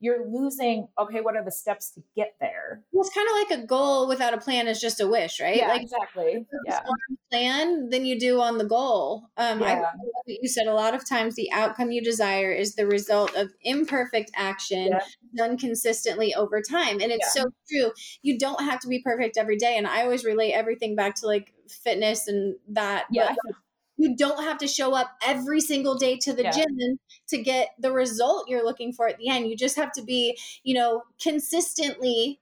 you're 0.00 0.28
losing 0.28 0.88
okay 0.98 1.20
what 1.20 1.36
are 1.36 1.44
the 1.44 1.50
steps 1.50 1.90
to 1.90 2.02
get 2.14 2.34
there 2.40 2.82
well 2.92 3.04
it's 3.04 3.14
kind 3.14 3.26
of 3.28 3.50
like 3.50 3.60
a 3.60 3.66
goal 3.66 4.08
without 4.08 4.34
a 4.34 4.38
plan 4.38 4.68
is 4.68 4.80
just 4.80 5.00
a 5.00 5.06
wish 5.06 5.40
right 5.40 5.56
yeah 5.56 5.68
like 5.68 5.82
exactly 5.82 6.46
yeah 6.66 6.82
plan 7.30 7.88
than 7.88 8.04
you 8.04 8.18
do 8.18 8.40
on 8.40 8.58
the 8.58 8.64
goal 8.64 9.28
um 9.36 9.60
yeah. 9.60 9.82
I 9.84 9.92
you 10.26 10.48
said 10.48 10.66
a 10.66 10.74
lot 10.74 10.94
of 10.94 11.08
times 11.08 11.34
the 11.34 11.50
outcome 11.52 11.90
you 11.90 12.02
desire 12.02 12.52
is 12.52 12.74
the 12.74 12.86
result 12.86 13.34
of 13.34 13.50
imperfect 13.62 14.30
action 14.34 14.88
yeah. 14.88 15.00
done 15.36 15.56
consistently 15.56 16.34
over 16.34 16.60
time 16.60 17.00
and 17.00 17.10
it's 17.10 17.34
yeah. 17.34 17.42
so 17.42 17.50
true 17.70 17.92
you 18.22 18.38
don't 18.38 18.62
have 18.62 18.80
to 18.80 18.88
be 18.88 19.00
perfect 19.02 19.36
every 19.36 19.56
day 19.56 19.76
and 19.76 19.86
i 19.86 20.02
always 20.02 20.24
relate 20.24 20.52
everything 20.52 20.94
back 20.94 21.14
to 21.14 21.26
like 21.26 21.52
fitness 21.68 22.28
and 22.28 22.56
that 22.68 23.06
yeah 23.10 23.34
but 23.44 23.56
you 23.96 24.16
don't 24.16 24.42
have 24.42 24.58
to 24.58 24.68
show 24.68 24.94
up 24.94 25.12
every 25.26 25.60
single 25.60 25.96
day 25.96 26.16
to 26.18 26.32
the 26.32 26.42
yeah. 26.44 26.50
gym 26.50 26.98
to 27.28 27.38
get 27.42 27.70
the 27.78 27.92
result 27.92 28.48
you're 28.48 28.64
looking 28.64 28.92
for 28.92 29.08
at 29.08 29.18
the 29.18 29.28
end. 29.28 29.48
You 29.48 29.56
just 29.56 29.76
have 29.76 29.92
to 29.92 30.02
be, 30.02 30.38
you 30.62 30.74
know, 30.74 31.02
consistently 31.20 32.40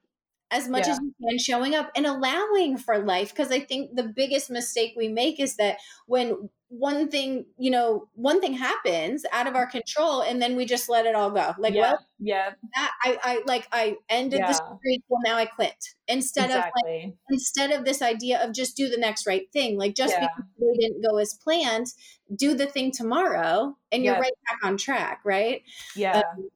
as 0.51 0.69
much 0.69 0.85
yeah. 0.85 0.93
as 0.93 0.99
you 1.01 1.13
can 1.27 1.37
showing 1.39 1.75
up 1.75 1.91
and 1.95 2.05
allowing 2.05 2.77
for 2.77 2.99
life 2.99 3.29
because 3.29 3.51
i 3.51 3.59
think 3.59 3.95
the 3.95 4.03
biggest 4.03 4.51
mistake 4.51 4.93
we 4.95 5.07
make 5.07 5.39
is 5.39 5.55
that 5.55 5.77
when 6.05 6.49
one 6.77 7.07
thing 7.09 7.45
you 7.57 7.71
know 7.71 8.07
one 8.13 8.41
thing 8.41 8.53
happens 8.53 9.25
out 9.31 9.47
of 9.47 9.55
our 9.55 9.65
control 9.65 10.21
and 10.21 10.41
then 10.41 10.55
we 10.55 10.65
just 10.65 10.89
let 10.89 11.05
it 11.05 11.15
all 11.15 11.31
go 11.31 11.53
like 11.57 11.73
yeah, 11.73 11.81
well 11.81 12.05
yeah 12.19 12.49
that, 12.75 12.91
i 13.03 13.17
i 13.23 13.41
like 13.45 13.67
i 13.71 13.95
ended 14.09 14.39
yeah. 14.39 14.47
the 14.47 14.53
streak 14.53 15.01
well 15.07 15.21
now 15.23 15.37
i 15.37 15.45
quit 15.45 15.75
instead 16.07 16.45
exactly. 16.45 16.97
of 16.97 17.03
like 17.03 17.13
instead 17.29 17.71
of 17.71 17.85
this 17.85 18.01
idea 18.01 18.43
of 18.43 18.53
just 18.53 18.75
do 18.75 18.89
the 18.89 18.97
next 18.97 19.25
right 19.25 19.51
thing 19.53 19.77
like 19.77 19.95
just 19.95 20.13
yeah. 20.13 20.27
because 20.27 20.51
they 20.59 20.87
didn't 20.87 21.01
go 21.01 21.17
as 21.17 21.37
planned 21.43 21.87
do 22.35 22.53
the 22.53 22.65
thing 22.65 22.91
tomorrow 22.91 23.75
and 23.91 24.03
you're 24.03 24.19
right 24.19 24.33
back 24.49 24.59
on 24.63 24.75
track 24.75 25.21
right 25.23 25.61
yeah 25.95 26.17
um, 26.17 26.49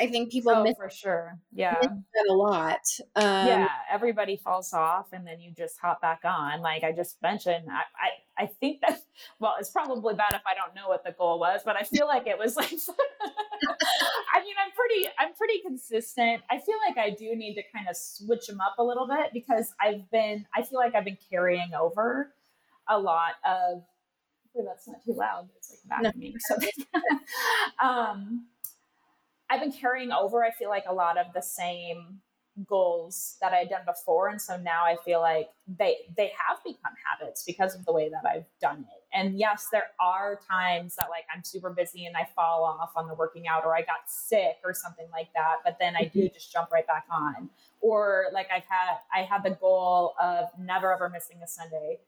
I 0.00 0.06
think 0.06 0.32
people 0.32 0.52
oh, 0.52 0.62
miss 0.62 0.76
for 0.76 0.88
sure. 0.88 1.38
Yeah. 1.52 1.78
that 1.80 2.26
a 2.30 2.32
lot. 2.32 2.80
Um, 3.16 3.46
yeah. 3.46 3.68
Everybody 3.92 4.36
falls 4.36 4.72
off 4.72 5.12
and 5.12 5.26
then 5.26 5.40
you 5.40 5.52
just 5.52 5.78
hop 5.78 6.00
back 6.00 6.20
on. 6.24 6.62
Like 6.62 6.84
I 6.84 6.92
just 6.92 7.20
mentioned, 7.22 7.66
I, 7.70 7.82
I, 8.40 8.44
I 8.44 8.46
think 8.46 8.80
that, 8.80 9.02
well, 9.38 9.56
it's 9.60 9.68
probably 9.68 10.14
bad 10.14 10.32
if 10.32 10.40
I 10.46 10.54
don't 10.54 10.74
know 10.74 10.88
what 10.88 11.04
the 11.04 11.12
goal 11.12 11.38
was, 11.38 11.60
but 11.64 11.76
I 11.76 11.82
feel 11.82 12.06
like 12.06 12.26
it 12.26 12.38
was 12.38 12.56
like, 12.56 12.72
I 12.72 14.40
mean, 14.40 14.54
I'm 14.64 14.72
pretty, 14.74 15.08
I'm 15.18 15.34
pretty 15.34 15.60
consistent. 15.60 16.42
I 16.50 16.58
feel 16.58 16.76
like 16.88 16.96
I 16.96 17.10
do 17.10 17.36
need 17.36 17.54
to 17.56 17.62
kind 17.74 17.86
of 17.88 17.96
switch 17.96 18.46
them 18.46 18.60
up 18.60 18.76
a 18.78 18.82
little 18.82 19.06
bit 19.06 19.32
because 19.34 19.74
I've 19.78 20.10
been, 20.10 20.46
I 20.54 20.62
feel 20.62 20.78
like 20.78 20.94
I've 20.94 21.04
been 21.04 21.18
carrying 21.28 21.74
over 21.78 22.32
a 22.88 22.98
lot 22.98 23.34
of, 23.44 23.82
hopefully 24.46 24.64
that's 24.66 24.88
not 24.88 25.04
too 25.04 25.12
loud. 25.12 25.48
It's 25.56 25.70
like 25.70 26.02
back 26.02 26.14
no. 26.14 26.18
me. 26.18 26.34
So, 26.38 26.56
um, 27.86 28.46
I've 29.50 29.60
been 29.60 29.72
carrying 29.72 30.12
over, 30.12 30.44
I 30.44 30.52
feel 30.52 30.68
like, 30.68 30.84
a 30.88 30.94
lot 30.94 31.18
of 31.18 31.26
the 31.34 31.42
same 31.42 32.20
goals 32.66 33.36
that 33.40 33.52
I 33.52 33.58
had 33.58 33.68
done 33.68 33.82
before. 33.86 34.28
And 34.28 34.40
so 34.40 34.56
now 34.56 34.84
I 34.84 34.96
feel 35.04 35.20
like 35.20 35.48
they 35.66 35.96
they 36.16 36.32
have 36.48 36.58
become 36.64 36.92
habits 37.06 37.44
because 37.44 37.74
of 37.74 37.84
the 37.84 37.92
way 37.92 38.08
that 38.08 38.28
I've 38.28 38.44
done 38.60 38.80
it. 38.80 39.04
And 39.12 39.38
yes, 39.38 39.68
there 39.72 39.88
are 40.00 40.40
times 40.48 40.96
that 40.96 41.08
like 41.10 41.24
I'm 41.34 41.44
super 41.44 41.70
busy 41.70 42.06
and 42.06 42.16
I 42.16 42.28
fall 42.34 42.64
off 42.64 42.90
on 42.96 43.08
the 43.08 43.14
working 43.14 43.46
out 43.48 43.64
or 43.64 43.74
I 43.74 43.80
got 43.80 44.08
sick 44.08 44.56
or 44.64 44.74
something 44.74 45.06
like 45.12 45.28
that. 45.34 45.56
But 45.64 45.78
then 45.80 45.96
I 45.96 46.04
do 46.04 46.20
mm-hmm. 46.20 46.34
just 46.34 46.52
jump 46.52 46.70
right 46.70 46.86
back 46.86 47.06
on. 47.10 47.48
Or 47.80 48.26
like 48.32 48.48
I've 48.54 48.64
had 48.68 48.98
I 49.14 49.22
had 49.22 49.42
the 49.42 49.56
goal 49.60 50.14
of 50.20 50.46
never 50.58 50.92
ever 50.92 51.08
missing 51.08 51.38
a 51.42 51.48
Sunday 51.48 52.00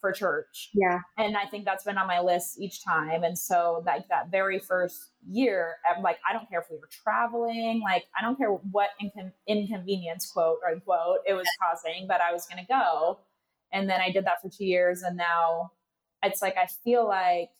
for 0.00 0.12
church. 0.12 0.70
Yeah. 0.74 1.00
And 1.16 1.36
I 1.36 1.46
think 1.46 1.64
that's 1.64 1.84
been 1.84 1.98
on 1.98 2.06
my 2.06 2.20
list 2.20 2.60
each 2.60 2.84
time. 2.84 3.24
And 3.24 3.38
so 3.38 3.82
like 3.86 4.08
that 4.08 4.30
very 4.30 4.58
first 4.58 5.12
year, 5.28 5.76
I'm 5.88 6.02
like, 6.02 6.18
I 6.28 6.32
don't 6.32 6.48
care 6.48 6.60
if 6.60 6.66
we 6.70 6.76
were 6.76 6.88
traveling, 7.02 7.80
like 7.82 8.04
I 8.18 8.22
don't 8.22 8.36
care 8.36 8.50
what 8.50 8.90
incon- 9.02 9.32
inconvenience 9.46 10.30
quote 10.30 10.58
or 10.64 10.72
unquote 10.72 11.18
it 11.26 11.34
was 11.34 11.46
causing, 11.60 12.06
but 12.06 12.20
I 12.20 12.32
was 12.32 12.46
going 12.46 12.64
to 12.64 12.68
go. 12.68 13.18
And 13.72 13.88
then 13.88 14.00
I 14.00 14.10
did 14.10 14.24
that 14.26 14.40
for 14.40 14.48
two 14.48 14.64
years. 14.64 15.02
And 15.02 15.16
now 15.16 15.72
it's 16.22 16.40
like, 16.40 16.56
I 16.56 16.66
feel 16.84 17.06
like 17.06 17.50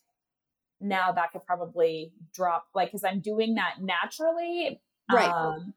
now 0.81 1.13
that 1.13 1.33
could 1.33 1.45
probably 1.45 2.13
drop, 2.35 2.67
like, 2.75 2.93
cause 2.93 3.05
I'm 3.05 3.21
doing 3.21 3.55
that 3.57 3.77
naturally. 3.81 4.81
Right. 5.11 5.29
Um, 5.29 5.75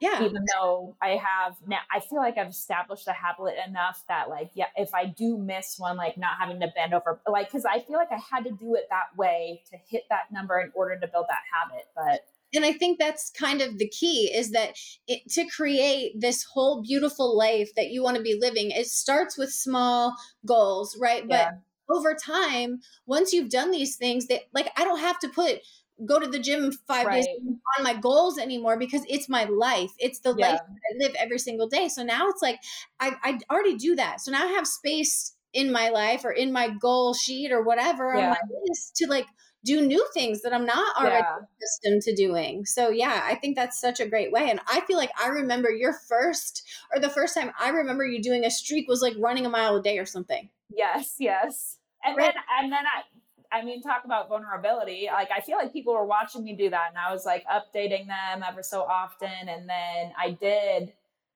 yeah 0.00 0.24
even 0.24 0.44
though 0.54 0.96
i 1.00 1.10
have 1.10 1.54
now 1.66 1.78
i 1.94 2.00
feel 2.00 2.18
like 2.18 2.38
i've 2.38 2.48
established 2.48 3.06
a 3.06 3.12
habit 3.12 3.54
enough 3.66 4.02
that 4.08 4.28
like 4.28 4.50
yeah 4.54 4.66
if 4.76 4.92
i 4.94 5.04
do 5.04 5.38
miss 5.38 5.76
one 5.78 5.96
like 5.96 6.16
not 6.16 6.32
having 6.38 6.58
to 6.58 6.68
bend 6.74 6.94
over 6.94 7.20
like 7.30 7.48
because 7.48 7.64
i 7.64 7.80
feel 7.80 7.96
like 7.96 8.10
i 8.10 8.20
had 8.30 8.44
to 8.44 8.50
do 8.50 8.74
it 8.74 8.86
that 8.90 9.16
way 9.16 9.62
to 9.70 9.76
hit 9.88 10.04
that 10.10 10.32
number 10.32 10.60
in 10.60 10.70
order 10.74 10.98
to 10.98 11.06
build 11.06 11.26
that 11.28 11.42
habit 11.52 11.86
but 11.94 12.26
and 12.54 12.64
i 12.64 12.72
think 12.72 12.98
that's 12.98 13.30
kind 13.30 13.60
of 13.60 13.78
the 13.78 13.88
key 13.88 14.30
is 14.34 14.50
that 14.50 14.74
it, 15.06 15.20
to 15.30 15.44
create 15.46 16.18
this 16.18 16.44
whole 16.44 16.82
beautiful 16.82 17.36
life 17.36 17.70
that 17.76 17.90
you 17.90 18.02
want 18.02 18.16
to 18.16 18.22
be 18.22 18.38
living 18.40 18.70
it 18.70 18.86
starts 18.86 19.36
with 19.36 19.52
small 19.52 20.16
goals 20.46 20.96
right 20.98 21.24
yeah. 21.28 21.50
but 21.50 21.94
over 21.94 22.14
time 22.14 22.80
once 23.06 23.32
you've 23.32 23.50
done 23.50 23.70
these 23.70 23.96
things 23.96 24.26
that 24.28 24.42
like 24.54 24.70
i 24.76 24.84
don't 24.84 25.00
have 25.00 25.18
to 25.18 25.28
put 25.28 25.58
go 26.06 26.18
to 26.18 26.26
the 26.26 26.38
gym 26.38 26.72
five 26.86 27.06
right. 27.06 27.22
days 27.22 27.28
on 27.78 27.84
my 27.84 27.94
goals 27.94 28.38
anymore 28.38 28.78
because 28.78 29.02
it's 29.08 29.28
my 29.28 29.44
life. 29.44 29.90
It's 29.98 30.20
the 30.20 30.34
yeah. 30.36 30.52
life 30.52 30.60
I 30.60 30.98
live 30.98 31.14
every 31.18 31.38
single 31.38 31.68
day. 31.68 31.88
So 31.88 32.02
now 32.02 32.28
it's 32.28 32.42
like 32.42 32.60
I, 32.98 33.14
I 33.22 33.38
already 33.50 33.76
do 33.76 33.96
that. 33.96 34.20
So 34.20 34.30
now 34.30 34.44
I 34.44 34.52
have 34.52 34.66
space 34.66 35.34
in 35.52 35.72
my 35.72 35.88
life 35.88 36.24
or 36.24 36.30
in 36.30 36.52
my 36.52 36.68
goal 36.68 37.14
sheet 37.14 37.52
or 37.52 37.62
whatever 37.62 38.14
yeah. 38.14 38.24
on 38.24 38.30
my 38.30 38.40
list 38.68 38.96
to 38.96 39.06
like 39.08 39.26
do 39.64 39.86
new 39.86 40.06
things 40.14 40.40
that 40.42 40.54
I'm 40.54 40.64
not 40.64 40.96
already 40.96 41.16
yeah. 41.16 41.36
accustomed 41.56 42.02
to 42.02 42.14
doing. 42.14 42.64
So 42.64 42.88
yeah, 42.88 43.22
I 43.24 43.34
think 43.34 43.56
that's 43.56 43.80
such 43.80 44.00
a 44.00 44.08
great 44.08 44.32
way. 44.32 44.48
And 44.50 44.60
I 44.66 44.80
feel 44.82 44.96
like 44.96 45.10
I 45.20 45.28
remember 45.28 45.70
your 45.70 45.92
first 46.08 46.62
or 46.94 47.00
the 47.00 47.10
first 47.10 47.34
time 47.34 47.50
I 47.58 47.70
remember 47.70 48.06
you 48.06 48.22
doing 48.22 48.44
a 48.44 48.50
streak 48.50 48.88
was 48.88 49.02
like 49.02 49.14
running 49.18 49.44
a 49.44 49.50
mile 49.50 49.76
a 49.76 49.82
day 49.82 49.98
or 49.98 50.06
something. 50.06 50.48
Yes, 50.70 51.16
yes. 51.18 51.76
And 52.02 52.16
right. 52.16 52.32
then 52.32 52.42
and 52.58 52.72
then 52.72 52.86
I 52.86 53.02
I 53.52 53.64
mean, 53.64 53.82
talk 53.82 54.04
about 54.04 54.28
vulnerability. 54.28 55.08
Like, 55.12 55.30
I 55.36 55.40
feel 55.40 55.56
like 55.56 55.72
people 55.72 55.92
were 55.92 56.06
watching 56.06 56.44
me 56.44 56.54
do 56.54 56.70
that, 56.70 56.90
and 56.90 56.98
I 56.98 57.12
was 57.12 57.24
like 57.24 57.44
updating 57.46 58.06
them 58.06 58.44
ever 58.48 58.62
so 58.62 58.82
often. 58.82 59.48
And 59.48 59.68
then 59.68 60.12
I 60.18 60.30
did, 60.30 60.92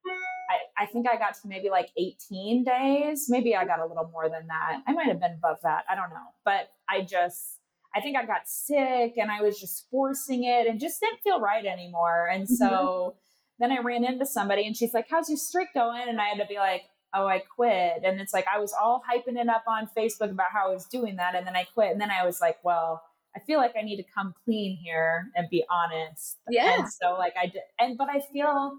I, 0.07 0.85
I 0.85 0.87
think 0.87 1.07
I 1.09 1.17
got 1.17 1.35
to 1.35 1.49
maybe 1.49 1.71
like 1.71 1.91
18 1.97 2.65
days. 2.65 3.27
Maybe 3.29 3.57
I 3.57 3.65
got 3.65 3.81
a 3.81 3.87
little 3.87 4.09
more 4.13 4.29
than 4.29 4.47
that. 4.47 4.83
I 4.87 4.93
might 4.93 5.07
have 5.07 5.21
been 5.21 5.33
above 5.33 5.59
that. 5.63 5.85
I 5.91 5.97
don't 5.97 6.11
know. 6.11 6.29
But 6.45 6.71
I 6.89 7.03
just, 7.03 7.59
I 7.95 8.01
think 8.01 8.17
I 8.17 8.25
got 8.25 8.47
sick 8.47 9.15
and 9.17 9.31
I 9.31 9.43
was 9.43 9.59
just 9.59 9.89
forcing 9.91 10.45
it 10.45 10.67
and 10.67 10.81
just 10.81 11.01
didn't 11.01 11.21
feel 11.23 11.41
right 11.41 11.65
anymore. 11.65 12.29
And 12.29 12.49
so 12.49 12.67
mm-hmm. 12.67 13.17
then 13.59 13.73
I 13.73 13.81
ran 13.83 14.05
into 14.05 14.27
somebody 14.27 14.67
and 14.67 14.77
she's 14.77 14.95
like, 14.95 15.07
How's 15.09 15.29
your 15.29 15.39
streak 15.39 15.69
going? 15.75 16.09
And 16.09 16.21
I 16.21 16.27
had 16.27 16.39
to 16.39 16.47
be 16.47 16.57
like, 16.57 16.83
oh, 17.15 17.27
I 17.27 17.39
quit. 17.39 18.03
And 18.05 18.21
it's 18.21 18.35
like 18.35 18.47
I 18.53 18.59
was 18.59 18.73
all 18.73 19.03
hyping 19.09 19.41
it 19.41 19.49
up 19.49 19.65
on 19.69 19.89
Facebook 19.97 20.31
about 20.31 20.49
how 20.53 20.69
I 20.69 20.75
was 20.75 20.87
doing 20.87 21.17
that. 21.17 21.35
And 21.35 21.47
then 21.47 21.57
I 21.57 21.65
quit. 21.65 21.93
And 21.93 22.01
then 22.01 22.11
I 22.11 22.27
was 22.27 22.41
like, 22.41 22.59
well, 22.65 23.03
I 23.37 23.41
feel 23.41 23.59
like 23.59 23.75
I 23.79 23.83
need 23.83 23.97
to 23.97 24.05
come 24.15 24.35
clean 24.45 24.77
here 24.77 25.31
and 25.35 25.49
be 25.51 25.65
honest. 25.71 26.39
Yeah. 26.49 26.81
And 26.81 26.89
so 26.93 27.15
like 27.15 27.35
I 27.41 27.47
did 27.47 27.63
and 27.79 27.99
but 27.99 28.09
I 28.09 28.21
feel 28.33 28.79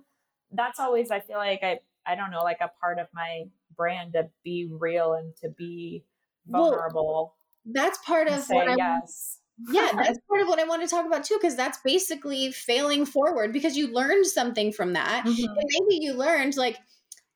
that's 0.52 0.80
always 0.80 1.12
I 1.12 1.20
feel 1.20 1.38
like 1.38 1.62
I 1.64 1.80
I 2.06 2.16
don't 2.16 2.32
know, 2.32 2.44
like 2.44 2.60
a 2.62 2.72
part 2.80 3.00
of 3.00 3.08
my 3.14 3.46
brand 3.76 4.14
to 4.14 4.30
be 4.44 4.70
real 4.72 5.14
and 5.14 5.36
to 5.38 5.50
be 5.50 6.06
vulnerable. 6.48 7.36
Well, 7.66 7.74
that's 7.74 7.98
part 8.06 8.28
of 8.28 8.48
what 8.50 8.70
I 8.70 8.76
yes. 8.76 9.40
yeah, 9.72 9.92
that's 9.96 10.20
part 10.30 10.42
of 10.42 10.48
what 10.48 10.60
I 10.60 10.66
want 10.66 10.84
to 10.84 10.88
talk 10.88 11.06
about 11.06 11.24
too, 11.24 11.38
because 11.42 11.56
that's 11.56 11.80
basically 11.80 12.52
failing 12.52 13.06
forward 13.06 13.52
because 13.52 13.76
you 13.76 13.92
learned 13.92 14.28
something 14.28 14.72
from 14.72 14.94
that. 14.94 15.26
Mm-hmm. 15.26 15.44
And 15.44 15.70
maybe 15.80 16.04
you 16.04 16.14
learned 16.14 16.56
like 16.56 16.78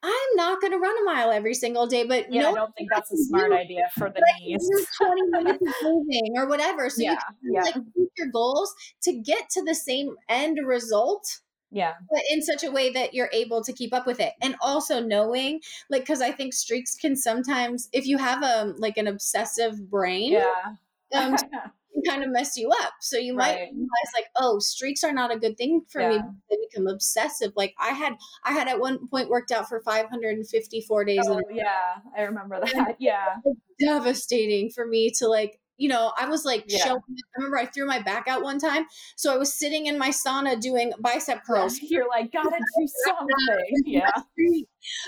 I'm 0.01 0.35
not 0.35 0.61
going 0.61 0.71
to 0.71 0.79
run 0.79 0.95
a 1.01 1.03
mile 1.03 1.31
every 1.31 1.53
single 1.53 1.85
day, 1.85 2.05
but 2.05 2.31
yeah, 2.31 2.43
no, 2.43 2.51
I 2.51 2.55
don't 2.55 2.75
think 2.75 2.89
that's 2.91 3.11
a 3.11 3.17
smart 3.17 3.51
idea 3.51 3.89
for 3.97 4.09
the 4.09 4.23
knees. 4.39 4.69
20 4.97 5.21
minutes 5.29 5.61
of 5.61 5.73
moving 5.83 6.33
or 6.37 6.47
whatever. 6.47 6.89
So 6.89 7.01
yeah, 7.01 7.11
you 7.11 7.17
can 7.17 7.53
yeah. 7.53 7.61
like 7.61 7.73
keep 7.73 8.09
your 8.17 8.27
goals 8.31 8.73
to 9.03 9.13
get 9.13 9.49
to 9.51 9.63
the 9.63 9.75
same 9.75 10.15
end 10.29 10.59
result 10.65 11.41
yeah 11.71 11.93
but 12.09 12.21
in 12.31 12.41
such 12.41 12.63
a 12.63 12.71
way 12.71 12.91
that 12.91 13.13
you're 13.13 13.29
able 13.31 13.63
to 13.63 13.71
keep 13.71 13.93
up 13.93 14.07
with 14.07 14.19
it 14.19 14.33
and 14.41 14.55
also 14.61 14.99
knowing 14.99 15.59
like 15.89 16.01
because 16.01 16.21
i 16.21 16.31
think 16.31 16.53
streaks 16.53 16.95
can 16.95 17.15
sometimes 17.15 17.89
if 17.93 18.07
you 18.07 18.17
have 18.17 18.41
a 18.41 18.61
um, 18.61 18.75
like 18.79 18.97
an 18.97 19.07
obsessive 19.07 19.89
brain 19.89 20.31
yeah 20.31 20.73
um, 21.13 21.35
kind 22.07 22.23
of 22.23 22.29
mess 22.31 22.55
you 22.57 22.69
up. 22.69 22.93
So 23.01 23.17
you 23.17 23.33
might 23.33 23.55
Right. 23.55 23.69
realize 23.73 24.11
like 24.15 24.27
oh 24.37 24.59
streaks 24.59 25.03
are 25.03 25.11
not 25.13 25.33
a 25.33 25.39
good 25.39 25.57
thing 25.57 25.81
for 25.89 25.99
me 26.07 26.15
Yeah. 26.15 26.21
they 26.49 26.57
become 26.69 26.87
obsessive. 26.87 27.51
Like 27.55 27.73
i 27.79 27.89
had 27.89 28.13
i 28.45 28.51
had 28.53 28.67
at 28.67 28.79
one 28.79 29.07
point 29.07 29.29
worked 29.29 29.51
out 29.51 29.67
for 29.69 29.81
554 29.81 31.05
days 31.05 31.19
oh, 31.27 31.41
yeah. 31.51 31.97
I 32.17 32.21
remember 32.23 32.59
that. 32.61 32.95
Yeah. 32.99 33.35
Devastating 33.79 34.69
for 34.71 34.85
me 34.85 35.11
to 35.19 35.27
like 35.27 35.59
you 35.79 35.89
know 35.89 36.11
i 36.19 36.27
was 36.27 36.45
like 36.45 36.65
Yeah. 36.67 36.83
showing 36.85 37.01
i 37.09 37.21
remember 37.37 37.57
i 37.57 37.65
threw 37.65 37.87
my 37.87 37.99
back 37.99 38.27
out 38.27 38.43
one 38.43 38.59
time 38.59 38.85
so 39.15 39.33
i 39.33 39.37
was 39.37 39.51
sitting 39.53 39.87
in 39.87 39.97
my 39.97 40.09
sauna 40.09 40.59
doing 40.61 40.93
bicep 40.99 41.43
curls. 41.45 41.79
you're 41.81 42.07
like 42.07 42.31
gotta 42.31 42.49
do 42.79 42.87
something. 43.05 43.83
Yeah. 43.85 44.11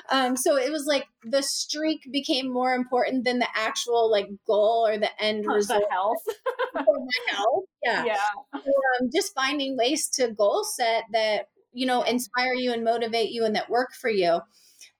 Um 0.10 0.36
so 0.36 0.58
it 0.58 0.72
was 0.72 0.86
like 0.86 1.08
the 1.24 1.42
streak 1.44 2.02
became 2.12 2.52
more 2.52 2.74
important 2.74 3.24
than 3.26 3.40
the 3.40 3.48
actual 3.56 4.10
like 4.10 4.30
goal 4.48 4.86
or 4.88 4.98
the 4.98 5.10
end 5.22 5.46
the 5.46 5.54
result. 5.54 5.84
health. 5.92 6.24
For 6.74 6.84
my 6.84 7.36
health 7.36 7.64
yeah. 7.84 8.06
Yeah. 8.06 8.18
Um, 8.54 9.10
just 9.14 9.34
finding 9.34 9.78
ways 9.78 10.08
to 10.16 10.30
goal 10.32 10.64
set 10.64 11.04
that 11.14 11.50
you 11.74 11.86
know 11.86 12.02
inspire 12.04 12.54
you 12.54 12.72
and 12.74 12.84
motivate 12.84 13.32
you 13.32 13.46
and 13.46 13.56
that 13.56 13.70
work 13.70 13.90
for 14.00 14.10
you. 14.10 14.40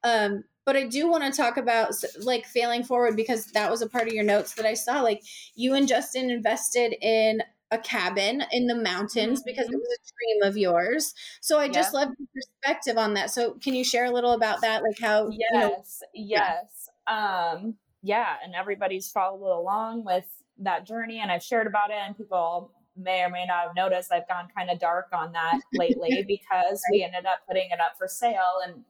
Um 0.04 0.44
but 0.66 0.76
i 0.76 0.86
do 0.86 1.10
want 1.10 1.24
to 1.24 1.32
talk 1.32 1.58
about 1.58 1.94
like 2.22 2.46
failing 2.46 2.84
forward 2.84 3.16
because 3.16 3.46
that 3.48 3.70
was 3.70 3.82
a 3.82 3.90
part 3.90 4.08
of 4.08 4.14
your 4.14 4.24
notes 4.24 4.54
that 4.54 4.66
i 4.66 4.74
saw 4.74 5.02
like 5.02 5.24
you 5.56 5.74
and 5.74 5.88
justin 5.88 6.30
invested 6.30 6.96
in 7.02 7.42
a 7.74 7.78
cabin 7.78 8.44
in 8.52 8.68
the 8.68 8.76
mountains 8.76 9.42
because 9.44 9.66
it 9.68 9.76
was 9.76 9.98
a 9.98 10.04
dream 10.12 10.44
of 10.50 10.58
yours. 10.58 11.14
So 11.40 11.58
i 11.58 11.70
just 11.70 11.94
love 11.94 12.10
your 12.20 12.28
perspective 12.36 12.98
on 12.98 13.14
that. 13.14 13.32
So 13.32 13.54
can 13.64 13.74
you 13.74 13.86
share 13.86 14.04
a 14.04 14.12
little 14.12 14.34
about 14.34 14.60
that? 14.60 14.84
Like 14.84 15.00
how 15.00 15.30
you 15.30 15.40
know 15.54 15.70
yes 15.70 16.04
yes. 16.14 16.90
Um 17.08 17.76
yeah 18.04 18.36
and 18.44 18.56
everybody's 18.56 19.10
followed 19.10 19.58
along 19.58 20.04
with 20.04 20.26
that 20.58 20.86
journey 20.86 21.20
and 21.20 21.32
i've 21.32 21.44
shared 21.44 21.68
about 21.68 21.90
it 21.92 21.98
and 22.06 22.18
people 22.18 22.72
may 22.98 23.22
or 23.22 23.30
may 23.30 23.46
not 23.46 23.68
have 23.68 23.76
noticed 23.76 24.12
i've 24.12 24.28
gone 24.28 24.48
kind 24.56 24.70
of 24.70 24.80
dark 24.80 25.08
on 25.14 25.32
that 25.32 25.60
lately 25.74 26.24
because 26.28 26.82
we 26.92 27.04
ended 27.04 27.26
up 27.26 27.40
putting 27.48 27.70
it 27.72 27.80
up 27.80 27.94
for 27.98 28.08
sale 28.08 28.60
and 28.66 28.84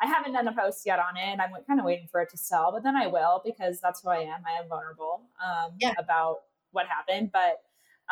i 0.00 0.06
haven't 0.06 0.32
done 0.32 0.48
a 0.48 0.52
post 0.52 0.84
yet 0.86 0.98
on 0.98 1.16
it 1.16 1.38
i'm 1.40 1.50
kind 1.66 1.80
of 1.80 1.86
waiting 1.86 2.06
for 2.10 2.20
it 2.20 2.30
to 2.30 2.36
sell 2.38 2.70
but 2.72 2.82
then 2.82 2.96
i 2.96 3.06
will 3.06 3.42
because 3.44 3.80
that's 3.80 4.00
who 4.02 4.10
i 4.10 4.18
am. 4.18 4.40
I 4.46 4.62
am 4.62 4.68
vulnerable 4.68 5.22
um, 5.44 5.72
Yeah. 5.80 5.94
about 5.98 6.38
what 6.72 6.86
happened 6.86 7.30
but 7.32 7.62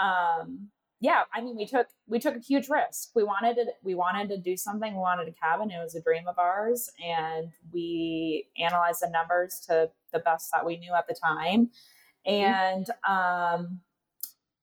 um 0.03 0.69
yeah 1.01 1.23
i 1.35 1.41
mean 1.41 1.57
we 1.57 1.67
took 1.67 1.87
we 2.09 2.19
took 2.19 2.37
a 2.37 2.41
huge 2.41 2.69
risk. 2.69 3.11
We 3.15 3.23
wanted 3.25 3.55
to 3.57 3.67
we 3.83 3.95
wanted 3.95 4.29
to 4.31 4.39
do 4.39 4.57
something. 4.57 4.93
We 4.93 4.99
wanted 4.99 5.29
a 5.29 5.33
cabin. 5.33 5.71
It 5.71 5.79
was 5.83 5.95
a 5.95 6.01
dream 6.03 6.27
of 6.29 6.39
ours 6.39 6.91
and 7.05 7.51
we 7.73 8.47
analyzed 8.59 9.01
the 9.03 9.11
numbers 9.11 9.61
to 9.69 9.91
the 10.13 10.21
best 10.21 10.51
that 10.53 10.65
we 10.65 10.77
knew 10.79 10.95
at 10.95 11.07
the 11.07 11.15
time. 11.15 11.71
And 12.25 12.87
um 13.09 13.81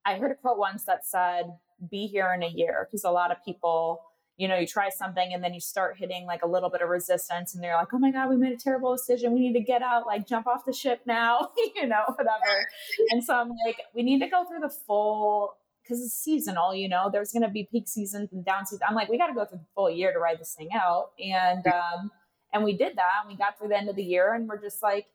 i 0.06 0.16
heard 0.18 0.32
a 0.32 0.36
quote 0.36 0.58
once 0.58 0.84
that 0.86 1.06
said 1.06 1.46
be 1.92 2.08
here 2.08 2.34
in 2.34 2.44
a 2.44 2.48
year 2.48 2.88
because 2.90 3.04
a 3.04 3.12
lot 3.12 3.32
of 3.32 3.38
people 3.46 4.02
you 4.38 4.48
know 4.48 4.58
you 4.58 4.66
try 4.66 4.90
something 4.90 5.34
and 5.34 5.44
then 5.44 5.54
you 5.54 5.60
start 5.60 5.98
hitting 5.98 6.26
like 6.26 6.42
a 6.44 6.48
little 6.48 6.70
bit 6.70 6.82
of 6.82 6.90
resistance 6.90 7.54
and 7.54 7.64
they're 7.64 7.76
like 7.76 7.94
oh 7.94 8.00
my 8.00 8.12
god 8.12 8.30
we 8.30 8.36
made 8.36 8.54
a 8.54 8.58
terrible 8.58 8.96
decision. 8.96 9.34
We 9.34 9.40
need 9.40 9.54
to 9.54 9.62
get 9.62 9.82
out 9.82 10.06
like 10.06 10.28
jump 10.28 10.48
off 10.48 10.66
the 10.66 10.74
ship 10.74 11.02
now 11.06 11.50
you 11.76 11.88
know 11.88 12.04
whatever. 12.08 12.68
And 13.12 13.24
so 13.24 13.36
i'm 13.36 13.50
like 13.66 13.78
we 13.94 14.04
need 14.04 14.20
to 14.20 14.28
go 14.28 14.46
through 14.46 14.62
the 14.62 14.70
full 14.70 15.56
because 15.84 16.02
it's 16.04 16.14
seasonal 16.14 16.74
you 16.74 16.88
know 16.88 17.10
there's 17.12 17.32
going 17.32 17.44
to 17.44 17.50
be 17.50 17.68
peak 17.72 17.88
seasons 17.88 18.30
and 18.32 18.46
down 18.46 18.66
seasons. 18.66 18.82
I'm 18.88 18.96
like 18.96 19.10
we 19.10 19.18
got 19.18 19.28
to 19.28 19.34
go 19.34 19.46
through 19.46 19.60
the 19.60 19.66
full 19.76 19.90
year 19.90 20.14
to 20.14 20.20
ride 20.20 20.40
this 20.40 20.56
thing 20.58 20.70
out 20.74 21.12
and 21.24 21.66
um 21.68 22.12
and 22.54 22.64
we 22.64 22.74
did 22.74 22.96
that 22.98 23.22
and 23.22 23.32
we 23.32 23.38
got 23.38 23.58
through 23.58 23.70
the 23.70 23.78
end 23.78 23.90
of 23.90 23.96
the 23.96 24.04
year 24.04 24.34
and 24.34 24.48
we're 24.48 24.62
just 24.62 24.82
like 24.82 25.08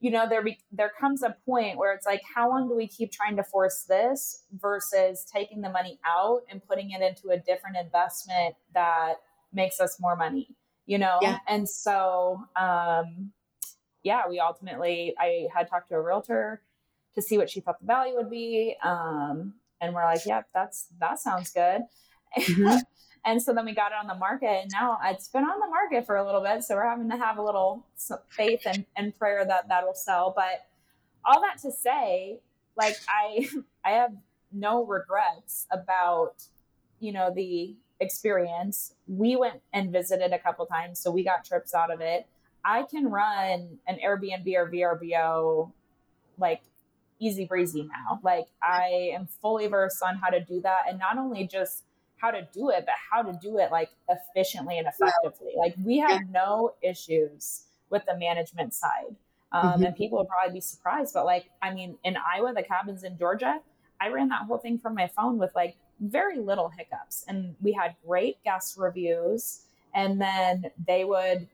you 0.00 0.10
know 0.10 0.28
there 0.28 0.42
be, 0.42 0.58
there 0.72 0.92
comes 1.00 1.22
a 1.22 1.36
point 1.44 1.76
where 1.76 1.92
it's 1.92 2.06
like 2.06 2.22
how 2.34 2.48
long 2.48 2.68
do 2.68 2.74
we 2.76 2.86
keep 2.86 3.10
trying 3.10 3.36
to 3.36 3.42
force 3.42 3.84
this 3.88 4.44
versus 4.52 5.24
taking 5.32 5.60
the 5.60 5.68
money 5.70 5.98
out 6.06 6.42
and 6.50 6.64
putting 6.66 6.90
it 6.92 7.02
into 7.02 7.30
a 7.30 7.38
different 7.38 7.76
investment 7.76 8.54
that 8.74 9.14
makes 9.52 9.80
us 9.80 9.98
more 10.00 10.16
money 10.16 10.54
you 10.86 10.98
know 10.98 11.18
Yeah. 11.22 11.38
and 11.48 11.68
so 11.68 12.40
um 12.56 13.32
yeah 14.02 14.22
we 14.28 14.38
ultimately 14.40 15.14
i 15.18 15.46
had 15.54 15.68
talked 15.68 15.88
to 15.88 15.94
a 15.94 16.00
realtor 16.00 16.62
to 17.14 17.22
see 17.22 17.36
what 17.38 17.50
she 17.50 17.60
thought 17.60 17.80
the 17.80 17.86
value 17.86 18.14
would 18.14 18.30
be 18.30 18.76
um 18.84 19.54
and 19.80 19.94
we're 19.94 20.04
like 20.04 20.24
yep 20.26 20.46
that's 20.54 20.86
that 21.00 21.18
sounds 21.18 21.50
good 21.50 21.82
Mhm. 22.36 22.82
and 23.24 23.42
so 23.42 23.52
then 23.52 23.64
we 23.64 23.74
got 23.74 23.92
it 23.92 23.98
on 24.00 24.06
the 24.06 24.14
market 24.14 24.62
and 24.62 24.70
now 24.72 24.98
it's 25.04 25.28
been 25.28 25.44
on 25.44 25.60
the 25.60 25.66
market 25.66 26.06
for 26.06 26.16
a 26.16 26.24
little 26.24 26.42
bit 26.42 26.62
so 26.62 26.74
we're 26.74 26.88
having 26.88 27.10
to 27.10 27.16
have 27.16 27.38
a 27.38 27.42
little 27.42 27.86
faith 28.30 28.62
and, 28.66 28.84
and 28.96 29.18
prayer 29.18 29.44
that 29.44 29.68
that'll 29.68 29.94
sell. 29.94 30.32
But 30.34 30.66
all 31.24 31.40
that 31.40 31.60
to 31.62 31.72
say 31.72 32.38
like 32.76 32.96
i 33.08 33.48
i 33.84 33.90
have 33.90 34.12
no 34.52 34.84
regrets 34.84 35.66
about 35.70 36.42
you 37.00 37.12
know 37.12 37.32
the 37.34 37.76
experience. 38.00 38.94
We 39.08 39.36
went 39.36 39.60
and 39.72 39.92
visited 39.92 40.32
a 40.32 40.38
couple 40.38 40.64
times 40.66 41.00
so 41.00 41.10
we 41.10 41.24
got 41.24 41.44
trips 41.44 41.74
out 41.74 41.92
of 41.92 42.00
it. 42.00 42.26
I 42.64 42.84
can 42.84 43.10
run 43.10 43.78
an 43.86 43.98
airbnb 44.04 44.46
or 44.54 44.70
vrbo 44.70 45.72
like 46.38 46.62
easy 47.18 47.44
breezy 47.44 47.82
now. 47.82 48.20
Like 48.22 48.46
i 48.62 49.10
am 49.14 49.28
fully 49.42 49.66
versed 49.66 50.02
on 50.02 50.16
how 50.16 50.30
to 50.30 50.40
do 50.40 50.60
that 50.62 50.82
and 50.88 50.98
not 50.98 51.18
only 51.18 51.46
just 51.46 51.82
how 52.18 52.30
to 52.30 52.46
do 52.52 52.70
it 52.70 52.84
but 52.86 52.94
how 53.10 53.22
to 53.22 53.32
do 53.40 53.58
it 53.58 53.70
like 53.70 53.90
efficiently 54.08 54.78
and 54.78 54.86
effectively. 54.86 55.52
Like 55.56 55.74
we 55.84 55.98
have 55.98 56.28
no 56.30 56.74
issues 56.82 57.64
with 57.90 58.04
the 58.06 58.16
management 58.16 58.74
side. 58.74 59.16
Um, 59.52 59.80
Mhm. 59.80 59.86
and 59.86 59.96
people 59.96 60.18
would 60.18 60.28
probably 60.28 60.52
be 60.52 60.60
surprised 60.60 61.14
but 61.14 61.24
like 61.24 61.48
i 61.62 61.72
mean 61.72 61.96
in 62.04 62.18
iowa 62.34 62.52
the 62.52 62.62
cabins 62.62 63.02
in 63.02 63.16
georgia 63.16 63.62
i 63.98 64.08
ran 64.08 64.28
that 64.28 64.42
whole 64.42 64.58
thing 64.58 64.76
from 64.78 64.94
my 64.94 65.06
phone 65.06 65.38
with 65.38 65.54
like 65.54 65.74
very 66.00 66.38
little 66.38 66.68
hiccups. 66.68 67.24
And 67.28 67.56
we 67.60 67.72
had 67.72 67.96
great 68.06 68.42
guest 68.44 68.76
reviews 68.78 69.62
and 69.94 70.20
then 70.20 70.70
they 70.86 71.04
would 71.04 71.48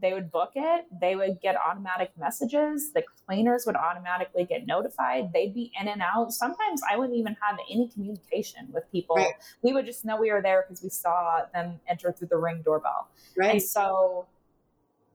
they 0.00 0.12
would 0.12 0.30
book 0.30 0.52
it 0.54 0.84
they 1.00 1.16
would 1.16 1.40
get 1.40 1.56
automatic 1.56 2.10
messages 2.18 2.92
the 2.92 3.02
cleaners 3.26 3.64
would 3.66 3.76
automatically 3.76 4.44
get 4.44 4.66
notified 4.66 5.32
they'd 5.32 5.54
be 5.54 5.72
in 5.80 5.88
and 5.88 6.02
out 6.02 6.32
sometimes 6.32 6.80
i 6.90 6.96
wouldn't 6.96 7.16
even 7.16 7.36
have 7.40 7.58
any 7.70 7.88
communication 7.88 8.68
with 8.72 8.84
people 8.92 9.16
Right. 9.16 9.32
we 9.62 9.72
would 9.72 9.86
just 9.86 10.04
know 10.04 10.16
we 10.20 10.30
were 10.30 10.42
there 10.42 10.64
because 10.66 10.82
we 10.82 10.90
saw 10.90 11.42
them 11.54 11.80
enter 11.88 12.12
through 12.12 12.28
the 12.28 12.36
ring 12.36 12.62
doorbell 12.62 13.08
right 13.36 13.52
and 13.52 13.62
so, 13.62 14.26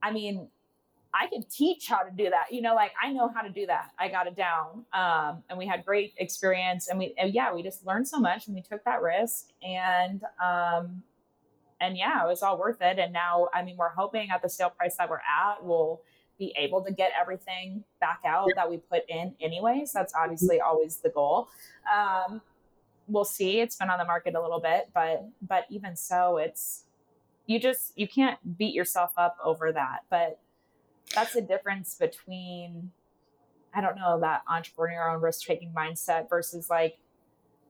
I 0.02 0.10
mean, 0.10 0.48
I 1.14 1.26
could 1.28 1.48
teach 1.50 1.86
how 1.88 2.02
to 2.02 2.10
do 2.10 2.30
that. 2.30 2.46
You 2.50 2.62
know, 2.62 2.74
like 2.74 2.92
I 3.00 3.12
know 3.12 3.28
how 3.28 3.42
to 3.42 3.50
do 3.50 3.66
that. 3.66 3.90
I 3.98 4.08
got 4.08 4.26
it 4.26 4.34
down. 4.34 4.84
Um, 4.92 5.42
and 5.48 5.58
we 5.58 5.66
had 5.66 5.84
great 5.84 6.14
experience. 6.16 6.88
And 6.88 6.98
we, 6.98 7.14
and 7.18 7.34
yeah, 7.34 7.52
we 7.54 7.62
just 7.62 7.86
learned 7.86 8.08
so 8.08 8.18
much 8.18 8.46
and 8.46 8.56
we 8.56 8.62
took 8.62 8.82
that 8.84 9.02
risk. 9.02 9.50
And, 9.62 10.22
um, 10.42 11.02
and 11.82 11.96
yeah, 11.96 12.24
it 12.24 12.28
was 12.28 12.42
all 12.42 12.58
worth 12.58 12.80
it. 12.80 12.98
And 12.98 13.12
now, 13.12 13.48
I 13.52 13.62
mean, 13.62 13.76
we're 13.76 13.90
hoping 13.90 14.30
at 14.30 14.40
the 14.40 14.48
sale 14.48 14.70
price 14.70 14.96
that 14.96 15.10
we're 15.10 15.16
at, 15.16 15.62
we'll 15.62 16.00
be 16.38 16.54
able 16.56 16.82
to 16.84 16.92
get 16.92 17.10
everything 17.20 17.84
back 18.00 18.20
out 18.26 18.48
that 18.56 18.70
we 18.70 18.78
put 18.78 19.02
in 19.08 19.34
anyways. 19.40 19.92
That's 19.92 20.14
obviously 20.14 20.60
always 20.60 20.96
the 20.96 21.10
goal. 21.10 21.48
Um, 21.94 22.40
we'll 23.06 23.24
see. 23.24 23.60
It's 23.60 23.76
been 23.76 23.90
on 23.90 23.98
the 23.98 24.04
market 24.04 24.34
a 24.34 24.40
little 24.40 24.60
bit, 24.60 24.90
but, 24.94 25.28
but 25.46 25.66
even 25.68 25.94
so, 25.94 26.38
it's, 26.38 26.84
you 27.46 27.58
just 27.58 27.92
you 27.96 28.08
can't 28.08 28.38
beat 28.56 28.74
yourself 28.74 29.12
up 29.16 29.36
over 29.44 29.72
that 29.72 30.00
but 30.10 30.38
that's 31.14 31.32
the 31.34 31.40
difference 31.40 31.96
between 31.98 32.90
i 33.74 33.80
don't 33.80 33.96
know 33.96 34.20
that 34.20 34.42
entrepreneurial 34.50 35.14
and 35.14 35.22
risk-taking 35.22 35.72
mindset 35.76 36.28
versus 36.28 36.70
like 36.70 36.98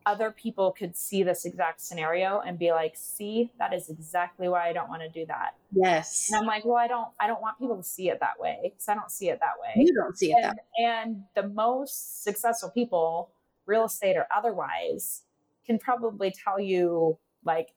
other 0.06 0.30
people 0.30 0.72
could 0.72 0.96
see 0.96 1.22
this 1.22 1.44
exact 1.44 1.80
scenario 1.80 2.40
and 2.40 2.58
be 2.58 2.72
like 2.72 2.94
see 2.96 3.50
that 3.58 3.72
is 3.72 3.88
exactly 3.88 4.48
why 4.48 4.68
i 4.68 4.72
don't 4.72 4.88
want 4.88 5.02
to 5.02 5.08
do 5.08 5.26
that. 5.26 5.54
Yes. 5.72 6.30
And 6.30 6.40
i'm 6.40 6.46
like 6.46 6.64
well 6.64 6.76
i 6.76 6.86
don't 6.86 7.08
i 7.20 7.26
don't 7.26 7.40
want 7.40 7.58
people 7.58 7.76
to 7.76 7.82
see 7.82 8.08
it 8.10 8.20
that 8.20 8.38
way 8.38 8.58
because 8.64 8.88
i 8.88 8.94
don't 8.94 9.10
see 9.10 9.28
it 9.28 9.40
that 9.40 9.54
way. 9.60 9.84
You 9.84 9.94
don't 9.94 10.16
see 10.16 10.32
it 10.32 10.42
that 10.42 10.56
and, 10.78 10.86
and 10.86 11.24
the 11.34 11.48
most 11.48 12.22
successful 12.24 12.70
people 12.70 13.30
real 13.66 13.84
estate 13.84 14.16
or 14.16 14.26
otherwise 14.34 15.22
can 15.66 15.78
probably 15.78 16.32
tell 16.32 16.58
you 16.58 17.18
like 17.44 17.72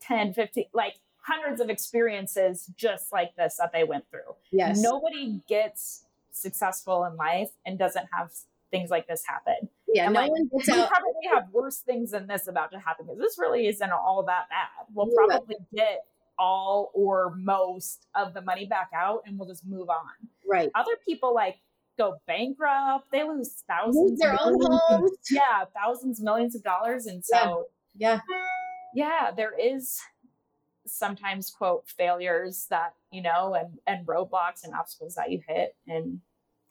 10 0.00 0.34
15 0.34 0.66
like 0.72 0.94
hundreds 1.18 1.60
of 1.60 1.70
experiences 1.70 2.70
just 2.76 3.12
like 3.12 3.34
this 3.36 3.56
that 3.58 3.72
they 3.72 3.82
went 3.82 4.04
through. 4.10 4.34
Yes. 4.52 4.80
Nobody 4.80 5.40
gets 5.48 6.04
successful 6.30 7.04
in 7.04 7.16
life 7.16 7.50
and 7.64 7.78
doesn't 7.78 8.06
have 8.16 8.30
things 8.70 8.90
like 8.90 9.06
this 9.06 9.22
happen 9.26 9.68
yeah 9.94 10.06
I'm 10.06 10.12
no 10.12 10.20
like, 10.20 10.30
one 10.30 10.48
gets 10.48 10.66
we 10.68 10.74
out 10.74 10.88
probably 10.90 11.12
have 11.32 11.44
worse 11.52 11.78
things 11.78 12.10
than 12.10 12.26
this 12.26 12.46
about 12.48 12.70
to 12.72 12.78
happen 12.78 13.06
because 13.06 13.18
this 13.20 13.38
really 13.38 13.66
isn't 13.68 13.90
all 13.92 14.22
that 14.26 14.48
bad 14.50 14.86
we'll 14.92 15.06
Yeah. 15.08 15.26
probably 15.36 15.56
get 15.74 16.04
all 16.38 16.90
or 16.94 17.34
most 17.38 18.06
of 18.14 18.34
the 18.34 18.42
money 18.42 18.66
back 18.66 18.90
out 18.94 19.22
and 19.24 19.38
we'll 19.38 19.46
just 19.48 19.64
move 19.64 19.88
on. 19.88 20.10
Right. 20.44 20.68
Other 20.74 20.96
people 21.06 21.32
like 21.32 21.60
go 21.96 22.16
bankrupt. 22.26 23.06
They 23.12 23.22
lose 23.22 23.62
thousands. 23.68 23.96
Lose 24.10 24.18
their 24.18 24.36
own 24.40 24.58
homes. 24.60 25.12
Yeah, 25.30 25.64
thousands, 25.72 26.20
millions 26.20 26.56
of 26.56 26.64
dollars. 26.64 27.06
And 27.06 27.24
so, 27.24 27.68
Yeah. 27.96 28.18
yeah, 28.96 29.30
there 29.30 29.52
is 29.56 30.00
sometimes 30.86 31.50
quote 31.50 31.88
failures 31.88 32.66
that 32.68 32.94
you 33.12 33.22
know 33.22 33.54
and 33.54 33.78
and 33.86 34.04
roadblocks 34.06 34.64
and 34.64 34.74
obstacles 34.74 35.14
that 35.14 35.30
you 35.30 35.40
hit 35.46 35.76
in 35.86 36.20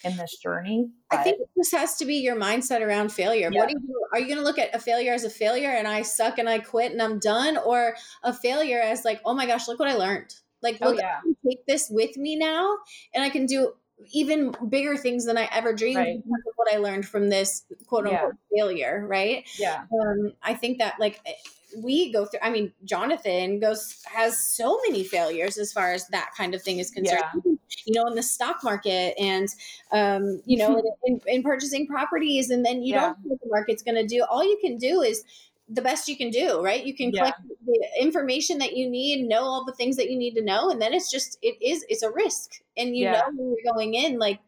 in 0.03 0.17
this 0.17 0.37
journey. 0.37 0.89
I 1.11 1.15
But- 1.17 1.23
think 1.23 1.37
this 1.55 1.71
has 1.71 1.95
to 1.97 2.05
be 2.05 2.15
your 2.15 2.35
mindset 2.35 2.81
around 2.81 3.11
failure. 3.11 3.49
Yeah. 3.51 3.59
What 3.59 3.69
do 3.69 3.75
you 3.79 3.87
do? 3.87 4.01
Are 4.11 4.19
you 4.19 4.25
going 4.27 4.37
to 4.37 4.43
look 4.43 4.59
at 4.59 4.73
a 4.75 4.79
failure 4.79 5.13
as 5.13 5.23
a 5.23 5.29
failure 5.29 5.69
and 5.69 5.87
I 5.87 6.01
suck 6.01 6.37
and 6.39 6.47
I 6.49 6.59
quit 6.59 6.91
and 6.91 7.01
I'm 7.01 7.19
done, 7.19 7.57
or 7.57 7.95
a 8.23 8.33
failure 8.33 8.79
as 8.79 9.05
like, 9.05 9.21
oh 9.25 9.33
my 9.33 9.45
gosh, 9.45 9.67
look 9.67 9.79
what 9.79 9.89
I 9.89 9.95
learned. 9.95 10.35
Like, 10.61 10.77
Oh, 10.81 10.89
look, 10.91 10.99
yeah. 10.99 11.17
I 11.17 11.21
can 11.23 11.35
take 11.45 11.65
this 11.65 11.89
with 11.89 12.15
me 12.15 12.35
now, 12.37 12.77
and 13.13 13.23
I 13.23 13.29
can 13.29 13.45
do 13.45 13.73
even 14.11 14.53
bigger 14.69 14.97
things 14.97 15.25
than 15.25 15.37
I 15.37 15.47
ever 15.51 15.73
dreamed 15.73 15.97
Right. 15.97 16.17
because 16.23 16.43
of 16.47 16.53
what 16.55 16.73
I 16.73 16.77
learned 16.77 17.07
from 17.07 17.29
this 17.29 17.65
quote 17.87 18.07
unquote 18.07 18.35
failure. 18.55 19.05
Right. 19.07 19.45
yeah, 19.57 19.85
um, 19.91 20.33
I 20.43 20.53
think 20.53 20.79
that 20.79 20.99
like 20.99 21.19
eh, 21.25 21.33
we 21.77 22.11
go 22.11 22.25
through. 22.25 22.39
I 22.43 22.49
mean, 22.51 22.71
Jonathan 22.83 23.59
goes 23.59 24.03
has 24.05 24.37
so 24.37 24.79
many 24.87 25.03
failures 25.03 25.57
as 25.57 25.73
far 25.73 25.91
as 25.93 26.07
that 26.09 26.31
kind 26.37 26.53
of 26.53 26.61
thing 26.61 26.79
is 26.79 26.91
concerned. 26.91 27.23
Yeah. 27.45 27.53
You 27.85 27.93
know, 27.95 28.07
in 28.07 28.15
the 28.15 28.23
stock 28.23 28.63
market, 28.63 29.15
and 29.19 29.47
um, 29.91 30.41
you 30.45 30.57
know, 30.57 30.81
in, 31.05 31.19
in 31.27 31.43
purchasing 31.43 31.87
properties, 31.87 32.49
and 32.51 32.63
then 32.65 32.83
you 32.83 32.93
Yeah. 32.93 33.01
don't 33.01 33.17
know 33.19 33.29
what 33.31 33.39
the 33.41 33.49
market's 33.49 33.81
going 33.83 33.95
to 33.95 34.05
do. 34.05 34.23
All 34.29 34.43
you 34.43 34.57
can 34.61 34.77
do 34.77 35.01
is 35.01 35.23
the 35.69 35.81
best 35.81 36.07
you 36.07 36.17
can 36.17 36.29
do, 36.29 36.61
right? 36.61 36.85
You 36.85 36.95
can 36.95 37.11
Yeah. 37.11 37.19
collect 37.19 37.37
the 37.65 37.89
information 37.99 38.57
that 38.59 38.75
you 38.75 38.89
need, 38.89 39.27
know 39.27 39.41
all 39.43 39.65
the 39.65 39.73
things 39.73 39.95
that 39.97 40.09
you 40.09 40.17
need 40.17 40.35
to 40.35 40.43
know, 40.43 40.69
and 40.69 40.81
then 40.81 40.93
it's 40.93 41.09
just 41.11 41.37
it 41.41 41.61
is 41.61 41.85
it's 41.89 42.03
a 42.03 42.11
risk, 42.11 42.61
and 42.77 42.95
you 42.97 43.05
Yeah. 43.05 43.11
know 43.11 43.21
when 43.33 43.49
you're 43.49 43.73
going 43.73 43.93
in 43.95 44.19
like. 44.19 44.39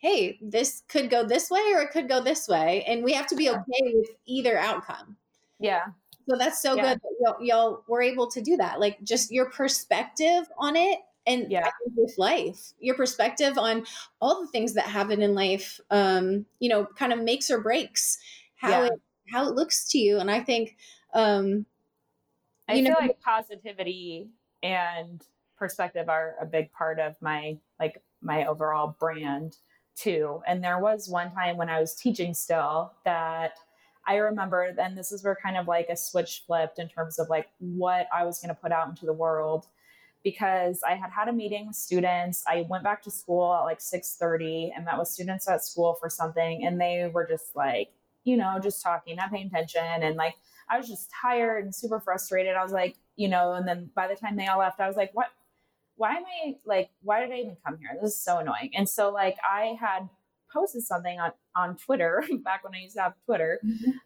Hey, 0.00 0.38
this 0.40 0.84
could 0.88 1.10
go 1.10 1.24
this 1.24 1.50
way 1.50 1.72
or 1.74 1.80
it 1.82 1.90
could 1.90 2.08
go 2.08 2.22
this 2.22 2.46
way. 2.46 2.84
And 2.84 3.02
we 3.02 3.14
have 3.14 3.26
to 3.28 3.34
be 3.36 3.50
okay 3.50 3.92
with 3.94 4.10
either 4.26 4.56
outcome. 4.56 5.16
yeah, 5.58 5.86
So 6.28 6.36
that's 6.36 6.60
so 6.60 6.76
Yeah. 6.76 6.82
good 6.82 6.98
that 7.00 7.14
y'all, 7.20 7.36
y'all 7.42 7.84
were 7.88 8.02
able 8.02 8.30
to 8.30 8.40
do 8.42 8.56
that. 8.58 8.80
Like 8.80 9.02
just 9.02 9.30
your 9.30 9.50
perspective 9.50 10.44
on 10.58 10.76
it. 10.76 11.00
And 11.26 11.48
Yeah. 11.48 11.70
With 11.96 12.14
life, 12.18 12.72
your 12.78 12.94
perspective 12.94 13.58
on 13.58 13.84
all 14.20 14.40
the 14.40 14.46
things 14.48 14.74
that 14.74 14.84
happen 14.86 15.20
in 15.22 15.34
life, 15.34 15.80
um, 15.90 16.46
you 16.58 16.68
know, 16.68 16.86
kind 16.86 17.12
of 17.12 17.20
makes 17.20 17.50
or 17.50 17.60
breaks 17.60 18.18
how 18.56 18.82
Yeah. 18.82 18.84
it 18.84 18.92
how 19.30 19.48
it 19.48 19.54
looks 19.54 19.88
to 19.90 19.98
you. 19.98 20.18
And 20.18 20.30
I 20.30 20.40
think, 20.40 20.76
um, 21.14 21.66
I 22.68 22.74
you 22.74 22.84
feel 22.84 22.92
know, 22.92 22.98
like 23.00 23.20
positivity 23.20 24.28
and 24.62 25.22
perspective 25.56 26.08
are 26.08 26.34
a 26.40 26.46
big 26.46 26.72
part 26.72 26.98
of 27.00 27.16
my 27.20 27.58
like 27.80 28.02
my 28.20 28.46
overall 28.46 28.96
brand 28.98 29.56
too. 29.96 30.42
And 30.46 30.62
there 30.62 30.78
was 30.78 31.08
one 31.08 31.32
time 31.32 31.56
when 31.56 31.68
I 31.68 31.80
was 31.80 31.94
teaching 31.94 32.34
still 32.34 32.92
that 33.04 33.58
I 34.06 34.16
remember, 34.16 34.74
and 34.78 34.96
this 34.96 35.12
is 35.12 35.22
where 35.22 35.36
kind 35.42 35.56
of 35.56 35.66
like 35.68 35.88
a 35.90 35.96
switch 35.96 36.44
flipped 36.46 36.78
in 36.78 36.88
terms 36.88 37.18
of 37.18 37.28
like 37.28 37.48
what 37.58 38.06
I 38.14 38.24
was 38.24 38.40
going 38.40 38.54
to 38.54 38.60
put 38.60 38.72
out 38.72 38.88
into 38.88 39.04
the 39.04 39.12
world 39.12 39.66
because 40.24 40.80
I 40.86 40.94
had 40.94 41.10
had 41.10 41.28
a 41.28 41.32
meeting 41.32 41.66
with 41.66 41.76
students. 41.76 42.42
I 42.46 42.66
went 42.68 42.84
back 42.84 43.02
to 43.02 43.10
school 43.10 43.52
at 43.54 43.60
like 43.60 43.80
6:30 43.80 44.72
and 44.74 44.84
met 44.84 44.98
with 44.98 45.08
students 45.08 45.48
at 45.48 45.64
school 45.64 45.94
for 46.00 46.08
something 46.08 46.64
and 46.64 46.80
they 46.80 47.10
were 47.12 47.26
just 47.26 47.54
like, 47.54 47.90
you 48.28 48.36
know, 48.36 48.58
just 48.62 48.82
talking, 48.82 49.16
not 49.16 49.30
paying 49.32 49.46
attention 49.46 49.82
and 50.02 50.16
like 50.16 50.34
I 50.70 50.76
was 50.76 50.86
just 50.86 51.10
tired 51.22 51.64
and 51.64 51.74
super 51.74 51.98
frustrated. 51.98 52.54
I 52.54 52.62
was 52.62 52.72
like, 52.72 52.96
you 53.16 53.28
know, 53.28 53.54
and 53.54 53.66
then 53.66 53.90
by 53.94 54.06
the 54.06 54.14
time 54.14 54.36
they 54.36 54.46
all 54.46 54.58
left, 54.58 54.80
I 54.80 54.86
was 54.86 54.96
like, 54.96 55.10
what? 55.14 55.28
Why 55.96 56.12
am 56.16 56.24
I 56.44 56.56
like, 56.64 56.90
why 57.02 57.20
did 57.20 57.32
I 57.32 57.38
even 57.38 57.56
come 57.64 57.78
here? 57.78 57.90
This 58.00 58.12
is 58.12 58.20
so 58.20 58.38
annoying. 58.38 58.70
And 58.76 58.88
so, 58.88 59.10
like, 59.10 59.36
I 59.42 59.76
had 59.80 60.08
posted 60.52 60.82
something 60.82 61.18
on, 61.18 61.32
on 61.56 61.76
Twitter 61.76 62.22
back 62.44 62.62
when 62.64 62.74
I 62.74 62.78
used 62.78 62.94
to 62.96 63.02
have 63.02 63.14
Twitter. 63.26 63.60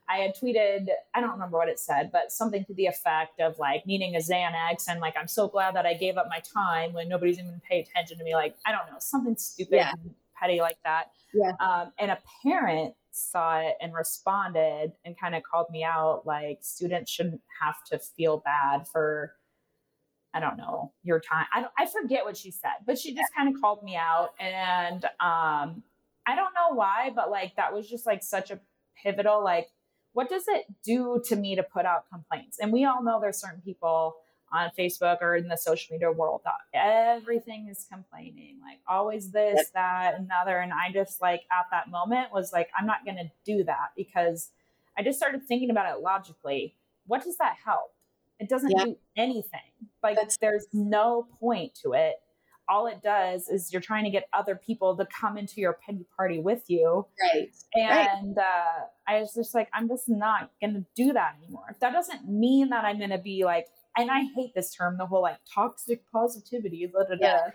I 0.09 0.19
had 0.19 0.35
tweeted, 0.37 0.87
I 1.15 1.21
don't 1.21 1.31
remember 1.33 1.59
what 1.59 1.69
it 1.69 1.79
said, 1.79 2.11
but 2.13 2.33
something 2.33 2.65
to 2.65 2.75
the 2.75 2.87
effect 2.87 3.41
of 3.41 3.59
like 3.59 3.87
needing 3.87 4.15
a 4.17 4.19
Xanax 4.21 4.89
and 4.89 5.01
like, 5.01 5.15
I'm 5.21 5.29
so 5.29 5.49
glad 5.49 5.75
that 5.77 5.85
I 5.85 5.95
gave 5.95 6.17
up 6.17 6.27
my 6.31 6.41
time 6.53 6.93
when 6.95 7.09
nobody's 7.09 7.39
even 7.39 7.61
pay 7.69 7.81
attention 7.81 8.19
to 8.19 8.25
me. 8.25 8.35
Like, 8.35 8.55
I 8.65 8.73
don't 8.73 8.87
know, 8.91 8.99
something 8.99 9.37
stupid 9.37 9.75
Yeah. 9.77 9.93
and 9.93 10.15
petty 10.41 10.61
like 10.61 10.79
that. 10.85 11.11
Yeah. 11.35 11.53
Um, 11.61 11.93
and 11.99 12.11
a 12.11 12.19
parent 12.43 12.95
saw 13.13 13.61
it 13.61 13.77
and 13.81 13.95
responded 13.95 14.93
and 15.05 15.19
kind 15.19 15.35
of 15.35 15.43
called 15.43 15.71
me 15.71 15.85
out 15.85 16.23
like 16.27 16.59
students 16.63 17.11
shouldn't 17.11 17.43
have 17.61 17.83
to 17.85 17.99
feel 17.99 18.39
bad 18.39 18.89
for 18.89 19.35
I 20.35 20.41
don't 20.41 20.57
know 20.57 20.93
your 21.03 21.21
time. 21.21 21.47
I 21.53 21.67
I 21.79 21.87
forget 21.87 22.25
what 22.25 22.37
she 22.37 22.51
said, 22.51 22.71
but 22.87 22.99
she 22.99 23.15
just 23.15 23.35
kind 23.37 23.55
of 23.55 23.61
called 23.61 23.83
me 23.83 23.97
out 23.97 24.31
and 24.41 25.05
um 25.21 25.83
I 26.27 26.37
don't 26.37 26.55
know 26.55 26.75
why, 26.75 27.11
but 27.15 27.31
like 27.31 27.57
that 27.57 27.75
was 27.75 27.89
just 27.89 28.07
like 28.07 28.23
such 28.23 28.51
a 28.51 28.61
pivotal 29.03 29.43
like 29.45 29.69
what 30.15 30.29
does 30.29 30.45
it 30.47 30.67
do 30.85 31.23
to 31.27 31.37
me 31.37 31.57
to 31.57 31.63
put 31.63 31.87
out 31.87 32.05
complaints? 32.11 32.59
And 32.61 32.73
we 32.73 32.85
all 32.85 33.03
know 33.03 33.19
there's 33.21 33.41
certain 33.41 33.63
people 33.63 34.17
on 34.53 34.71
Facebook 34.79 35.19
or 35.23 35.35
in 35.37 35.49
the 35.49 35.57
social 35.57 35.93
media 35.95 36.13
world 36.13 36.43
that 36.45 36.55
everything 36.79 37.69
is 37.71 37.87
complaining, 37.91 38.59
like 38.63 38.81
always 38.87 39.31
this, 39.31 39.71
that, 39.75 40.15
another. 40.19 40.59
And 40.59 40.73
I 40.73 40.93
just 40.93 41.21
like 41.23 41.43
at 41.51 41.67
that 41.71 41.91
moment 41.91 42.33
was 42.33 42.53
like, 42.53 42.69
I'm 42.79 42.87
not 42.87 43.05
going 43.05 43.17
to 43.17 43.31
do 43.45 43.65
that 43.65 43.91
because 43.97 44.51
I 44.97 45.03
just 45.03 45.19
started 45.19 45.43
thinking 45.47 45.71
about 45.71 45.91
it 45.97 46.03
logically. 46.03 46.77
What 47.07 47.25
does 47.25 47.37
that 47.39 47.57
help? 47.65 47.95
It 48.39 48.49
doesn't 48.49 48.71
Yeah. 48.77 48.85
do 48.85 48.97
anything. 49.17 49.61
Like 50.03 50.17
That's- 50.17 50.37
there's 50.39 50.67
no 50.73 51.27
point 51.41 51.75
to 51.83 51.93
it. 51.95 52.17
All 52.69 52.87
it 52.87 53.03
does 53.03 53.49
is 53.49 53.73
you're 53.73 53.83
trying 53.83 54.05
to 54.05 54.11
get 54.11 54.29
other 54.33 54.55
people 54.55 54.97
to 54.97 55.07
come 55.07 55.37
into 55.37 55.61
your 55.61 55.79
pity 55.85 56.07
party 56.17 56.39
with 56.41 56.69
you. 56.71 57.07
right. 57.21 57.51
Right. 57.77 58.09
And 58.19 58.39
uh, 58.39 58.85
I 59.07 59.19
was 59.19 59.35
just 59.35 59.53
like, 59.55 59.69
I'm 59.75 59.89
just 59.89 60.09
not 60.09 60.51
going 60.61 60.75
to 60.75 60.85
do 60.95 61.13
that 61.13 61.37
anymore. 61.43 61.77
That 61.81 61.93
doesn't 61.93 62.29
mean 62.29 62.69
that 62.71 62.85
I'm 62.85 62.99
going 62.99 63.11
to 63.11 63.19
be 63.19 63.45
like, 63.45 63.67
and 63.97 64.11
I 64.11 64.23
hate 64.35 64.55
this 64.55 64.75
term, 64.75 64.97
the 64.99 65.07
whole 65.07 65.23
like 65.23 65.39
toxic 65.53 66.03
positivity. 66.11 66.87
Da, 66.93 67.05
da. 67.05 67.17
Yeah. 67.21 67.51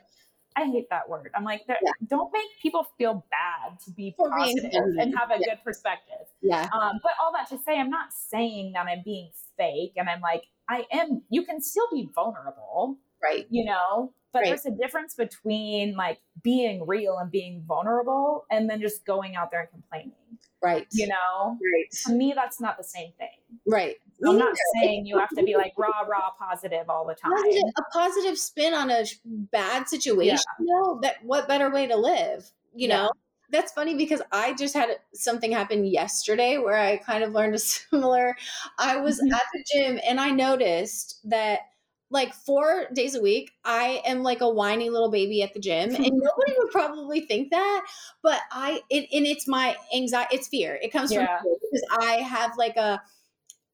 I 0.55 0.65
hate 0.65 0.89
that 0.89 1.07
word. 1.07 1.29
I'm 1.35 1.43
like, 1.43 1.61
Yeah. 1.67 1.75
don't 2.07 2.33
make 2.33 2.47
people 2.61 2.87
feel 2.97 3.25
bad 3.29 3.79
to 3.85 3.91
be 3.91 4.15
For 4.17 4.29
positive 4.31 4.81
and 4.99 5.15
have 5.15 5.29
a 5.29 5.35
Yeah. 5.39 5.53
good 5.55 5.63
perspective. 5.63 6.25
Yeah. 6.41 6.67
Um, 6.73 6.99
but 7.03 7.11
all 7.21 7.31
that 7.33 7.47
to 7.49 7.59
say, 7.59 7.79
I'm 7.79 7.91
not 7.91 8.11
saying 8.11 8.71
that 8.73 8.87
I'm 8.87 9.03
being 9.03 9.29
fake, 9.55 9.93
and 9.97 10.09
I'm 10.09 10.21
like, 10.21 10.43
I 10.67 10.85
am. 10.91 11.21
You 11.29 11.45
can 11.45 11.61
still 11.61 11.87
be 11.91 12.09
vulnerable, 12.13 12.97
Right. 13.21 13.45
you 13.51 13.65
know. 13.65 14.13
But 14.33 14.39
Right. 14.39 14.49
there's 14.49 14.65
a 14.65 14.71
difference 14.71 15.13
between 15.15 15.95
like 15.95 16.19
being 16.43 16.85
real 16.87 17.17
and 17.19 17.29
being 17.31 17.63
vulnerable, 17.67 18.45
and 18.49 18.67
then 18.69 18.81
just 18.81 19.05
going 19.05 19.35
out 19.35 19.51
there 19.51 19.61
and 19.61 19.69
complaining. 19.69 20.13
Right. 20.61 20.87
You 20.91 21.07
know, 21.07 21.57
Right. 21.61 21.91
to 22.05 22.13
me, 22.13 22.33
that's 22.33 22.59
not 22.59 22.77
the 22.77 22.83
same 22.83 23.13
thing. 23.13 23.37
Right. 23.67 23.97
I'm 24.25 24.37
Me 24.37 24.39
not 24.39 24.57
saying 24.57 25.05
you 25.05 25.17
have 25.17 25.33
to 25.35 25.43
be 25.43 25.55
like 25.55 25.73
raw, 25.77 26.01
raw, 26.01 26.31
positive 26.37 26.89
all 26.89 27.05
the 27.05 27.15
time. 27.15 27.33
positive, 27.35 27.73
a 27.77 27.83
positive 27.91 28.37
spin 28.37 28.73
on 28.73 28.89
a 28.89 29.05
bad 29.25 29.87
situation. 29.87 30.45
No, 30.59 30.99
that 31.01 31.23
what 31.23 31.47
better 31.47 31.69
way 31.69 31.87
to 31.87 31.95
live? 31.95 32.51
You 32.73 32.87
Yeah. 32.87 32.89
know, 32.89 33.11
that's 33.49 33.71
funny 33.71 33.95
because 33.95 34.21
I 34.31 34.53
just 34.53 34.73
had 34.73 34.89
something 35.13 35.51
happen 35.51 35.85
yesterday 35.85 36.57
where 36.57 36.77
I 36.77 36.97
kind 36.97 37.23
of 37.23 37.33
learned 37.33 37.55
a 37.55 37.59
similar. 37.59 38.35
I 38.77 38.97
was 38.97 39.19
Mhm. 39.19 39.37
at 39.37 39.43
the 39.53 39.63
gym 39.73 39.99
and 40.07 40.19
I 40.19 40.31
noticed 40.31 41.19
that 41.29 41.61
like 42.09 42.33
four 42.33 42.87
days 42.93 43.15
a 43.15 43.21
week, 43.21 43.51
I 43.65 44.01
am 44.05 44.23
like 44.23 44.39
a 44.39 44.49
whiny 44.49 44.89
little 44.89 45.11
baby 45.11 45.43
at 45.43 45.53
the 45.53 45.59
gym, 45.59 45.89
and 45.95 45.97
nobody 46.13 46.53
would 46.59 46.71
probably 46.71 47.19
think 47.21 47.49
that, 47.51 47.85
but 48.23 48.41
I 48.49 48.81
it 48.89 49.09
and 49.11 49.25
it's 49.27 49.45
my 49.47 49.75
anxiety, 49.93 50.37
it's 50.37 50.47
fear. 50.47 50.75
It 50.81 50.93
comes 50.93 51.11
Yeah. 51.11 51.13
from 51.13 51.27
fear 51.43 51.55
because 51.61 51.83
I 51.99 52.21
have 52.21 52.55
like 52.57 52.77
a 52.77 53.01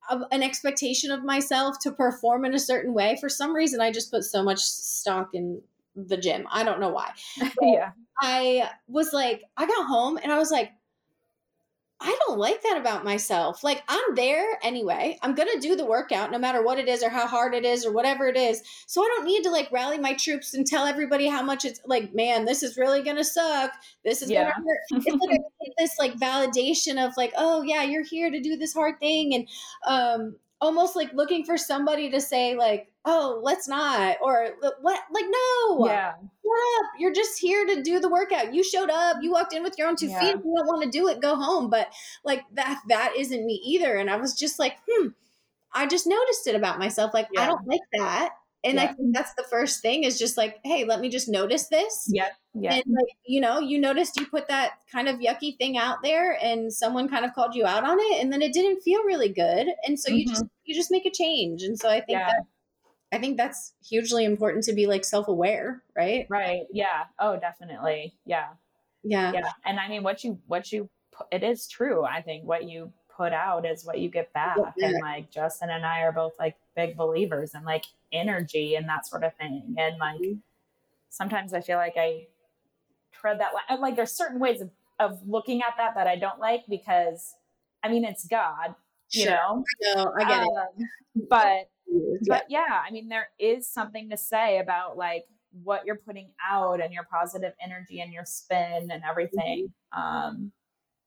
a- 0.09 0.27
an 0.31 0.43
expectation 0.43 1.11
of 1.11 1.23
myself 1.23 1.79
to 1.79 1.91
perform 1.91 2.45
in 2.45 2.53
a 2.53 2.59
certain 2.59 2.93
way. 2.93 3.17
For 3.19 3.29
some 3.29 3.53
reason, 3.53 3.81
I 3.81 3.91
just 3.91 4.11
put 4.11 4.23
so 4.23 4.43
much 4.43 4.59
stock 4.59 5.29
in 5.33 5.61
the 5.95 6.17
gym. 6.17 6.47
I 6.51 6.63
don't 6.63 6.79
know 6.79 6.89
why. 6.89 7.11
yeah, 7.61 7.91
I 8.19 8.69
was 8.87 9.13
like, 9.13 9.43
I 9.57 9.65
got 9.65 9.85
home 9.85 10.17
and 10.21 10.31
I 10.31 10.37
was 10.37 10.51
like, 10.51 10.71
I 12.03 12.17
don't 12.27 12.37
like 12.37 12.61
that 12.63 12.77
about 12.77 13.05
myself. 13.05 13.63
Like, 13.63 13.81
I'm 13.87 14.15
there 14.15 14.59
anyway. 14.61 15.17
I'm 15.21 15.33
going 15.33 15.47
to 15.53 15.59
do 15.59 15.75
the 15.75 15.85
workout 15.85 16.31
no 16.31 16.37
matter 16.37 16.61
what 16.61 16.77
it 16.77 16.89
is 16.89 17.01
or 17.01 17.09
how 17.09 17.25
hard 17.27 17.55
it 17.55 17.63
is 17.63 17.85
or 17.85 17.93
whatever 17.93 18.27
it 18.27 18.35
is. 18.35 18.61
So 18.87 19.01
I 19.01 19.07
don't 19.15 19.25
need 19.25 19.43
to 19.43 19.49
like 19.49 19.71
rally 19.71 19.97
my 19.97 20.13
troops 20.13 20.53
and 20.53 20.67
tell 20.67 20.85
everybody 20.85 21.27
how 21.27 21.41
much 21.41 21.63
it's 21.63 21.79
like, 21.85 22.13
man, 22.13 22.43
this 22.43 22.61
is 22.61 22.77
really 22.77 23.01
going 23.01 23.15
to 23.15 23.23
suck. 23.23 23.71
This 24.03 24.21
is 24.21 24.29
Yeah. 24.29 24.43
going 24.43 24.53
to 24.53 24.61
hurt. 24.61 24.79
It's 25.05 25.25
like 25.61 25.73
this 25.77 25.97
like 25.97 26.13
validation 26.15 27.03
of 27.03 27.13
like, 27.15 27.33
oh, 27.37 27.61
yeah, 27.61 27.83
you're 27.83 28.03
here 28.03 28.29
to 28.29 28.41
do 28.41 28.57
this 28.57 28.73
hard 28.73 28.99
thing. 28.99 29.33
And 29.33 29.47
um, 29.87 30.35
almost 30.63 30.95
like 30.95 31.13
looking 31.13 31.43
for 31.43 31.57
somebody 31.57 32.09
to 32.09 32.21
say, 32.21 32.55
like, 32.55 32.87
oh, 33.03 33.41
let's 33.43 33.67
not. 33.67 34.17
Or 34.21 34.51
what? 34.81 35.01
Like, 35.11 35.25
no 35.29 35.85
yeah, 35.85 36.13
shut 36.13 36.79
up. 36.79 36.91
You're 36.97 37.13
just 37.13 37.37
here 37.37 37.65
to 37.65 37.83
do 37.83 37.99
the 37.99 38.07
workout. 38.09 38.53
You 38.53 38.63
showed 38.63 38.89
up. 38.89 39.17
You 39.21 39.31
walked 39.31 39.53
in 39.53 39.61
with 39.61 39.77
your 39.77 39.89
own 39.89 39.97
two 39.97 40.07
Yeah. 40.07 40.19
feet. 40.19 40.35
If 40.35 40.45
you 40.45 40.55
don't 40.55 40.65
want 40.67 40.83
to 40.83 40.89
do 40.89 41.09
it, 41.09 41.21
go 41.21 41.35
home. 41.35 41.69
But 41.69 41.91
like 42.23 42.43
that, 42.53 42.81
that 42.87 43.13
isn't 43.17 43.45
me 43.45 43.61
either. 43.65 43.97
And 43.97 44.09
I 44.09 44.15
was 44.15 44.33
just 44.33 44.57
like, 44.57 44.77
hmm. 44.89 45.09
I 45.73 45.85
just 45.85 46.07
noticed 46.07 46.47
it 46.47 46.55
about 46.55 46.79
myself. 46.79 47.13
Like 47.13 47.27
I 47.37 47.45
don't 47.45 47.67
like 47.67 47.81
that. 47.93 48.35
And 48.65 48.79
I 48.79 48.87
think 48.87 49.13
that's 49.13 49.33
the 49.33 49.43
first 49.43 49.81
thing 49.81 50.03
is 50.03 50.17
just 50.17 50.37
like, 50.37 50.59
hey, 50.63 50.85
let 50.85 51.01
me 51.01 51.09
just 51.09 51.27
notice 51.27 51.67
this. 51.67 52.07
Yep. 52.09 52.31
Yeah. 52.53 52.73
And 52.75 52.83
like, 52.87 53.17
you 53.25 53.41
know, 53.41 53.59
you 53.59 53.77
noticed 53.77 54.17
you 54.17 54.25
put 54.25 54.47
that 54.47 54.73
kind 54.89 55.09
of 55.09 55.19
yucky 55.19 55.57
thing 55.57 55.77
out 55.77 55.97
there 56.01 56.37
and 56.41 56.71
someone 56.71 57.09
kind 57.09 57.25
of 57.25 57.33
called 57.33 57.55
you 57.55 57.65
out 57.65 57.83
on 57.83 57.97
it 57.99 58.21
and 58.21 58.31
then 58.31 58.41
it 58.41 58.53
didn't 58.53 58.81
feel 58.81 59.03
really 59.03 59.27
good. 59.29 59.67
And 59.85 59.99
so 59.99 60.11
you 60.11 60.25
mm-hmm. 60.25 60.33
just 60.33 60.45
you 60.63 60.73
just 60.73 60.91
make 60.91 61.05
a 61.05 61.11
change. 61.11 61.63
And 61.63 61.77
so 61.77 61.89
I 61.89 61.99
think 61.99 62.19
Yeah. 62.19 62.27
that 62.27 62.43
I 63.13 63.19
think 63.19 63.37
that's 63.37 63.73
hugely 63.87 64.25
important 64.25 64.63
to 64.65 64.73
be 64.73 64.87
like 64.87 65.05
self-aware, 65.05 65.83
right? 65.95 66.25
Right. 66.29 66.61
Yeah. 66.71 67.03
Oh, 67.19 67.37
definitely. 67.37 68.15
Yeah. 68.25 68.47
Yeah. 69.03 69.33
Yeah. 69.33 69.49
And 69.65 69.79
I 69.79 69.87
mean, 69.87 70.01
what 70.01 70.23
you, 70.23 70.39
what 70.47 70.71
you, 70.71 70.89
it 71.31 71.43
is 71.43 71.67
true. 71.67 72.03
I 72.03 72.21
think 72.21 72.45
what 72.45 72.63
you 72.63 72.91
put 73.15 73.33
out 73.33 73.65
is 73.65 73.85
what 73.85 73.99
you 73.99 74.09
get 74.09 74.31
back. 74.33 74.57
And 74.81 74.93
like 74.99 75.31
Justin 75.31 75.69
and 75.69 75.85
I 75.85 76.01
are 76.01 76.11
both 76.11 76.33
like 76.39 76.55
big 76.75 76.97
believers 76.97 77.53
in 77.53 77.63
like 77.63 77.85
energy 78.11 78.75
and 78.75 78.87
that 78.89 79.05
sort 79.05 79.23
of 79.23 79.35
thing. 79.35 79.75
And 79.77 79.97
like 79.97 80.21
Mhm. 80.21 80.39
sometimes 81.09 81.53
I 81.53 81.61
feel 81.61 81.77
like 81.77 81.93
I 81.97 82.27
tread 83.11 83.39
that 83.39 83.53
line. 83.53 83.79
Like 83.81 83.95
there's 83.95 84.11
certain 84.11 84.39
ways 84.39 84.61
of, 84.61 84.71
of 84.99 85.27
looking 85.27 85.61
at 85.61 85.75
that 85.77 85.95
that 85.95 86.07
I 86.07 86.15
don't 86.15 86.39
like 86.39 86.65
because 86.67 87.35
I 87.83 87.89
mean, 87.89 88.05
it's 88.05 88.25
God, 88.25 88.75
you 89.11 89.25
Sure. 89.25 89.33
know? 89.35 89.65
No, 89.95 90.13
I 90.17 90.23
get 90.25 90.41
it. 90.41 90.47
Um, 90.47 90.89
But 91.29 91.69
Yeah. 91.87 92.17
but 92.27 92.45
yeah, 92.49 92.81
I 92.87 92.89
mean, 92.91 93.09
there 93.09 93.29
is 93.37 93.67
something 93.69 94.09
to 94.09 94.17
say 94.17 94.59
about 94.59 94.97
like 94.97 95.25
what 95.63 95.85
you're 95.85 95.97
putting 95.97 96.31
out 96.49 96.81
and 96.81 96.91
your 96.93 97.03
positive 97.03 97.53
energy 97.61 98.01
and 98.01 98.11
your 98.11 98.25
spin 98.25 98.89
and 98.89 99.03
everything 99.03 99.71
um, 99.91 100.51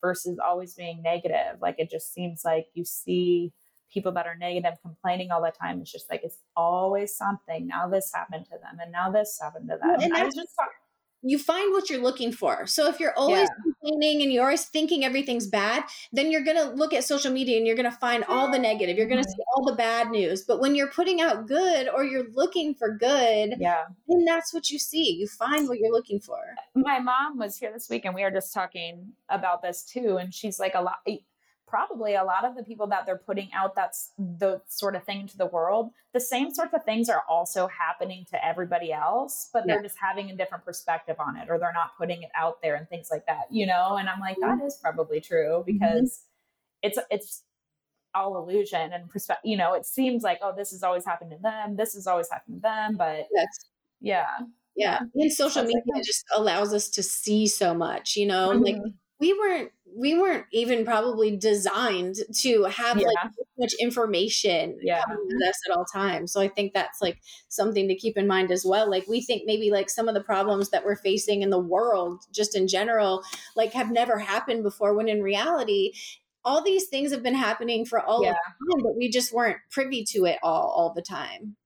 versus 0.06 0.38
always 0.38 0.74
being 0.74 1.02
negative. 1.02 1.60
Like 1.60 1.76
it 1.78 1.90
just 1.90 2.12
seems 2.14 2.42
like 2.44 2.66
you 2.74 2.84
see 2.84 3.52
people 3.92 4.12
that 4.12 4.26
are 4.26 4.36
negative 4.36 4.74
complaining 4.82 5.30
all 5.32 5.42
the 5.42 5.52
time. 5.60 5.80
It's 5.80 5.92
just 5.92 6.08
like 6.10 6.22
it's 6.22 6.38
always 6.56 7.16
something. 7.16 7.66
Now 7.66 7.88
this 7.88 8.10
happened 8.14 8.44
to 8.46 8.56
them, 8.62 8.78
and 8.82 8.92
now 8.92 9.10
this 9.10 9.38
happened 9.42 9.68
to 9.70 9.76
them. 9.80 9.88
Well, 9.90 10.02
and 10.02 10.14
I 10.14 10.24
was 10.24 10.34
just 10.34 10.54
talk- 10.58 10.70
you 11.30 11.38
find 11.38 11.72
what 11.72 11.88
you're 11.90 12.02
looking 12.02 12.32
for. 12.32 12.66
So 12.66 12.88
if 12.88 13.00
you're 13.00 13.12
always 13.16 13.48
complaining 13.62 14.22
and 14.22 14.32
you're 14.32 14.44
always 14.44 14.64
thinking 14.66 15.04
everything's 15.04 15.46
bad, 15.46 15.84
then 16.12 16.30
you're 16.30 16.42
going 16.44 16.56
to 16.56 16.70
look 16.70 16.92
at 16.92 17.04
social 17.04 17.32
media 17.32 17.56
and 17.58 17.66
you're 17.66 17.76
going 17.76 17.90
to 17.90 17.96
find 17.98 18.24
all 18.28 18.50
the 18.50 18.58
negative. 18.58 18.96
You're 18.96 19.08
going 19.08 19.22
to 19.22 19.28
Mhm. 19.28 19.32
see 19.32 19.42
all 19.54 19.64
the 19.64 19.74
bad 19.74 20.10
news. 20.10 20.44
But 20.44 20.60
when 20.60 20.74
you're 20.74 20.90
putting 20.90 21.20
out 21.20 21.46
good 21.46 21.88
or 21.88 22.04
you're 22.04 22.28
looking 22.34 22.74
for 22.74 22.96
good, 22.96 23.54
yeah. 23.58 23.84
then 24.08 24.24
that's 24.24 24.52
what 24.52 24.70
you 24.70 24.78
see. 24.78 25.12
You 25.12 25.26
find 25.28 25.68
what 25.68 25.78
you're 25.78 25.92
looking 25.92 26.20
for. 26.20 26.38
my 26.74 26.98
mom 26.98 27.38
was 27.38 27.56
here 27.58 27.72
this 27.72 27.88
week 27.88 28.04
and 28.04 28.14
we 28.14 28.22
were 28.22 28.30
just 28.30 28.52
talking 28.52 29.12
about 29.28 29.62
this 29.62 29.82
too 29.82 30.18
and 30.18 30.32
she's 30.34 30.58
like 30.60 30.74
a 30.74 30.80
lot 30.82 30.98
probably 31.66 32.14
a 32.14 32.22
lot 32.24 32.44
of 32.44 32.54
the 32.56 32.62
people 32.62 32.86
that 32.86 33.04
they're 33.06 33.18
putting 33.18 33.50
out 33.52 33.74
that's 33.74 34.12
the 34.18 34.60
sort 34.68 34.94
of 34.94 35.02
thing 35.04 35.26
to 35.26 35.36
the 35.36 35.46
world 35.46 35.90
the 36.12 36.20
same 36.20 36.52
sorts 36.54 36.72
of 36.74 36.84
things 36.84 37.08
are 37.08 37.22
also 37.28 37.66
happening 37.68 38.24
to 38.30 38.42
everybody 38.46 38.92
else 38.92 39.50
but 39.52 39.66
they're 39.66 39.82
just 39.82 39.96
having 40.00 40.30
a 40.30 40.36
different 40.36 40.64
perspective 40.64 41.16
on 41.18 41.36
it 41.36 41.48
or 41.50 41.58
they're 41.58 41.72
not 41.72 41.96
putting 41.98 42.22
it 42.22 42.30
out 42.34 42.62
there 42.62 42.76
and 42.76 42.88
things 42.88 43.08
like 43.10 43.26
that 43.26 43.46
you 43.50 43.66
know 43.66 43.96
and 43.96 44.08
i'm 44.08 44.20
like 44.20 44.36
that 44.40 44.60
is 44.64 44.76
probably 44.76 45.20
true 45.20 45.62
because 45.66 46.24
it's 46.82 46.98
it's 47.10 47.42
all 48.14 48.38
illusion 48.38 48.92
and 48.92 49.10
perspective 49.10 49.48
you 49.50 49.56
know 49.56 49.74
it 49.74 49.84
seems 49.84 50.22
like 50.22 50.38
oh 50.42 50.54
this 50.56 50.70
has 50.70 50.82
always 50.82 51.04
happened 51.04 51.30
to 51.30 51.38
them 51.38 51.76
this 51.76 51.94
has 51.94 52.06
always 52.06 52.30
happened 52.30 52.56
to 52.56 52.60
them 52.62 52.96
but 52.96 53.26
Yes. 53.32 53.46
yeah 54.00 54.38
Yeah. 54.76 55.00
And 55.14 55.32
social 55.32 55.62
media 55.64 55.82
that. 55.94 56.04
just 56.04 56.24
allows 56.36 56.72
us 56.74 56.88
to 56.90 57.02
see 57.02 57.46
so 57.46 57.72
much, 57.74 58.14
you 58.16 58.26
know, 58.26 58.50
like 58.50 58.76
Mhm. 58.76 58.94
We 59.18 59.32
weren't 59.32 59.72
we 59.98 60.14
weren't 60.18 60.44
even 60.52 60.84
probably 60.84 61.36
designed 61.36 62.16
to 62.40 62.64
have 62.64 62.96
like 62.98 63.06
Yeah. 63.24 63.30
so 63.30 63.44
much 63.58 63.72
information 63.80 64.78
Yeah. 64.82 65.02
coming 65.04 65.28
at 65.42 65.48
us 65.48 65.56
at 65.70 65.74
all 65.76 65.86
times. 65.86 66.32
So 66.32 66.40
I 66.40 66.48
think 66.48 66.74
that's 66.74 67.00
like 67.00 67.18
something 67.48 67.88
to 67.88 67.94
keep 67.94 68.18
in 68.18 68.26
mind 68.26 68.50
as 68.52 68.64
well. 68.64 68.90
Like 68.90 69.06
we 69.08 69.22
think 69.22 69.44
maybe 69.46 69.70
like 69.70 69.88
some 69.88 70.06
of 70.08 70.14
the 70.14 70.22
problems 70.22 70.68
that 70.70 70.84
we're 70.84 70.96
facing 70.96 71.40
in 71.42 71.48
the 71.50 71.58
world 71.58 72.24
just 72.30 72.54
in 72.54 72.68
general 72.68 73.22
like 73.54 73.72
have 73.72 73.90
never 73.90 74.18
happened 74.18 74.62
before 74.64 74.94
when 74.94 75.08
in 75.08 75.22
reality 75.22 75.92
all 76.44 76.62
these 76.62 76.88
things 76.88 77.10
have 77.10 77.22
been 77.22 77.34
happening 77.34 77.84
for 77.86 78.00
all 78.00 78.22
Yeah. 78.22 78.30
of 78.30 78.36
time, 78.36 78.82
but 78.82 78.96
we 78.96 79.08
just 79.08 79.32
weren't 79.32 79.58
privy 79.70 80.04
to 80.12 80.26
it 80.26 80.38
all 80.42 80.68
all 80.76 80.92
the 80.94 81.02
time. 81.02 81.56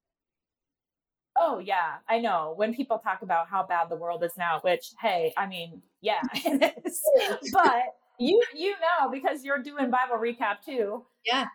Oh 1.43 1.59
yeah, 1.59 1.95
I 2.09 2.19
know. 2.21 2.53
When 2.57 2.75
people 2.75 2.99
talk 2.99 3.23
about 3.23 3.49
how 3.49 3.65
bad 3.67 3.89
the 3.89 3.97
world 3.97 4.23
is 4.23 4.33
now, 4.37 4.61
which 4.63 4.93
hey, 5.01 5.33
I 5.39 5.47
mean, 5.47 5.81
yeah, 6.03 6.21
it 6.35 6.75
is. 6.85 7.01
but 7.53 7.83
you 8.19 8.43
you 8.55 8.73
know 8.73 9.11
because 9.11 9.43
you're 9.45 9.63
doing 9.63 9.91
Bible 9.91 10.17
recap 10.21 10.57
too. 10.65 11.07
Yeah. 11.25 11.47